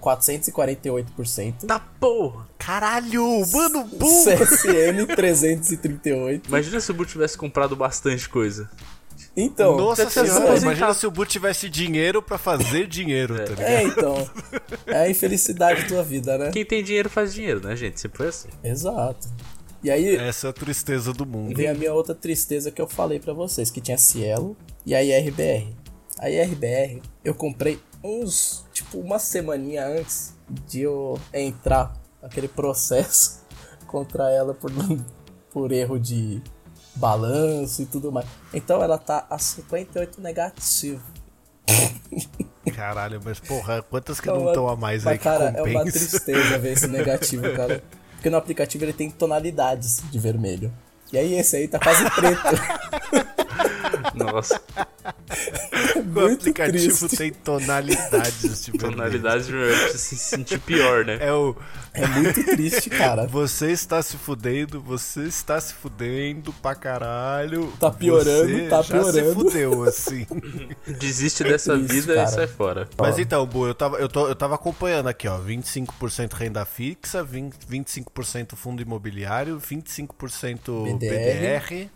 448%. 0.00 1.66
Tá 1.66 1.80
porra! 2.00 2.46
Caralho, 2.58 3.44
mano, 3.52 3.84
burro! 3.84 4.24
CSN, 4.24 5.06
338%. 5.16 6.42
Imagina 6.48 6.80
se 6.80 6.90
o 6.90 6.94
Bu 6.94 7.04
tivesse 7.04 7.36
comprado 7.36 7.74
bastante 7.76 8.28
coisa. 8.28 8.70
Então, 9.36 9.76
Nossa 9.76 10.08
senhora, 10.08 10.56
imagina 10.56 10.94
se 10.94 11.06
o 11.06 11.10
Bu 11.10 11.26
tivesse 11.26 11.68
dinheiro 11.68 12.22
pra 12.22 12.38
fazer 12.38 12.86
dinheiro, 12.86 13.36
tá 13.36 13.44
ligado? 13.44 13.60
é, 13.62 13.82
então. 13.82 14.30
É 14.86 14.96
a 14.98 15.10
infelicidade 15.10 15.82
da 15.82 15.88
tua 15.88 16.02
vida, 16.04 16.38
né? 16.38 16.50
Quem 16.52 16.64
tem 16.64 16.84
dinheiro 16.84 17.10
faz 17.10 17.34
dinheiro, 17.34 17.60
né, 17.66 17.74
gente? 17.74 18.00
Sempre 18.00 18.18
foi 18.18 18.28
assim. 18.28 18.48
Exato. 18.62 19.28
E 19.82 19.90
aí, 19.90 20.16
Essa 20.16 20.46
é 20.46 20.50
a 20.50 20.52
tristeza 20.52 21.12
do 21.12 21.26
mundo. 21.26 21.54
vem 21.54 21.68
a 21.68 21.74
minha 21.74 21.92
outra 21.92 22.14
tristeza 22.14 22.70
que 22.70 22.80
eu 22.80 22.88
falei 22.88 23.18
pra 23.18 23.32
vocês, 23.34 23.70
que 23.70 23.80
tinha 23.80 23.98
Cielo 23.98 24.56
e 24.86 24.94
a 24.94 25.02
IRBR. 25.02 25.74
A 26.18 26.30
IRBR 26.30 27.02
eu 27.24 27.34
comprei 27.34 27.80
uns, 28.02 28.64
tipo, 28.72 28.98
uma 28.98 29.18
semaninha 29.18 29.84
antes 29.86 30.32
de 30.66 30.82
eu 30.82 31.18
entrar 31.32 31.92
naquele 32.22 32.46
processo 32.48 33.42
contra 33.88 34.30
ela 34.30 34.54
por, 34.54 34.70
por 35.52 35.72
erro 35.72 35.98
de 35.98 36.40
balanço 36.96 37.82
e 37.82 37.86
tudo 37.86 38.10
mais. 38.12 38.26
Então 38.52 38.82
ela 38.82 38.98
tá 38.98 39.26
a 39.28 39.38
58 39.38 40.20
negativo. 40.20 41.02
Caralho, 42.74 43.20
mas 43.24 43.40
porra, 43.40 43.82
quantas 43.82 44.20
que 44.20 44.28
Então, 44.28 44.40
não 44.40 44.48
estão 44.48 44.68
a 44.68 44.76
mais 44.76 45.04
mas, 45.04 45.12
aí 45.12 45.18
que 45.18 45.24
cara, 45.24 45.52
é 45.56 45.62
uma 45.62 45.84
tristeza 45.84 46.58
ver 46.58 46.72
esse 46.72 46.86
negativo, 46.88 47.42
cara. 47.54 47.82
Porque 48.14 48.30
no 48.30 48.36
aplicativo 48.36 48.84
ele 48.84 48.92
tem 48.92 49.10
tonalidades 49.10 50.02
de 50.10 50.18
vermelho. 50.18 50.72
E 51.12 51.18
aí 51.18 51.34
esse 51.34 51.56
aí 51.56 51.68
tá 51.68 51.78
quase 51.78 52.04
preto. 52.10 52.42
Nossa, 54.16 54.60
o 56.04 56.20
Muito 56.20 56.34
aplicativo 56.40 57.08
triste. 57.08 57.16
tem 57.16 57.32
tonalidades 57.32 58.64
de 58.64 58.72
vermelho. 58.72 58.96
tonalidade 58.96 59.44
de 59.46 59.52
você 59.52 59.98
se 59.98 60.16
sentir 60.16 60.58
pior, 60.60 61.04
né? 61.04 61.18
É 61.20 61.32
o 61.32 61.56
É 61.92 62.06
muito 62.06 62.44
triste, 62.44 62.90
cara. 62.90 63.26
você 63.28 63.70
está 63.72 64.02
se 64.02 64.16
fudendo, 64.16 64.80
você 64.80 65.22
está 65.24 65.60
se 65.60 65.74
fudendo 65.74 66.52
pra 66.54 66.74
caralho. 66.74 67.72
Tá 67.78 67.90
piorando, 67.90 68.48
você 68.52 68.68
tá 68.68 68.82
já 68.82 68.82
se 68.82 69.12
piorando. 69.12 69.34
fudeu, 69.34 69.82
assim. 69.84 70.26
Desiste 70.98 71.44
dessa 71.44 71.74
Triste, 71.76 71.92
vida 71.92 72.14
cara. 72.14 72.28
e 72.28 72.32
sai 72.32 72.46
fora. 72.46 72.88
Mas 72.98 73.18
então, 73.18 73.46
Bu, 73.46 73.66
eu 73.66 73.74
tava, 73.74 73.96
eu, 73.98 74.08
tô, 74.08 74.28
eu 74.28 74.34
tava 74.34 74.54
acompanhando 74.56 75.08
aqui, 75.08 75.26
ó. 75.28 75.38
25% 75.40 76.32
renda 76.34 76.64
fixa, 76.64 77.22
20, 77.22 77.54
25% 77.70 78.56
fundo 78.56 78.82
imobiliário, 78.82 79.58
25% 79.60 80.84
BDR. 80.98 81.68
BDR. 81.68 81.90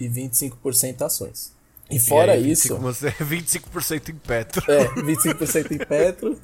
E 0.00 0.08
25% 0.08 1.02
ações. 1.02 1.52
E 1.90 1.98
fora 1.98 2.36
e 2.36 2.44
aí, 2.44 2.50
isso. 2.52 2.76
25%, 2.76 3.12
25% 3.20 4.08
em 4.10 4.14
petro. 4.14 4.70
É, 4.70 4.84
25% 4.88 5.72
em 5.72 5.78
Petro. 5.78 6.38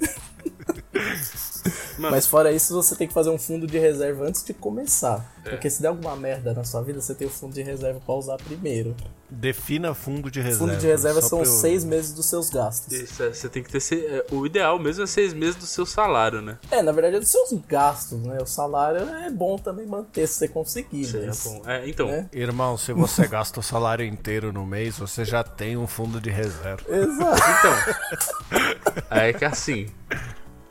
Mas 1.98 2.26
fora 2.26 2.52
isso, 2.52 2.74
você 2.74 2.94
tem 2.96 3.06
que 3.08 3.14
fazer 3.14 3.30
um 3.30 3.38
fundo 3.38 3.66
de 3.66 3.78
reserva 3.78 4.26
antes 4.26 4.44
de 4.44 4.52
começar. 4.52 5.24
É. 5.44 5.50
Porque 5.50 5.70
se 5.70 5.80
der 5.80 5.88
alguma 5.88 6.14
merda 6.16 6.52
na 6.52 6.64
sua 6.64 6.82
vida, 6.82 7.00
você 7.00 7.14
tem 7.14 7.26
o 7.26 7.30
fundo 7.30 7.54
de 7.54 7.62
reserva 7.62 8.00
pra 8.04 8.14
usar 8.14 8.36
primeiro. 8.36 8.94
Defina 9.30 9.94
fundo 9.94 10.30
de 10.30 10.40
reserva. 10.40 10.66
fundo 10.72 10.78
de 10.78 10.86
reserva 10.86 11.22
são 11.22 11.40
eu- 11.40 11.44
seis 11.46 11.82
meses 11.84 12.12
dos 12.12 12.26
seus 12.26 12.50
gastos. 12.50 12.92
Isso, 12.92 13.22
é, 13.22 13.32
você 13.32 13.48
tem 13.48 13.62
que 13.62 13.70
ter. 13.70 13.80
se- 13.80 14.06
é, 14.06 14.24
O 14.30 14.44
ideal 14.46 14.78
mesmo 14.78 15.04
é 15.04 15.06
seis 15.06 15.32
meses 15.32 15.56
do 15.56 15.66
seu 15.66 15.86
salário, 15.86 16.40
né? 16.42 16.58
É, 16.70 16.82
na 16.82 16.92
verdade, 16.92 17.16
é 17.16 17.20
dos 17.20 17.30
seus 17.30 17.50
gastos, 17.66 18.20
né? 18.20 18.38
O 18.40 18.46
salário 18.46 19.00
é 19.08 19.30
bom 19.30 19.56
também 19.56 19.86
manter 19.86 20.26
se 20.26 20.34
você 20.34 20.48
conseguir, 20.48 21.04
Seria 21.06 21.28
mas... 21.28 21.42
bom. 21.44 21.62
É, 21.66 21.88
então, 21.88 22.06
né? 22.08 22.28
Irmão, 22.32 22.76
se 22.76 22.92
você 22.92 23.26
gasta 23.28 23.60
o 23.60 23.62
salário 23.62 24.04
inteiro 24.04 24.52
no 24.52 24.64
mês, 24.66 24.98
você 24.98 25.24
já 25.24 25.42
tem 25.42 25.76
um 25.76 25.86
fundo 25.86 26.20
de 26.20 26.30
reserva. 26.30 26.82
Exato. 26.88 27.42
então. 27.58 29.02
é 29.10 29.32
que 29.32 29.44
assim. 29.44 29.86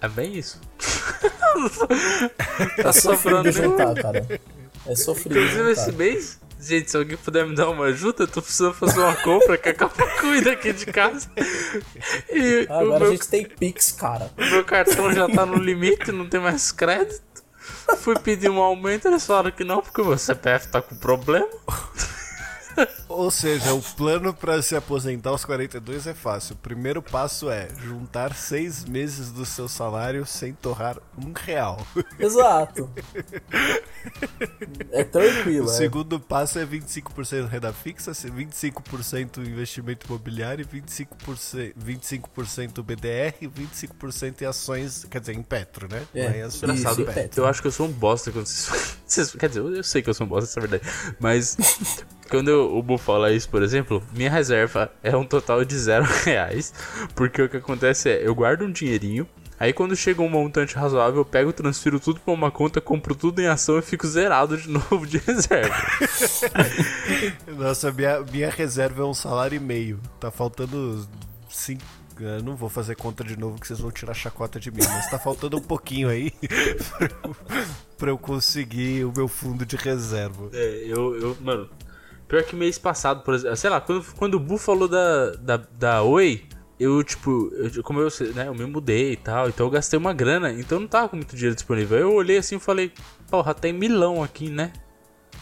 É 0.04 0.08
bem 0.10 0.38
isso. 0.38 0.60
Tá 2.82 2.92
sofrido 2.92 3.22
sobrando 3.22 3.52
de 3.52 3.58
juntar, 3.58 3.94
cara. 3.96 4.42
É 4.86 4.96
sofrido 4.96 5.40
Inclusive 5.40 5.72
esse 5.72 5.92
mês, 5.94 6.40
gente, 6.60 6.92
se 6.92 6.98
alguém 6.98 7.16
puder 7.16 7.46
me 7.46 7.56
dar 7.56 7.70
uma 7.70 7.86
ajuda, 7.86 8.24
eu 8.24 8.28
tô 8.28 8.42
precisando 8.42 8.74
fazer 8.74 9.00
uma 9.00 9.16
compra 9.16 9.58
que 9.58 9.70
acabou 9.70 10.06
cuida 10.20 10.52
aqui 10.52 10.74
de 10.74 10.88
casa. 10.88 11.30
E 12.30 12.68
o, 12.70 12.74
Agora 12.74 12.96
a 12.98 13.00
meu, 13.00 13.12
gente 13.12 13.28
tem 13.30 13.46
Pix, 13.46 13.94
cara. 13.94 14.30
o 14.38 14.42
meu 14.42 14.66
cartão 14.66 15.14
já 15.14 15.30
tá 15.30 15.46
no 15.46 15.56
limite, 15.56 16.12
não 16.12 16.28
tem 16.28 16.40
mais 16.42 16.72
crédito. 16.72 17.22
Fui 18.00 18.20
pedir 18.20 18.50
um 18.50 18.60
aumento, 18.60 19.08
eles 19.08 19.26
falaram 19.26 19.52
que 19.52 19.64
não, 19.64 19.82
porque 19.82 20.02
o 20.02 20.06
meu 20.06 20.18
CPF 20.18 20.68
tá 20.68 20.82
com 20.82 20.96
problema. 20.96 21.48
Ou 23.08 23.30
seja, 23.30 23.74
o 23.74 23.82
plano 23.82 24.34
pra 24.34 24.62
se 24.62 24.76
aposentar 24.76 25.30
aos 25.32 25.46
42 25.46 26.08
é 26.08 26.14
fácil. 26.14 26.56
O 26.56 26.58
primeiro 26.58 27.02
passo 27.02 27.50
é 27.50 27.68
juntar 27.84 28.34
seis 28.36 28.84
meses 28.86 29.32
do 29.32 29.46
seu 29.46 29.68
salário 29.68 30.26
sem 30.26 30.54
torrar 30.54 30.98
um 31.18 31.32
real. 31.34 31.86
Exato. 32.20 32.90
É 34.92 35.02
O 35.02 35.06
tranquilo, 35.06 35.70
é. 35.70 35.74
segundo 35.74 36.20
passo 36.20 36.60
é 36.60 36.66
25% 36.66 37.48
renda 37.48 37.72
fixa, 37.74 38.12
25% 38.12 39.38
investimento 39.46 40.08
imobiliário, 40.08 40.66
25%, 40.68 41.74
25% 41.78 42.84
BDR 42.84 43.36
e 43.42 43.48
25% 43.48 44.42
em 44.42 44.46
ações, 44.46 45.06
quer 45.10 45.20
dizer, 45.20 45.34
em 45.36 45.44
Petro, 45.44 45.88
né? 45.90 46.04
É, 46.14 46.42
ações, 46.42 46.64
Engraçado, 46.80 47.02
Isso, 47.04 47.12
Petro. 47.14 47.42
eu 47.44 47.48
acho 47.48 47.62
que 47.62 47.68
eu 47.68 47.72
sou 47.72 47.88
um 47.88 47.92
bosta 47.92 48.32
quando 48.32 48.46
vocês, 48.48 48.98
vocês- 49.06 49.32
Quer 49.32 49.50
dizer, 49.50 49.62
eu 49.62 49.84
sei 49.84 50.02
que 50.02 50.10
eu 50.10 50.14
sou 50.14 50.26
um 50.26 50.30
bosta, 50.30 50.50
isso 50.50 50.60
é 50.60 50.62
verdade. 50.68 50.84
Mas 51.20 51.58
quando 52.38 52.50
eu- 52.50 52.76
o 52.78 52.82
Bu 52.84 52.98
fala 52.98 53.32
isso, 53.32 53.50
por 53.50 53.62
exemplo, 53.64 54.02
minha 54.14 54.30
reserva 54.30 54.92
é 55.04 55.16
um 55.16 55.24
total 55.26 55.64
de 55.64 55.78
zero 55.78 56.06
reais. 56.26 56.74
Porque 57.16 57.42
o 57.42 57.50
que 57.50 57.58
acontece 57.58 58.10
é, 58.10 58.26
eu 58.28 58.34
guardo 58.36 58.64
um 58.64 58.72
dinheirinho, 58.72 59.28
Aí 59.60 59.72
quando 59.72 59.96
chega 59.96 60.22
um 60.22 60.28
montante 60.28 60.76
razoável, 60.76 61.20
eu 61.22 61.26
pego, 61.26 61.54
transfiro 61.54 61.98
tudo 61.98 62.20
pra 62.20 62.34
uma 62.34 62.52
conta, 62.52 62.82
compro 62.82 63.16
tudo 63.16 63.40
em 63.40 63.48
ação 63.48 63.78
e 63.80 63.82
fico 63.82 64.06
zerado 64.06 64.58
de 64.58 64.68
novo 64.68 65.06
de 65.08 65.20
reserva. 65.20 65.74
Nossa, 67.58 67.92
minha, 67.92 68.20
minha 68.22 68.50
reserva 68.50 69.04
é 69.04 69.06
um 69.06 69.14
salário 69.14 69.56
e 69.56 69.60
meio. 69.60 70.00
Tá 70.20 70.30
faltando 70.32 71.08
cinco. 71.50 71.82
Eu 72.20 72.44
não 72.44 72.56
vou 72.56 72.68
fazer 72.70 72.96
conta 72.96 73.24
de 73.24 73.38
novo 73.38 73.60
que 73.60 73.66
vocês 73.66 73.80
vão 73.80 73.90
tirar 73.92 74.14
chacota 74.14 74.60
de 74.60 74.70
mim, 74.70 74.82
mas 74.88 75.10
tá 75.10 75.18
faltando 75.18 75.58
um 75.58 75.62
pouquinho 75.62 76.10
aí 76.10 76.32
pra 76.98 77.08
eu, 77.24 77.36
pra 77.98 78.10
eu 78.12 78.18
conseguir 78.18 79.04
o 79.06 79.14
meu 79.16 79.28
fundo 79.28 79.66
de 79.66 79.76
reserva. 79.76 80.50
É, 80.54 80.84
eu, 80.86 81.16
eu, 81.16 81.38
mano. 81.42 81.70
Pior 82.28 82.44
que 82.44 82.56
mês 82.56 82.78
passado, 82.78 83.24
por 83.24 83.34
exemplo, 83.34 83.56
sei 83.56 83.70
lá, 83.70 83.80
quando, 83.82 84.06
quando 84.16 84.34
o 84.36 84.40
Bu 84.40 84.58
falou 84.58 84.88
da, 84.88 85.32
da, 85.32 85.58
da 85.58 86.04
Oi, 86.04 86.44
eu, 86.80 87.04
tipo, 87.04 87.52
eu, 87.54 87.84
como 87.84 88.00
eu, 88.00 88.10
né, 88.34 88.48
eu 88.48 88.56
me 88.56 88.66
mudei 88.66 89.14
e 89.14 89.18
tal, 89.18 89.50
então 89.50 89.66
eu 89.68 89.70
gastei 89.70 89.98
uma 89.98 90.14
grana, 90.14 90.52
então 90.52 90.80
não 90.80 90.88
tava 90.88 91.10
com 91.10 91.16
muito 91.16 91.36
dinheiro 91.36 91.56
disponível. 91.56 91.98
Eu 91.98 92.14
olhei 92.14 92.38
assim 92.38 92.56
e 92.56 92.60
falei, 92.60 92.92
porra, 93.30 93.54
tem 93.54 93.72
milão 93.72 94.24
aqui, 94.24 94.50
né? 94.50 94.74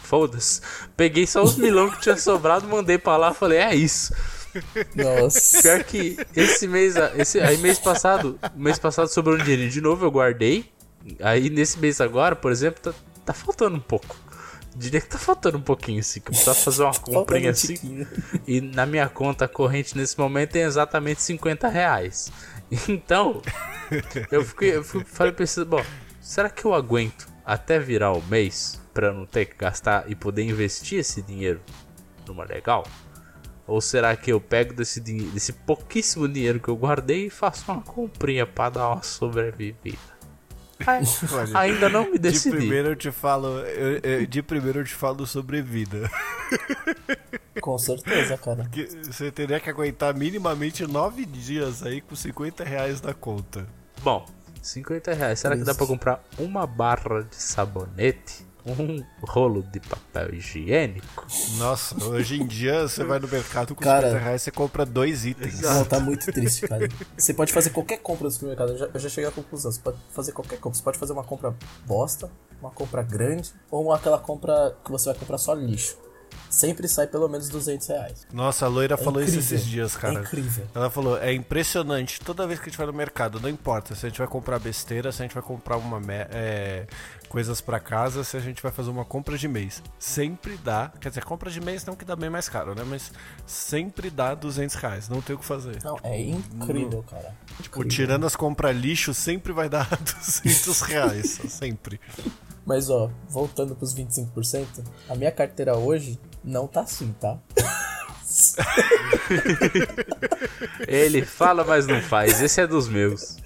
Foda-se. 0.03 0.61
Peguei 0.97 1.25
só 1.25 1.41
os 1.43 1.55
milão 1.55 1.89
que 1.89 2.01
tinha 2.01 2.17
sobrado, 2.17 2.67
mandei 2.67 2.97
pra 2.97 3.15
lá, 3.15 3.33
falei, 3.33 3.59
é 3.59 3.75
isso. 3.75 4.13
Nossa. 4.95 5.61
Pior 5.61 5.83
que 5.83 6.17
esse 6.35 6.67
mês, 6.67 6.95
esse, 7.15 7.39
aí 7.39 7.57
mês 7.57 7.79
passado, 7.79 8.37
mês 8.55 8.77
passado 8.77 9.07
sobrou 9.07 9.35
um 9.35 9.43
dinheiro 9.43 9.69
de 9.69 9.79
novo, 9.79 10.05
eu 10.05 10.11
guardei. 10.11 10.65
Aí 11.21 11.49
nesse 11.49 11.79
mês 11.79 12.01
agora, 12.01 12.35
por 12.35 12.51
exemplo, 12.51 12.81
tá, 12.81 12.93
tá 13.25 13.33
faltando 13.33 13.77
um 13.77 13.81
pouco. 13.81 14.15
Diria 14.75 15.01
que 15.01 15.07
tá 15.07 15.17
faltando 15.17 15.57
um 15.57 15.61
pouquinho, 15.61 15.99
assim, 15.99 16.21
que 16.21 16.29
eu 16.29 16.31
precisava 16.31 16.57
fazer 16.57 16.83
uma 16.83 16.93
comprinha 16.99 17.49
um 17.49 17.51
assim. 17.51 17.73
tiquinho. 17.73 18.07
E 18.47 18.61
na 18.61 18.85
minha 18.85 19.09
conta 19.09 19.47
corrente 19.47 19.97
nesse 19.97 20.17
momento 20.17 20.51
tem 20.51 20.61
exatamente 20.61 21.21
50 21.21 21.67
reais. 21.67 22.31
Então, 22.87 23.41
eu, 24.31 24.45
fiquei, 24.45 24.77
eu 24.77 24.83
fui, 24.83 25.03
falei 25.03 25.35
esse, 25.39 25.65
bom, 25.65 25.83
será 26.21 26.49
que 26.49 26.63
eu 26.63 26.73
aguento 26.73 27.27
até 27.45 27.77
virar 27.77 28.13
o 28.13 28.23
mês 28.23 28.81
pra 28.93 29.11
não 29.11 29.25
ter 29.25 29.45
que 29.45 29.57
gastar 29.57 30.09
e 30.09 30.15
poder 30.15 30.43
investir 30.43 30.99
esse 30.99 31.21
dinheiro 31.21 31.59
numa 32.25 32.45
legal? 32.45 32.85
Ou 33.67 33.81
será 33.81 34.15
que 34.15 34.31
eu 34.31 34.39
pego 34.39 34.73
desse, 34.73 34.99
desse 34.99 35.53
pouquíssimo 35.53 36.27
dinheiro 36.27 36.59
que 36.59 36.69
eu 36.69 36.75
guardei 36.75 37.27
e 37.27 37.29
faço 37.29 37.71
uma 37.71 37.81
comprinha 37.81 38.45
pra 38.45 38.69
dar 38.69 38.89
uma 38.89 39.03
sobrevivida? 39.03 40.10
Ainda 41.55 41.89
não 41.89 42.05
me 42.05 42.13
de 42.13 42.19
decidi. 42.19 42.55
primeiro 42.57 42.89
eu 42.89 42.95
te 42.95 43.11
falo, 43.11 43.59
eu- 43.59 43.99
eu- 44.03 44.25
de 44.25 44.41
primeiro 44.41 44.79
eu 44.79 44.83
te 44.85 44.93
falo 44.93 45.25
sobre 45.27 45.61
vida. 45.61 46.09
Com 47.61 47.77
certeza, 47.77 48.37
cara. 48.37 48.65
Que 48.71 48.85
você 49.05 49.31
teria 49.31 49.59
que 49.59 49.69
aguentar 49.69 50.13
minimamente 50.15 50.85
nove 50.87 51.25
dias 51.25 51.83
aí 51.83 52.01
com 52.01 52.15
50 52.15 52.63
reais 52.63 53.01
na 53.01 53.13
conta. 53.13 53.67
Bom, 54.01 54.25
50 54.61 55.13
reais. 55.13 55.39
Será 55.39 55.55
que 55.55 55.63
dá 55.63 55.73
pra 55.75 55.85
comprar 55.85 56.23
uma 56.39 56.65
barra 56.65 57.21
de 57.23 57.35
sabonete? 57.35 58.45
Um 58.65 59.03
rolo 59.21 59.63
de 59.63 59.79
papel 59.79 60.35
higiênico? 60.35 61.25
Nossa, 61.57 62.03
hoje 62.03 62.41
em 62.41 62.45
dia 62.45 62.87
você 62.87 63.03
vai 63.03 63.19
no 63.19 63.27
mercado 63.27 63.73
com 63.73 63.83
Cara. 63.83 64.07
50 64.07 64.23
reais 64.23 64.41
você 64.41 64.51
compra 64.51 64.85
dois 64.85 65.25
itens. 65.25 65.61
Não, 65.61 65.83
tá 65.83 65.99
muito 65.99 66.31
triste, 66.31 66.67
cara. 66.67 66.87
Você 67.17 67.33
pode 67.33 67.51
fazer 67.51 67.71
qualquer 67.71 67.97
compra 67.97 68.25
no 68.25 68.31
supermercado. 68.31 68.71
Eu 68.73 68.77
já, 68.77 68.89
eu 68.93 68.99
já 68.99 69.09
cheguei 69.09 69.29
à 69.29 69.31
conclusão. 69.31 69.71
Você 69.71 69.81
pode 69.81 69.97
fazer 70.11 70.31
qualquer 70.31 70.59
compra. 70.59 70.77
Você 70.77 70.83
pode 70.83 70.99
fazer 70.99 71.13
uma 71.13 71.23
compra 71.23 71.55
bosta, 71.85 72.29
uma 72.59 72.71
compra 72.71 73.01
grande, 73.01 73.51
ou 73.69 73.91
aquela 73.91 74.19
compra 74.19 74.75
que 74.83 74.91
você 74.91 75.09
vai 75.09 75.17
comprar 75.17 75.37
só 75.37 75.53
lixo. 75.53 75.97
Sempre 76.49 76.87
sai 76.87 77.07
pelo 77.07 77.29
menos 77.29 77.47
200 77.47 77.87
reais. 77.87 78.27
Nossa, 78.33 78.65
a 78.65 78.69
loira 78.69 78.97
falou 78.97 79.21
isso 79.21 79.35
incrível. 79.35 79.55
esses 79.55 79.67
dias, 79.67 79.95
cara. 79.95 80.19
É 80.19 80.21
incrível. 80.21 80.67
Ela 80.75 80.89
falou, 80.89 81.17
é 81.17 81.33
impressionante, 81.33 82.19
toda 82.19 82.45
vez 82.45 82.59
que 82.59 82.65
a 82.65 82.69
gente 82.69 82.77
vai 82.77 82.87
no 82.87 82.93
mercado, 82.93 83.39
não 83.39 83.49
importa 83.49 83.95
se 83.95 84.05
a 84.05 84.09
gente 84.09 84.17
vai 84.17 84.27
comprar 84.27 84.59
besteira, 84.59 85.11
se 85.11 85.21
a 85.21 85.25
gente 85.25 85.33
vai 85.33 85.43
comprar 85.43 85.77
uma 85.77 86.01
é, 86.29 86.87
coisas 87.31 87.61
pra 87.61 87.79
casa, 87.79 88.25
se 88.25 88.35
a 88.35 88.41
gente 88.41 88.61
vai 88.61 88.73
fazer 88.73 88.89
uma 88.89 89.05
compra 89.05 89.37
de 89.37 89.47
mês. 89.47 89.81
Sempre 89.97 90.57
dá, 90.57 90.91
quer 90.99 91.07
dizer, 91.07 91.23
compra 91.23 91.49
de 91.49 91.61
mês 91.61 91.85
não 91.85 91.95
que 91.95 92.03
dá 92.03 92.13
bem 92.13 92.29
mais 92.29 92.49
caro, 92.49 92.75
né? 92.75 92.83
Mas 92.85 93.09
sempre 93.47 94.09
dá 94.09 94.35
200 94.35 94.75
reais, 94.75 95.07
não 95.07 95.21
tem 95.21 95.33
o 95.33 95.39
que 95.39 95.45
fazer. 95.45 95.81
Não, 95.81 95.97
é 96.03 96.19
incrível, 96.19 97.01
cara. 97.09 97.33
Tipo, 97.61 97.85
tirando 97.85 98.25
as 98.25 98.35
compras 98.35 98.75
lixo, 98.75 99.13
sempre 99.13 99.53
vai 99.53 99.69
dar 99.69 99.87
200 99.95 100.81
reais, 100.81 101.39
sempre. 101.47 102.01
Mas 102.65 102.89
ó, 102.89 103.09
voltando 103.29 103.77
pros 103.77 103.95
25%, 103.95 104.83
a 105.07 105.15
minha 105.15 105.31
carteira 105.31 105.77
hoje 105.77 106.19
não 106.43 106.67
tá 106.67 106.81
assim, 106.81 107.15
tá? 107.17 107.39
Ele 110.85 111.23
fala, 111.23 111.63
mas 111.63 111.87
não 111.87 112.01
faz. 112.01 112.41
Esse 112.41 112.59
é 112.59 112.67
dos 112.67 112.89
meus. 112.89 113.37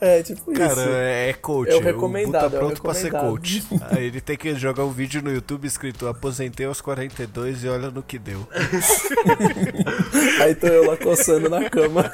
É, 0.02 0.22
tipo 0.22 0.50
Cara, 0.52 0.72
isso. 0.72 0.90
é 0.90 1.32
coach. 1.34 1.70
É 1.72 1.76
o 1.76 1.80
recomendado, 1.80 2.50
tá 2.50 2.56
é 2.56 2.58
o 2.58 2.60
pronto 2.60 2.80
pra 2.80 2.94
ser 2.94 3.10
coach. 3.10 3.62
Aí 3.90 4.06
ele 4.06 4.20
tem 4.20 4.34
que 4.34 4.54
jogar 4.54 4.84
um 4.84 4.90
vídeo 4.90 5.20
no 5.20 5.30
YouTube 5.30 5.66
escrito 5.66 6.08
aposentei 6.08 6.64
aos 6.64 6.80
42 6.80 7.64
e 7.64 7.68
olha 7.68 7.90
no 7.90 8.02
que 8.02 8.18
deu. 8.18 8.48
Aí 10.40 10.54
tô 10.54 10.66
eu 10.68 10.86
lá 10.86 10.96
coçando 10.96 11.50
na 11.50 11.68
cama, 11.68 12.10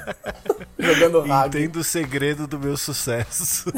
jogando 0.76 1.20
rag. 1.20 1.56
Entendo 1.56 1.76
o 1.76 1.84
segredo 1.84 2.48
do 2.48 2.58
meu 2.58 2.76
sucesso. 2.76 3.72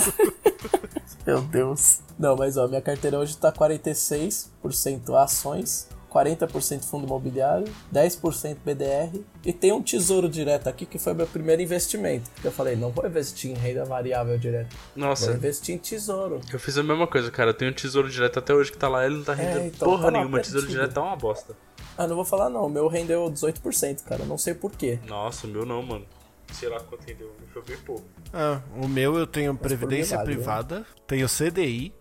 Meu 1.27 1.43
Deus. 1.43 1.99
Não, 2.19 2.35
mas 2.35 2.57
ó, 2.57 2.67
minha 2.67 2.81
carteira 2.81 3.19
hoje 3.19 3.37
tá 3.37 3.53
46% 3.53 5.15
ações, 5.23 5.87
40% 6.13 6.85
fundo 6.85 7.07
imobiliário, 7.07 7.67
10% 7.93 8.57
BDR 8.65 9.21
e 9.45 9.53
tem 9.53 9.73
um 9.73 9.83
tesouro 9.83 10.29
direto 10.29 10.69
aqui 10.69 10.87
que 10.87 10.99
foi 10.99 11.15
meu 11.15 11.27
primeiro 11.27 11.63
investimento. 11.63 12.31
Porque 12.31 12.49
eu 12.49 12.53
falei, 12.53 12.77
não 12.77 12.91
vou 12.91 13.07
investir 13.07 13.51
em 13.51 13.55
renda 13.55 13.85
variável 13.85 14.39
direto. 14.39 14.75
Vou 14.97 15.07
Nossa, 15.09 15.33
investir 15.33 15.75
em 15.75 15.79
tesouro. 15.79 16.41
eu 16.53 16.59
fiz 16.59 16.77
a 16.79 16.83
mesma 16.83 17.07
coisa, 17.07 17.31
cara. 17.31 17.51
Eu 17.51 17.55
tenho 17.55 17.71
um 17.71 17.75
tesouro 17.75 18.09
direto 18.11 18.39
até 18.39 18.55
hoje 18.55 18.73
que 18.73 18.79
tá 18.79 18.89
lá, 18.89 19.05
ele 19.07 19.17
não 19.17 19.25
tá 19.25 19.35
rendendo 19.35 19.67
então, 19.67 19.89
porra 19.89 20.05
tá 20.05 20.11
lá 20.11 20.19
nenhuma. 20.19 20.41
Tesouro 20.41 20.67
direto 20.67 20.95
tá 20.95 21.03
uma 21.03 21.17
bosta. 21.17 21.55
Ah, 21.97 22.07
não 22.07 22.15
vou 22.15 22.25
falar 22.25 22.49
não, 22.49 22.67
o 22.67 22.71
meu 22.71 22.87
rendeu 22.87 23.25
18%, 23.25 24.05
cara, 24.05 24.25
não 24.25 24.39
sei 24.39 24.55
porquê. 24.55 24.99
Nossa, 25.07 25.47
o 25.47 25.51
meu 25.51 25.67
não, 25.67 25.83
mano. 25.83 26.07
Sei 26.53 26.69
lá 26.69 26.81
quanto 26.81 27.05
rendeu, 27.05 27.31
foi 27.53 27.63
bem 27.63 27.77
pouco. 27.79 28.05
Ah, 28.33 28.61
o 28.77 28.89
meu 28.89 29.17
eu 29.19 29.27
tenho 29.27 29.55
previdência 29.55 30.17
milagre, 30.17 30.35
né? 30.35 30.37
privada, 30.37 30.87
tenho 31.07 31.27
CDI 31.29 31.93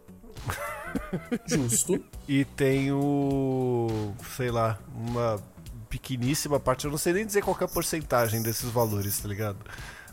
Justo. 1.45 2.03
e 2.27 2.45
tenho, 2.45 4.13
sei 4.35 4.51
lá, 4.51 4.77
uma 4.95 5.41
pequeníssima 5.89 6.59
parte, 6.59 6.85
eu 6.85 6.91
não 6.91 6.97
sei 6.97 7.13
nem 7.13 7.25
dizer 7.25 7.41
qual 7.41 7.57
é 7.59 7.63
a 7.63 7.67
porcentagem 7.67 8.41
desses 8.41 8.69
valores, 8.69 9.19
tá 9.19 9.27
ligado? 9.27 9.57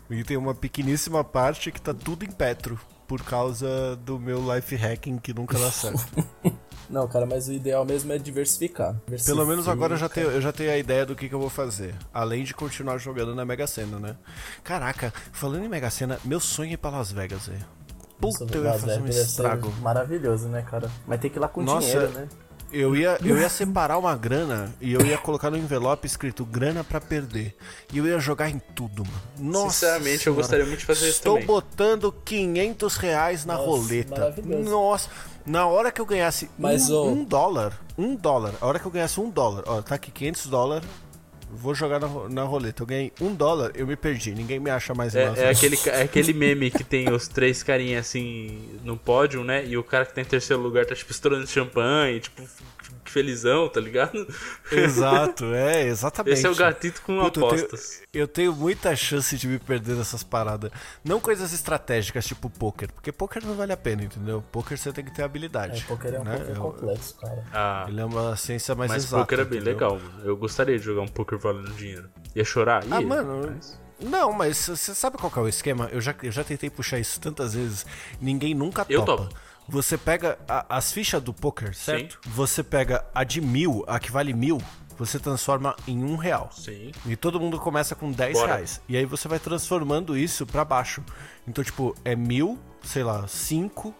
E 0.09 0.23
tem 0.23 0.37
uma 0.37 0.53
pequeníssima 0.53 1.23
parte 1.23 1.71
que 1.71 1.81
tá 1.81 1.93
tudo 1.93 2.23
em 2.23 2.31
Petro, 2.31 2.79
por 3.07 3.23
causa 3.23 3.95
do 3.97 4.19
meu 4.19 4.53
life 4.53 4.75
hacking 4.75 5.17
que 5.17 5.33
nunca 5.33 5.57
dá 5.57 5.71
certo. 5.71 6.05
Não, 6.89 7.07
cara, 7.07 7.25
mas 7.25 7.47
o 7.47 7.53
ideal 7.53 7.83
mesmo 7.83 8.13
é 8.13 8.17
diversificar. 8.19 8.95
Pelo 9.25 9.45
menos 9.45 9.67
agora 9.67 9.95
eu 9.95 9.97
já, 9.97 10.07
tenho, 10.07 10.29
eu 10.29 10.39
já 10.39 10.51
tenho 10.51 10.71
a 10.71 10.77
ideia 10.77 11.03
do 11.03 11.15
que, 11.15 11.27
que 11.27 11.33
eu 11.33 11.39
vou 11.39 11.49
fazer. 11.49 11.95
Além 12.13 12.43
de 12.43 12.53
continuar 12.53 12.99
jogando 12.99 13.33
na 13.33 13.43
Mega 13.43 13.65
Sena, 13.65 13.99
né? 13.99 14.15
Caraca, 14.63 15.11
falando 15.31 15.65
em 15.65 15.67
Mega 15.67 15.89
Sena, 15.89 16.19
meu 16.23 16.39
sonho 16.39 16.69
é 16.69 16.73
ir 16.73 16.77
pra 16.77 16.91
Las 16.91 17.11
Vegas, 17.11 17.47
velho. 17.47 17.65
Puta, 18.19 18.45
eu 18.57 18.63
ia 18.63 18.73
fazer 18.73 19.01
um 19.01 19.07
estrago. 19.07 19.71
Maravilhoso, 19.81 20.47
né, 20.47 20.61
cara? 20.61 20.89
Mas 21.05 21.19
tem 21.19 21.29
que 21.29 21.37
ir 21.37 21.39
lá 21.41 21.47
com 21.47 21.61
Nossa, 21.61 21.85
dinheiro, 21.87 22.09
né? 22.11 22.27
Eu 22.71 22.95
ia, 22.95 23.17
eu 23.23 23.37
ia 23.37 23.47
separar 23.47 23.97
uma 23.97 24.15
grana 24.17 24.73
e 24.81 24.91
eu 24.91 24.99
ia 25.05 25.17
colocar 25.17 25.49
no 25.49 25.55
envelope 25.57 26.05
escrito 26.05 26.43
grana 26.43 26.83
pra 26.83 26.99
perder. 26.99 27.55
E 27.93 27.99
eu 27.99 28.05
ia 28.07 28.19
jogar 28.19 28.49
em 28.49 28.59
tudo, 28.73 29.03
mano. 29.05 29.21
Nossa 29.53 29.73
Sinceramente, 29.73 30.13
eu 30.13 30.19
Senhora. 30.33 30.41
gostaria 30.41 30.65
muito 30.65 30.79
de 30.79 30.85
fazer 30.85 31.05
isso 31.07 31.17
Estou 31.19 31.33
também. 31.35 31.47
botando 31.47 32.11
500 32.25 32.97
reais 32.97 33.45
na 33.45 33.53
Nossa, 33.55 33.65
roleta. 33.67 34.19
maravilhoso. 34.19 34.69
Nossa, 34.69 35.09
na 35.45 35.67
hora 35.67 35.91
que 35.91 36.01
eu 36.01 36.05
ganhasse 36.05 36.49
Mas, 36.57 36.89
um, 36.89 36.95
ô- 36.95 37.05
um 37.11 37.23
dólar, 37.23 37.79
um 37.97 38.15
dólar, 38.15 38.53
a 38.59 38.65
hora 38.65 38.79
que 38.79 38.85
eu 38.85 38.91
ganhasse 38.91 39.19
um 39.21 39.29
dólar, 39.29 39.63
ó, 39.67 39.81
tá 39.81 39.95
aqui 39.95 40.11
500 40.11 40.47
dólares, 40.47 40.87
vou 41.55 41.73
jogar 41.73 41.99
na, 41.99 42.07
na 42.29 42.43
roleta. 42.43 42.83
Eu 42.83 42.87
ganhei 42.87 43.11
um 43.21 43.33
dólar, 43.33 43.71
eu 43.75 43.87
me 43.87 43.95
perdi, 43.95 44.33
ninguém 44.33 44.59
me 44.59 44.69
acha 44.69 44.93
mais 44.93 45.15
É, 45.15 45.33
é 45.35 45.49
aquele, 45.49 45.77
é 45.85 46.01
aquele 46.03 46.33
meme 46.33 46.69
que 46.69 46.83
tem 46.83 47.11
os 47.11 47.27
três 47.27 47.63
carinhas 47.63 48.05
assim 48.05 48.79
no 48.83 48.97
pódio, 48.97 49.43
né? 49.43 49.65
E 49.65 49.77
o 49.77 49.83
cara 49.83 50.05
que 50.05 50.13
tá 50.13 50.21
em 50.21 50.25
terceiro 50.25 50.61
lugar 50.61 50.85
tá 50.85 50.95
tipo 50.95 51.11
estourando 51.11 51.47
champanhe, 51.47 52.19
tipo, 52.19 52.43
felizão, 53.15 53.69
tá 53.69 53.79
ligado? 53.79 54.27
Exato, 54.71 55.45
é, 55.55 55.83
exatamente. 55.87 56.33
Esse 56.33 56.45
é 56.45 56.49
o 56.49 56.55
gatito 56.55 57.01
com 57.01 57.19
Puta, 57.21 57.39
eu 57.39 57.47
tenho- 57.49 57.65
apostas. 57.65 58.01
Eu 58.13 58.27
tenho 58.27 58.53
muita 58.53 58.95
chance 58.95 59.35
de 59.37 59.47
me 59.47 59.57
perder 59.59 59.95
nessas 59.95 60.23
paradas. 60.23 60.71
Não 61.03 61.19
coisas 61.19 61.53
estratégicas, 61.53 62.25
tipo 62.25 62.49
poker. 62.49 62.91
Porque 62.91 63.11
poker 63.11 63.45
não 63.45 63.55
vale 63.55 63.71
a 63.73 63.77
pena, 63.77 64.03
entendeu? 64.03 64.43
Poker 64.51 64.77
você 64.77 64.91
tem 64.91 65.03
que 65.05 65.11
ter 65.11 65.21
É, 65.21 65.25
habilidade. 65.25 65.83
poker 65.85 66.13
é 66.13 66.19
um 66.19 66.23
né? 66.23 66.35
pouquinho 66.37 66.55
Eu- 66.57 66.61
complexo, 66.61 67.15
cara. 67.19 67.43
Ah, 67.53 67.85
Ele 67.87 68.01
é 68.01 68.05
uma 68.05 68.35
ciência 68.35 68.75
mais 68.75 68.91
mas 68.91 69.03
exata. 69.05 69.23
poker 69.23 69.39
é 69.39 69.45
bem 69.45 69.59
entendeu? 69.59 69.73
legal, 69.73 69.91
mano. 69.99 70.25
Eu 70.25 70.35
gostaria 70.37 70.77
de 70.77 70.83
jogar 70.83 71.01
um 71.01 71.07
poker 71.07 71.37
valendo 71.37 71.71
dinheiro. 71.71 72.09
Ia 72.35 72.43
chorar? 72.43 72.83
Ah, 72.91 72.99
Ia, 73.01 73.07
mano. 73.07 73.49
mas- 73.53 73.79
Não, 73.97 74.33
mas 74.33 74.57
você 74.57 74.93
sabe 74.93 75.17
qual 75.17 75.31
que 75.31 75.39
é 75.39 75.41
o 75.41 75.47
esquema? 75.47 75.87
Eu 75.91 76.01
já, 76.01 76.13
eu 76.21 76.31
já 76.31 76.43
tentei 76.43 76.69
puxar 76.69 76.99
isso 76.99 77.17
tantas 77.19 77.53
vezes. 77.53 77.85
Ninguém 78.19 78.53
nunca 78.53 78.85
Eu 78.89 79.03
topa. 79.05 79.23
topo. 79.23 79.35
Você 79.67 79.97
pega 79.97 80.37
a- 80.47 80.65
as 80.77 80.91
fichas 80.91 81.21
do 81.21 81.33
poker, 81.33 81.75
certo? 81.75 82.19
Você 82.27 82.61
pega 82.63 83.05
a 83.13 83.23
de 83.23 83.41
mil, 83.41 83.83
a 83.87 83.99
que 83.99 84.11
vale 84.11 84.33
mil. 84.33 84.61
você 84.97 85.19
transforma 85.19 85.75
em 85.85 86.01
um 86.05 86.15
real. 86.15 86.49
Sim. 86.53 86.89
E 87.05 87.17
todo 87.17 87.37
mundo 87.37 87.59
começa 87.59 87.93
com 87.95 88.09
10 88.13 88.31
Bora. 88.37 88.53
reais. 88.55 88.79
E 88.87 88.95
aí 88.95 89.03
você 89.03 89.27
vai 89.27 89.39
transformando 89.39 90.17
isso 90.17 90.45
pra 90.45 90.63
baixo. 90.63 91.03
Então, 91.45 91.61
tipo, 91.65 91.93
é 92.05 92.15
mil, 92.15 92.57
sei 92.81 93.03
lá, 93.03 93.27
5, 93.27 93.93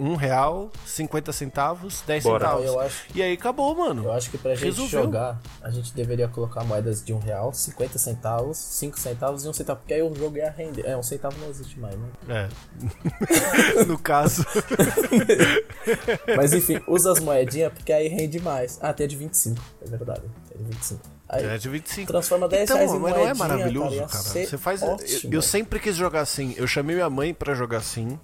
1 0.00 0.14
real, 0.16 0.70
50 0.86 1.30
centavos, 1.32 2.02
10 2.06 2.24
Bora. 2.24 2.44
centavos. 2.46 2.64
Eu 2.66 2.80
acho- 2.80 3.04
E 3.14 3.22
aí 3.22 3.34
acabou, 3.34 3.74
mano. 3.76 4.04
Eu 4.04 4.12
acho 4.12 4.30
que 4.30 4.38
pra 4.38 4.54
gente 4.54 4.64
Resolveu. 4.64 5.02
jogar, 5.04 5.40
a 5.62 5.70
gente 5.70 5.92
deveria 5.94 6.26
colocar 6.26 6.64
moedas 6.64 7.04
de 7.04 7.12
um 7.12 7.18
real, 7.18 7.52
50 7.52 7.98
centavos, 7.98 8.56
5 8.56 8.98
centavos 8.98 9.44
e 9.44 9.48
um 9.48 9.52
centavo, 9.52 9.80
porque 9.80 9.92
aí 9.94 10.02
o 10.02 10.14
jogo 10.14 10.38
ia 10.38 10.50
render. 10.50 10.86
É, 10.86 10.96
um 10.96 11.02
centavo 11.02 11.36
não 11.38 11.48
existe 11.50 11.78
mais, 11.78 11.94
né? 11.96 12.08
É. 12.28 13.84
no 13.84 13.98
caso. 13.98 14.44
Mas 16.36 16.52
enfim, 16.52 16.80
usa 16.86 17.12
as 17.12 17.20
moedinhas 17.20 17.72
porque 17.72 17.92
aí 17.92 18.08
rende 18.08 18.40
mais. 18.40 18.78
Ah, 18.80 18.92
tem 18.92 19.04
a 19.04 19.08
de 19.08 19.16
25, 19.16 19.60
é 19.84 19.88
verdade. 19.88 20.22
Tem 20.48 20.56
a 20.60 20.64
de 20.64 20.64
25. 20.64 21.00
Aí 21.28 21.44
É 21.46 21.58
de 21.58 21.68
25. 21.68 22.10
transforma 22.10 22.48
10 22.48 22.64
Então, 22.64 22.76
reais 22.76 22.90
em 22.92 22.98
mas 22.98 23.02
não 23.12 23.18
é 23.20 23.22
moedinha, 23.24 23.34
maravilhoso, 23.34 23.96
cara? 23.98 24.08
ser 24.08 24.46
Você 24.48 24.58
faz. 24.58 24.82
eu- 24.82 24.88
ótimo. 24.88 25.34
eu, 25.34 25.40
sempre 25.42 25.78
quis 25.78 25.94
jogar 25.94 26.22
assim. 26.22 26.54
Eu 26.56 26.66
chamei 26.66 26.96
minha 26.96 27.08
mãe 27.08 27.32
pra 27.32 27.54
jogar 27.54 27.78
assim, 27.78 28.18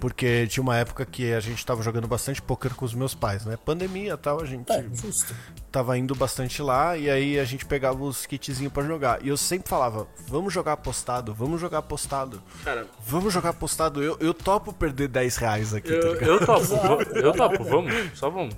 porque 0.00 0.46
tinha 0.46 0.62
uma 0.62 0.76
época 0.76 1.04
que 1.04 1.32
a 1.32 1.38
gente 1.40 1.64
tava 1.64 1.82
jogando 1.82 2.08
bastante 2.08 2.40
poker 2.40 2.74
com 2.74 2.84
os 2.84 2.94
meus 2.94 3.14
pais, 3.14 3.44
né? 3.44 3.56
Pandemia 3.56 4.14
e 4.14 4.16
tal, 4.16 4.40
a 4.40 4.46
gente 4.46 4.70
É, 4.72 4.82
justo. 4.94 5.34
tava 5.70 5.96
indo 5.98 6.14
bastante 6.14 6.62
lá 6.62 6.96
e 6.96 7.10
aí 7.10 7.38
a 7.38 7.44
gente 7.44 7.66
pegava 7.66 8.02
os 8.02 8.24
kitzinhos 8.26 8.72
pra 8.72 8.82
jogar. 8.82 9.24
E 9.24 9.28
eu 9.28 9.36
sempre 9.36 9.68
falava: 9.68 10.08
"Vamos 10.26 10.52
jogar 10.52 10.72
apostado, 10.72 11.34
vamos 11.34 11.60
jogar 11.60 11.78
apostado. 11.78 12.42
Cara, 12.64 12.86
Vamos 13.06 13.32
jogar 13.34 13.50
apostado. 13.50 14.02
Eu, 14.02 14.16
eu 14.20 14.32
topo 14.32 14.72
perder 14.72 15.08
10 15.08 15.36
reais 15.36 15.74
aqui, 15.74 15.88
tá 15.90 15.94
eu, 15.94 16.14
ligado? 16.14 16.30
eu 16.30 16.46
topo, 16.46 17.02
eu 17.18 17.32
topo, 17.32 17.64
vamos, 17.64 17.92
só 18.18 18.30
vamos. 18.30 18.54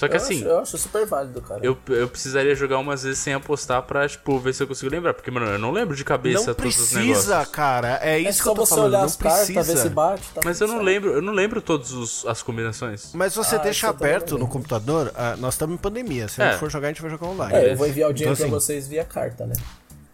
Só 0.00 0.08
que 0.08 0.14
Eu, 0.14 0.16
assim, 0.16 0.36
acho, 0.38 0.44
eu 0.48 0.58
acho 0.60 0.78
super 0.78 1.04
válido, 1.04 1.42
cara. 1.42 1.60
eu, 1.62 1.76
eu 1.88 2.08
precisaria 2.08 2.54
jogar 2.54 2.78
umas 2.78 3.02
vezes 3.02 3.18
sem 3.18 3.34
apostar 3.34 3.82
pra, 3.82 4.08
tipo, 4.08 4.38
ver 4.38 4.54
se 4.54 4.62
eu 4.62 4.66
consigo 4.66 4.90
lembrar. 4.90 5.12
Porque, 5.12 5.30
mano, 5.30 5.44
eu 5.44 5.58
não 5.58 5.70
lembro 5.72 5.94
de 5.94 6.02
cabeça 6.02 6.46
Não 6.46 6.54
todos 6.54 6.80
os 6.80 6.88
precisa, 6.92 7.34
negócios. 7.36 7.54
cara. 7.54 7.98
É 8.02 8.12
é 8.14 8.18
isso 8.20 8.38
que 8.38 8.44
só 8.44 8.50
eu 8.52 8.54
tô 8.54 8.64
você 8.64 8.70
falando. 8.70 8.86
olhar 8.86 8.98
Não 9.00 9.04
as 9.04 9.16
cartas, 9.16 9.46
ver 9.48 9.54
se 9.54 9.64
precisa. 9.72 9.90
bate. 9.90 10.22
Tá 10.34 10.40
Mas 10.42 10.58
eu 10.58 10.66
não 10.68 10.74
certo. 10.76 10.86
lembro, 10.86 11.10
eu 11.12 11.20
não 11.20 11.34
lembro 11.34 11.60
todas 11.60 12.24
as 12.26 12.42
combinações. 12.42 13.10
Mas 13.12 13.34
você 13.34 13.56
Ah, 13.56 13.58
deixa 13.58 13.92
também 13.92 14.08
aberto 14.08 14.32
não 14.32 14.38
no 14.40 14.48
computador, 14.48 15.12
ah, 15.14 15.36
nós 15.36 15.52
estamos 15.52 15.74
em 15.74 15.78
pandemia. 15.78 16.28
Se 16.28 16.40
a 16.40 16.46
É. 16.46 16.50
gente 16.52 16.60
for 16.60 16.70
jogar, 16.70 16.86
a 16.88 16.90
gente 16.92 17.02
vai 17.02 17.10
jogar 17.10 17.26
online. 17.26 17.54
É, 17.54 17.72
eu 17.72 17.76
vou 17.76 17.86
enviar 17.86 18.08
o 18.08 18.14
dinheiro 18.14 18.32
Então, 18.34 18.48
pra 18.48 18.56
assim, 18.56 18.66
vocês 18.66 18.88
via 18.88 19.04
carta, 19.04 19.44
né? 19.46 19.52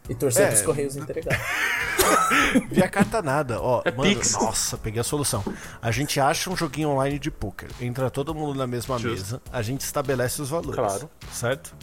E 0.09 0.15
torcer 0.15 0.45
É. 0.47 0.49
pros 0.49 0.63
correios 0.63 0.97
entregar. 0.97 1.37
Via 2.71 2.89
carta 2.89 3.21
nada, 3.23 3.61
ó. 3.61 3.83
É 3.85 3.91
mano, 3.91 4.03
Pix. 4.15 4.33
nossa, 4.33 4.77
peguei 4.79 5.01
a 5.01 5.05
solução. 5.05 5.43
A 5.83 5.91
gente 5.91 6.21
acha 6.21 6.49
um 6.51 6.57
joguinho 6.57 6.91
online 6.91 7.19
de 7.19 7.31
poker, 7.31 7.69
entra 7.81 8.11
todo 8.11 8.35
mundo 8.35 8.57
na 8.57 8.67
mesma 8.67 8.99
Justo. 8.99 9.11
mesa, 9.17 9.43
a 9.53 9.63
gente 9.63 9.81
estabelece 9.81 10.41
os 10.41 10.51
valores. 10.51 10.75
Claro. 10.77 11.11
Certo? 11.33 11.75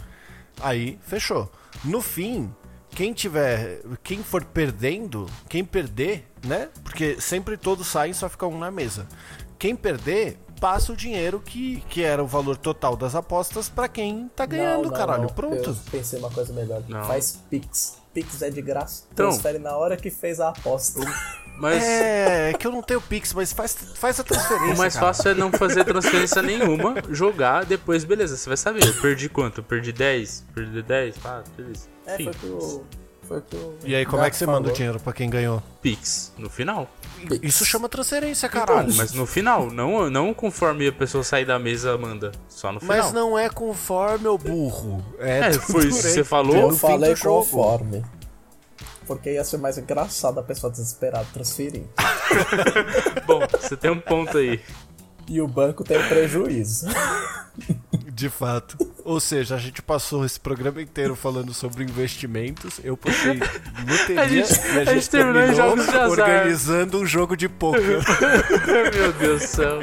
Aí, 0.62 0.98
fechou. 1.06 1.52
No 1.84 2.02
fim, 2.02 2.54
quem 2.92 3.12
tiver. 3.14 3.82
Quem 4.04 4.24
for 4.24 4.44
perdendo, 4.46 5.26
quem 5.50 5.66
perder, 5.66 6.26
né? 6.46 6.70
Porque 6.84 7.20
sempre 7.20 7.58
todos 7.58 7.88
saem, 7.88 8.14
só 8.14 8.30
fica 8.30 8.46
um 8.48 8.58
na 8.58 8.72
mesa. 8.72 9.08
Quem 9.58 9.76
perder, 9.76 10.38
passa 10.64 10.94
o 10.94 10.96
dinheiro 10.96 11.42
que, 11.46 11.84
que 11.90 12.02
era 12.02 12.24
o 12.24 12.26
valor 12.26 12.56
total 12.56 12.96
das 12.96 13.16
apostas 13.16 13.68
pra 13.68 13.90
quem 13.90 14.30
tá 14.34 14.46
ganhando, 14.46 14.84
Não, 14.84 14.92
não, 14.92 14.98
caralho. 14.98 15.24
não. 15.24 15.30
Pronto. 15.30 15.72
Eu 15.72 15.76
pensei 15.92 16.18
uma 16.20 16.32
coisa 16.32 16.54
melhor. 16.54 16.82
Não. 16.88 17.04
Faz 17.04 17.38
Pix. 17.50 17.98
Pix 18.14 18.42
é 18.42 18.50
de 18.50 18.62
graça. 18.62 19.04
Então. 19.12 19.28
Transfere 19.28 19.60
na 19.60 19.76
hora 19.76 19.98
que 19.98 20.10
fez 20.10 20.40
a 20.40 20.48
aposta. 20.50 21.02
Mas 21.58 21.84
É, 21.84 22.52
é 22.52 22.54
que 22.54 22.66
eu 22.66 22.72
não 22.72 22.82
tenho 22.82 23.02
Pix, 23.02 23.34
mas 23.34 23.52
faz, 23.52 23.76
faz 23.96 24.22
a 24.22 24.24
transferência. 24.24 24.74
o 24.74 24.78
mais 24.78 24.94
cara. 24.94 25.08
fácil 25.08 25.32
é 25.32 25.34
não 25.34 25.52
fazer 25.52 25.84
transferência 25.84 26.42
nenhuma, 26.42 26.96
jogar, 27.12 27.66
depois, 27.66 28.06
beleza, 28.06 28.38
você 28.38 28.50
vai 28.50 28.56
saber. 28.58 28.88
Eu 28.88 28.94
perdi 29.02 29.28
quanto? 29.28 29.60
Eu 29.60 29.64
perdi 29.66 29.92
10? 29.92 30.46
Perdi 30.56 30.82
10? 30.82 31.16
Tá, 31.18 31.44
beleza. 31.58 31.90
É, 32.08 32.16
Enfim, 32.16 32.32
foi 32.32 32.50
o 32.52 32.60
que 32.60 32.66
o. 32.66 32.86
Foi 33.28 33.42
que 33.42 33.56
o 33.56 33.78
E 33.86 33.96
aí, 33.96 34.06
como 34.06 34.24
é 34.24 34.30
que 34.30 34.36
você 34.36 34.46
Gato 34.46 34.54
manda 34.56 34.62
o 34.62 34.66
falou. 34.70 34.76
dinheiro 34.78 35.00
pra 35.00 35.14
quem 35.14 35.30
ganhou? 35.30 35.62
Pix, 35.82 36.32
no 36.38 36.50
final. 36.50 36.90
Pix. 37.28 37.40
Isso 37.42 37.66
chama 37.66 37.88
transferência, 37.90 38.48
caralho. 38.50 38.88
Então, 38.88 38.98
mas 38.98 39.14
no 39.14 39.26
final, 39.26 39.68
não, 39.72 40.10
não 40.10 40.34
conforme 40.34 40.88
a 40.88 40.92
pessoa 40.92 41.24
sair 41.24 41.46
da 41.46 41.58
mesa, 41.58 41.98
manda. 41.98 42.32
Só 42.50 42.72
no 42.72 42.80
final. 42.80 42.98
Mas 42.98 43.14
não 43.14 43.38
é 43.40 43.50
conforme 43.50 44.28
o 44.28 44.38
burro. 44.38 45.04
É, 45.20 45.40
É, 45.40 45.54
foi 45.54 45.88
isso 45.88 46.02
que 46.02 46.10
você 46.10 46.24
falou. 46.24 46.56
Eu 46.56 46.72
falei 46.78 47.16
jogo. 47.16 47.46
conforme. 47.46 48.04
Porque 49.06 49.34
ia 49.34 49.44
ser 49.44 49.58
mais 49.58 49.78
engraçado 49.78 50.40
a 50.40 50.44
pessoa 50.44 50.72
desesperada 50.72 51.26
transferir. 51.34 51.84
Bom, 53.28 53.42
você 53.60 53.76
tem 53.76 53.92
um 53.92 54.00
ponto 54.00 54.38
aí. 54.38 54.62
E 55.28 55.42
o 55.42 55.48
banco 55.48 55.84
tem 55.84 56.02
prejuízo. 56.08 56.88
De 58.12 58.30
fato. 58.30 58.78
Ou 59.06 59.20
seja, 59.20 59.56
a 59.56 59.58
gente 59.60 59.82
passou 59.82 60.26
esse 60.26 60.40
programa 60.40 60.82
inteiro 60.82 61.16
falando 61.16 61.54
sobre 61.54 61.84
investimentos. 61.84 62.80
Eu 62.84 62.96
postei 62.98 63.40
loteria 63.88 64.22
A 64.22 64.28
gente- 64.28 64.54
e 64.54 64.78
a 64.78 64.82
a 64.82 64.86
gente, 64.86 65.10
terminou 65.10 65.42
terminou 65.42 65.56
jogos 65.70 65.86
de 65.86 65.92
azar. 65.92 66.10
organizando 66.10 67.00
um 67.00 67.06
jogo 67.06 67.36
de 67.38 67.48
poker. 67.50 68.00
Meu 68.96 69.14
Deus 69.14 69.42
do 69.42 69.48
céu. 69.48 69.80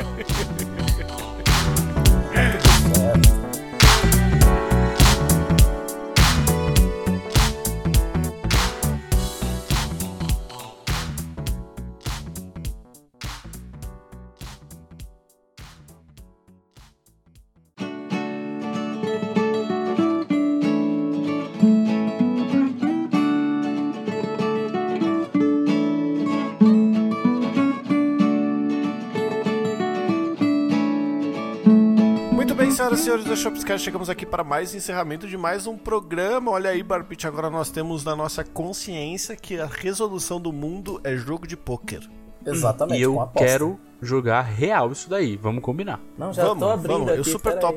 Senhoras 32.90 33.00
e 33.00 33.04
senhores 33.04 33.24
do 33.24 33.36
Shopscast, 33.36 33.84
chegamos 33.84 34.10
aqui 34.10 34.26
para 34.26 34.42
mais 34.42 34.74
encerramento 34.74 35.28
de 35.28 35.36
mais 35.36 35.66
um 35.66 35.76
programa. 35.76 36.50
Olha 36.50 36.70
aí, 36.70 36.82
Barbit, 36.82 37.26
agora 37.26 37.48
nós 37.48 37.70
temos 37.70 38.04
na 38.04 38.16
nossa 38.16 38.42
consciência 38.42 39.36
que 39.36 39.60
a 39.60 39.66
resolução 39.66 40.40
do 40.40 40.52
mundo 40.52 41.00
é 41.04 41.16
jogo 41.16 41.46
de 41.46 41.56
poker. 41.56 42.00
Exatamente, 42.44 42.98
E 42.98 43.02
eu 43.02 43.30
quero 43.36 43.78
jogar 44.00 44.42
real 44.42 44.90
isso 44.90 45.08
daí. 45.08 45.36
Vamos 45.36 45.62
combinar. 45.62 46.00
Não, 46.16 46.32
já 46.32 46.42
vamos, 46.42 46.64
tô 46.64 46.70
abrindo 46.70 46.92
vamos, 46.92 47.08
aqui. 47.10 47.18
eu 47.18 47.24
super 47.24 47.54
pera 47.54 47.68
aí. 47.68 47.74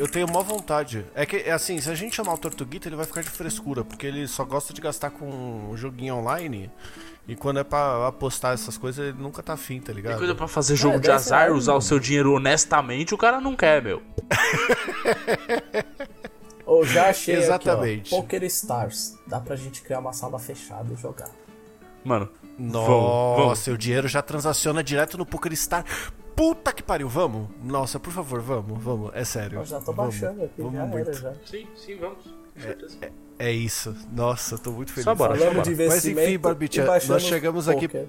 Eu 0.00 0.08
tenho 0.08 0.26
mó 0.26 0.42
vontade. 0.42 1.04
É 1.14 1.26
que, 1.26 1.36
é 1.36 1.50
assim, 1.52 1.78
se 1.78 1.90
a 1.90 1.94
gente 1.94 2.16
chamar 2.16 2.32
o 2.32 2.38
Tortuguita, 2.38 2.88
ele 2.88 2.96
vai 2.96 3.04
ficar 3.04 3.20
de 3.22 3.28
frescura, 3.28 3.84
porque 3.84 4.06
ele 4.06 4.26
só 4.26 4.44
gosta 4.46 4.72
de 4.72 4.80
gastar 4.80 5.10
com 5.10 5.26
um 5.70 5.76
joguinho 5.76 6.14
online. 6.14 6.70
E 7.28 7.36
quando 7.36 7.60
é 7.60 7.64
pra 7.64 8.08
apostar 8.08 8.54
essas 8.54 8.78
coisas, 8.78 9.08
ele 9.08 9.18
nunca 9.22 9.42
tá 9.42 9.52
afim, 9.52 9.78
tá 9.78 9.86
Tem 9.88 9.96
ligado? 9.96 10.16
coisa 10.16 10.34
pra 10.34 10.48
fazer 10.48 10.74
jogo 10.74 10.96
É, 10.96 11.00
de 11.00 11.10
azar, 11.10 11.48
ser, 11.48 11.52
usar 11.52 11.74
o 11.74 11.82
seu 11.82 11.98
dinheiro 11.98 12.32
honestamente, 12.32 13.14
o 13.14 13.18
cara 13.18 13.42
não 13.42 13.54
quer, 13.54 13.82
meu. 13.82 14.02
Ô, 16.64 16.82
já 16.82 17.10
achei 17.10 17.36
Exatamente. 17.36 18.06
aqui, 18.06 18.14
ó. 18.14 18.20
Poker 18.22 18.42
Stars. 18.44 19.18
Dá 19.26 19.38
pra 19.38 19.54
gente 19.54 19.82
criar 19.82 19.98
uma 19.98 20.14
sala 20.14 20.38
fechada 20.38 20.90
e 20.92 20.96
jogar. 20.96 21.28
Mano, 22.02 22.26
Nossa, 22.58 22.86
vamos, 22.90 23.36
vamos. 23.38 23.66
o 23.66 23.76
dinheiro 23.76 24.08
já 24.08 24.22
transaciona 24.22 24.82
direto 24.82 25.18
no 25.18 25.26
PokerStar. 25.26 25.84
Puta 26.40 26.72
que 26.72 26.82
pariu, 26.82 27.06
vamos? 27.06 27.50
Nossa, 27.62 28.00
por 28.00 28.10
favor, 28.10 28.40
vamos, 28.40 28.82
vamos. 28.82 29.10
É 29.12 29.24
sério. 29.24 29.58
Eu 29.58 29.64
já 29.66 29.78
tô 29.78 29.92
vamos, 29.92 30.18
baixando 30.18 30.44
aqui, 30.44 30.62
vamos 30.62 30.72
já 30.72 30.86
muito. 30.86 31.10
era 31.10 31.18
já. 31.18 31.34
Sim, 31.44 31.66
sim, 31.76 31.96
vamos. 31.96 32.24
Com 32.54 32.60
certeza. 32.62 32.96
É 33.38 33.52
isso. 33.52 33.94
Nossa, 34.10 34.56
tô 34.56 34.70
muito 34.70 34.90
feliz. 34.90 35.04
Só 35.04 35.14
bora, 35.14 35.34
só 35.34 35.40
Falando 35.40 35.56
bora. 35.56 35.76
de 35.76 35.86
Mas 35.86 36.06
enfim, 36.06 36.38
Barbicha, 36.38 36.86
nós 36.86 37.22
chegamos 37.24 37.68
aqui-. 37.68 37.90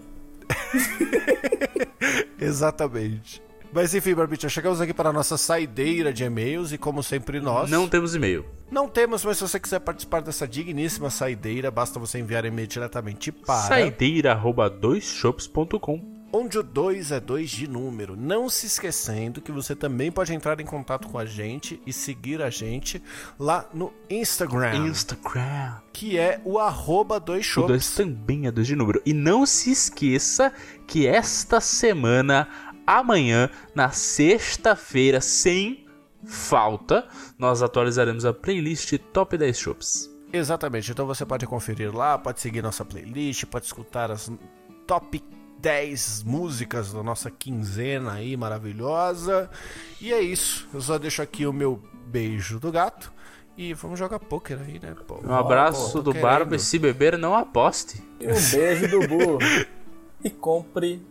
Exatamente. 2.40 3.44
Mas 3.74 3.94
enfim, 3.94 4.16
Barbicha, 4.16 4.48
chegamos 4.48 4.80
aqui 4.80 4.94
para 4.94 5.10
a 5.10 5.14
nossa 5.14 5.38
saideira 5.38 6.14
de 6.14 6.24
e-mails 6.24 6.72
e 6.72 6.78
como 6.78 7.04
sempre 7.04 7.42
nós... 7.42 7.70
Não 7.70 7.90
temos 7.90 8.16
e-mail. 8.16 8.46
Não 8.72 8.88
temos, 8.88 9.26
mas 9.26 9.40
se 9.40 9.44
você 9.44 9.60
quiser 9.60 9.82
participar 9.82 10.22
dessa 10.22 10.48
digníssima 10.48 11.10
saideira, 11.10 11.70
basta 11.70 12.00
você 12.00 12.20
enviar 12.20 12.46
e-mail 12.46 12.68
diretamente 12.68 13.30
para... 13.30 13.68
Saideira 13.68 14.32
arroba 14.32 14.70
doisshops.com. 14.70 16.21
Onde 16.34 16.58
o 16.58 16.64
2 16.64 17.12
é 17.12 17.20
2 17.20 17.50
de 17.50 17.68
número. 17.68 18.16
Não 18.16 18.48
se 18.50 18.66
esquecendo 18.66 19.42
que 19.42 19.52
você 19.52 19.76
também 19.76 20.10
pode 20.10 20.34
entrar 20.34 20.60
em 20.62 20.66
contato 20.66 21.10
com 21.10 21.18
a 21.18 21.26
gente 21.26 21.82
e 21.86 21.92
seguir 21.92 22.42
a 22.42 22.50
gente 22.50 23.04
lá 23.38 23.68
no 23.74 23.92
Instagram, 24.10 24.88
Instagram. 24.88 25.82
que 25.92 26.18
é 26.18 26.42
o 26.46 26.58
arroba 26.58 27.20
2 27.20 27.58
O 27.58 27.68
2 27.68 27.92
também 27.96 28.48
é 28.48 28.52
2 28.52 28.66
de 28.66 28.76
número. 28.78 29.02
E 29.06 29.14
não 29.14 29.46
se 29.46 29.72
esqueça 29.72 30.54
que 30.88 31.06
esta 31.06 31.60
semana, 31.60 32.48
amanhã, 32.88 33.50
na 33.76 33.92
sexta-feira, 33.92 35.20
sem 35.20 35.86
falta, 36.26 37.08
nós 37.38 37.62
atualizaremos 37.62 38.24
a 38.26 38.34
playlist 38.34 38.98
Top 39.12 39.38
10 39.38 39.60
Shops. 39.60 40.10
Exatamente, 40.32 40.90
então 40.92 41.06
você 41.06 41.26
pode 41.26 41.46
conferir 41.46 41.94
lá, 41.94 42.18
pode 42.18 42.40
seguir 42.40 42.62
nossa 42.62 42.86
playlist, 42.86 43.46
pode 43.48 43.66
escutar 43.66 44.10
as 44.10 44.32
top 44.88 45.22
10 45.62 46.24
músicas 46.24 46.92
da 46.92 47.04
nossa 47.04 47.30
quinzena 47.30 48.14
aí 48.14 48.36
maravilhosa. 48.36 49.50
E 50.00 50.12
é 50.12 50.20
isso, 50.22 50.68
eu 50.74 50.82
só 50.82 50.98
deixo 50.98 51.22
aqui 51.22 51.46
o 51.46 51.54
meu 51.54 51.82
beijo 52.08 52.60
do 52.60 52.72
gato 52.72 53.14
E 53.58 53.74
vamos 53.74 53.98
jogar 53.98 54.20
poker 54.20 54.60
aí, 54.60 54.80
né? 54.80 54.96
Pô, 55.08 55.22
Um 55.24 55.34
abraço 55.34 55.94
pô, 55.94 56.02
do 56.02 56.14
Barba 56.14 56.56
e 56.56 56.60
se 56.60 56.78
beber, 56.80 57.18
não 57.18 57.36
aposte. 57.36 58.04
E 58.20 58.28
um 58.28 58.50
beijo 58.52 58.88
do 58.88 59.08
burro. 59.08 59.40
E 60.24 60.30
compre 60.30 61.02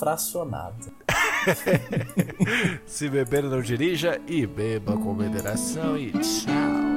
fracionado. 0.00 0.90
Se 2.86 3.08
beber, 3.08 3.44
não 3.44 3.62
dirija 3.62 4.20
e 4.26 4.44
beba 4.48 4.96
com 4.96 5.14
moderação 5.14 5.96
e 5.96 6.10
tchau. 6.10 6.87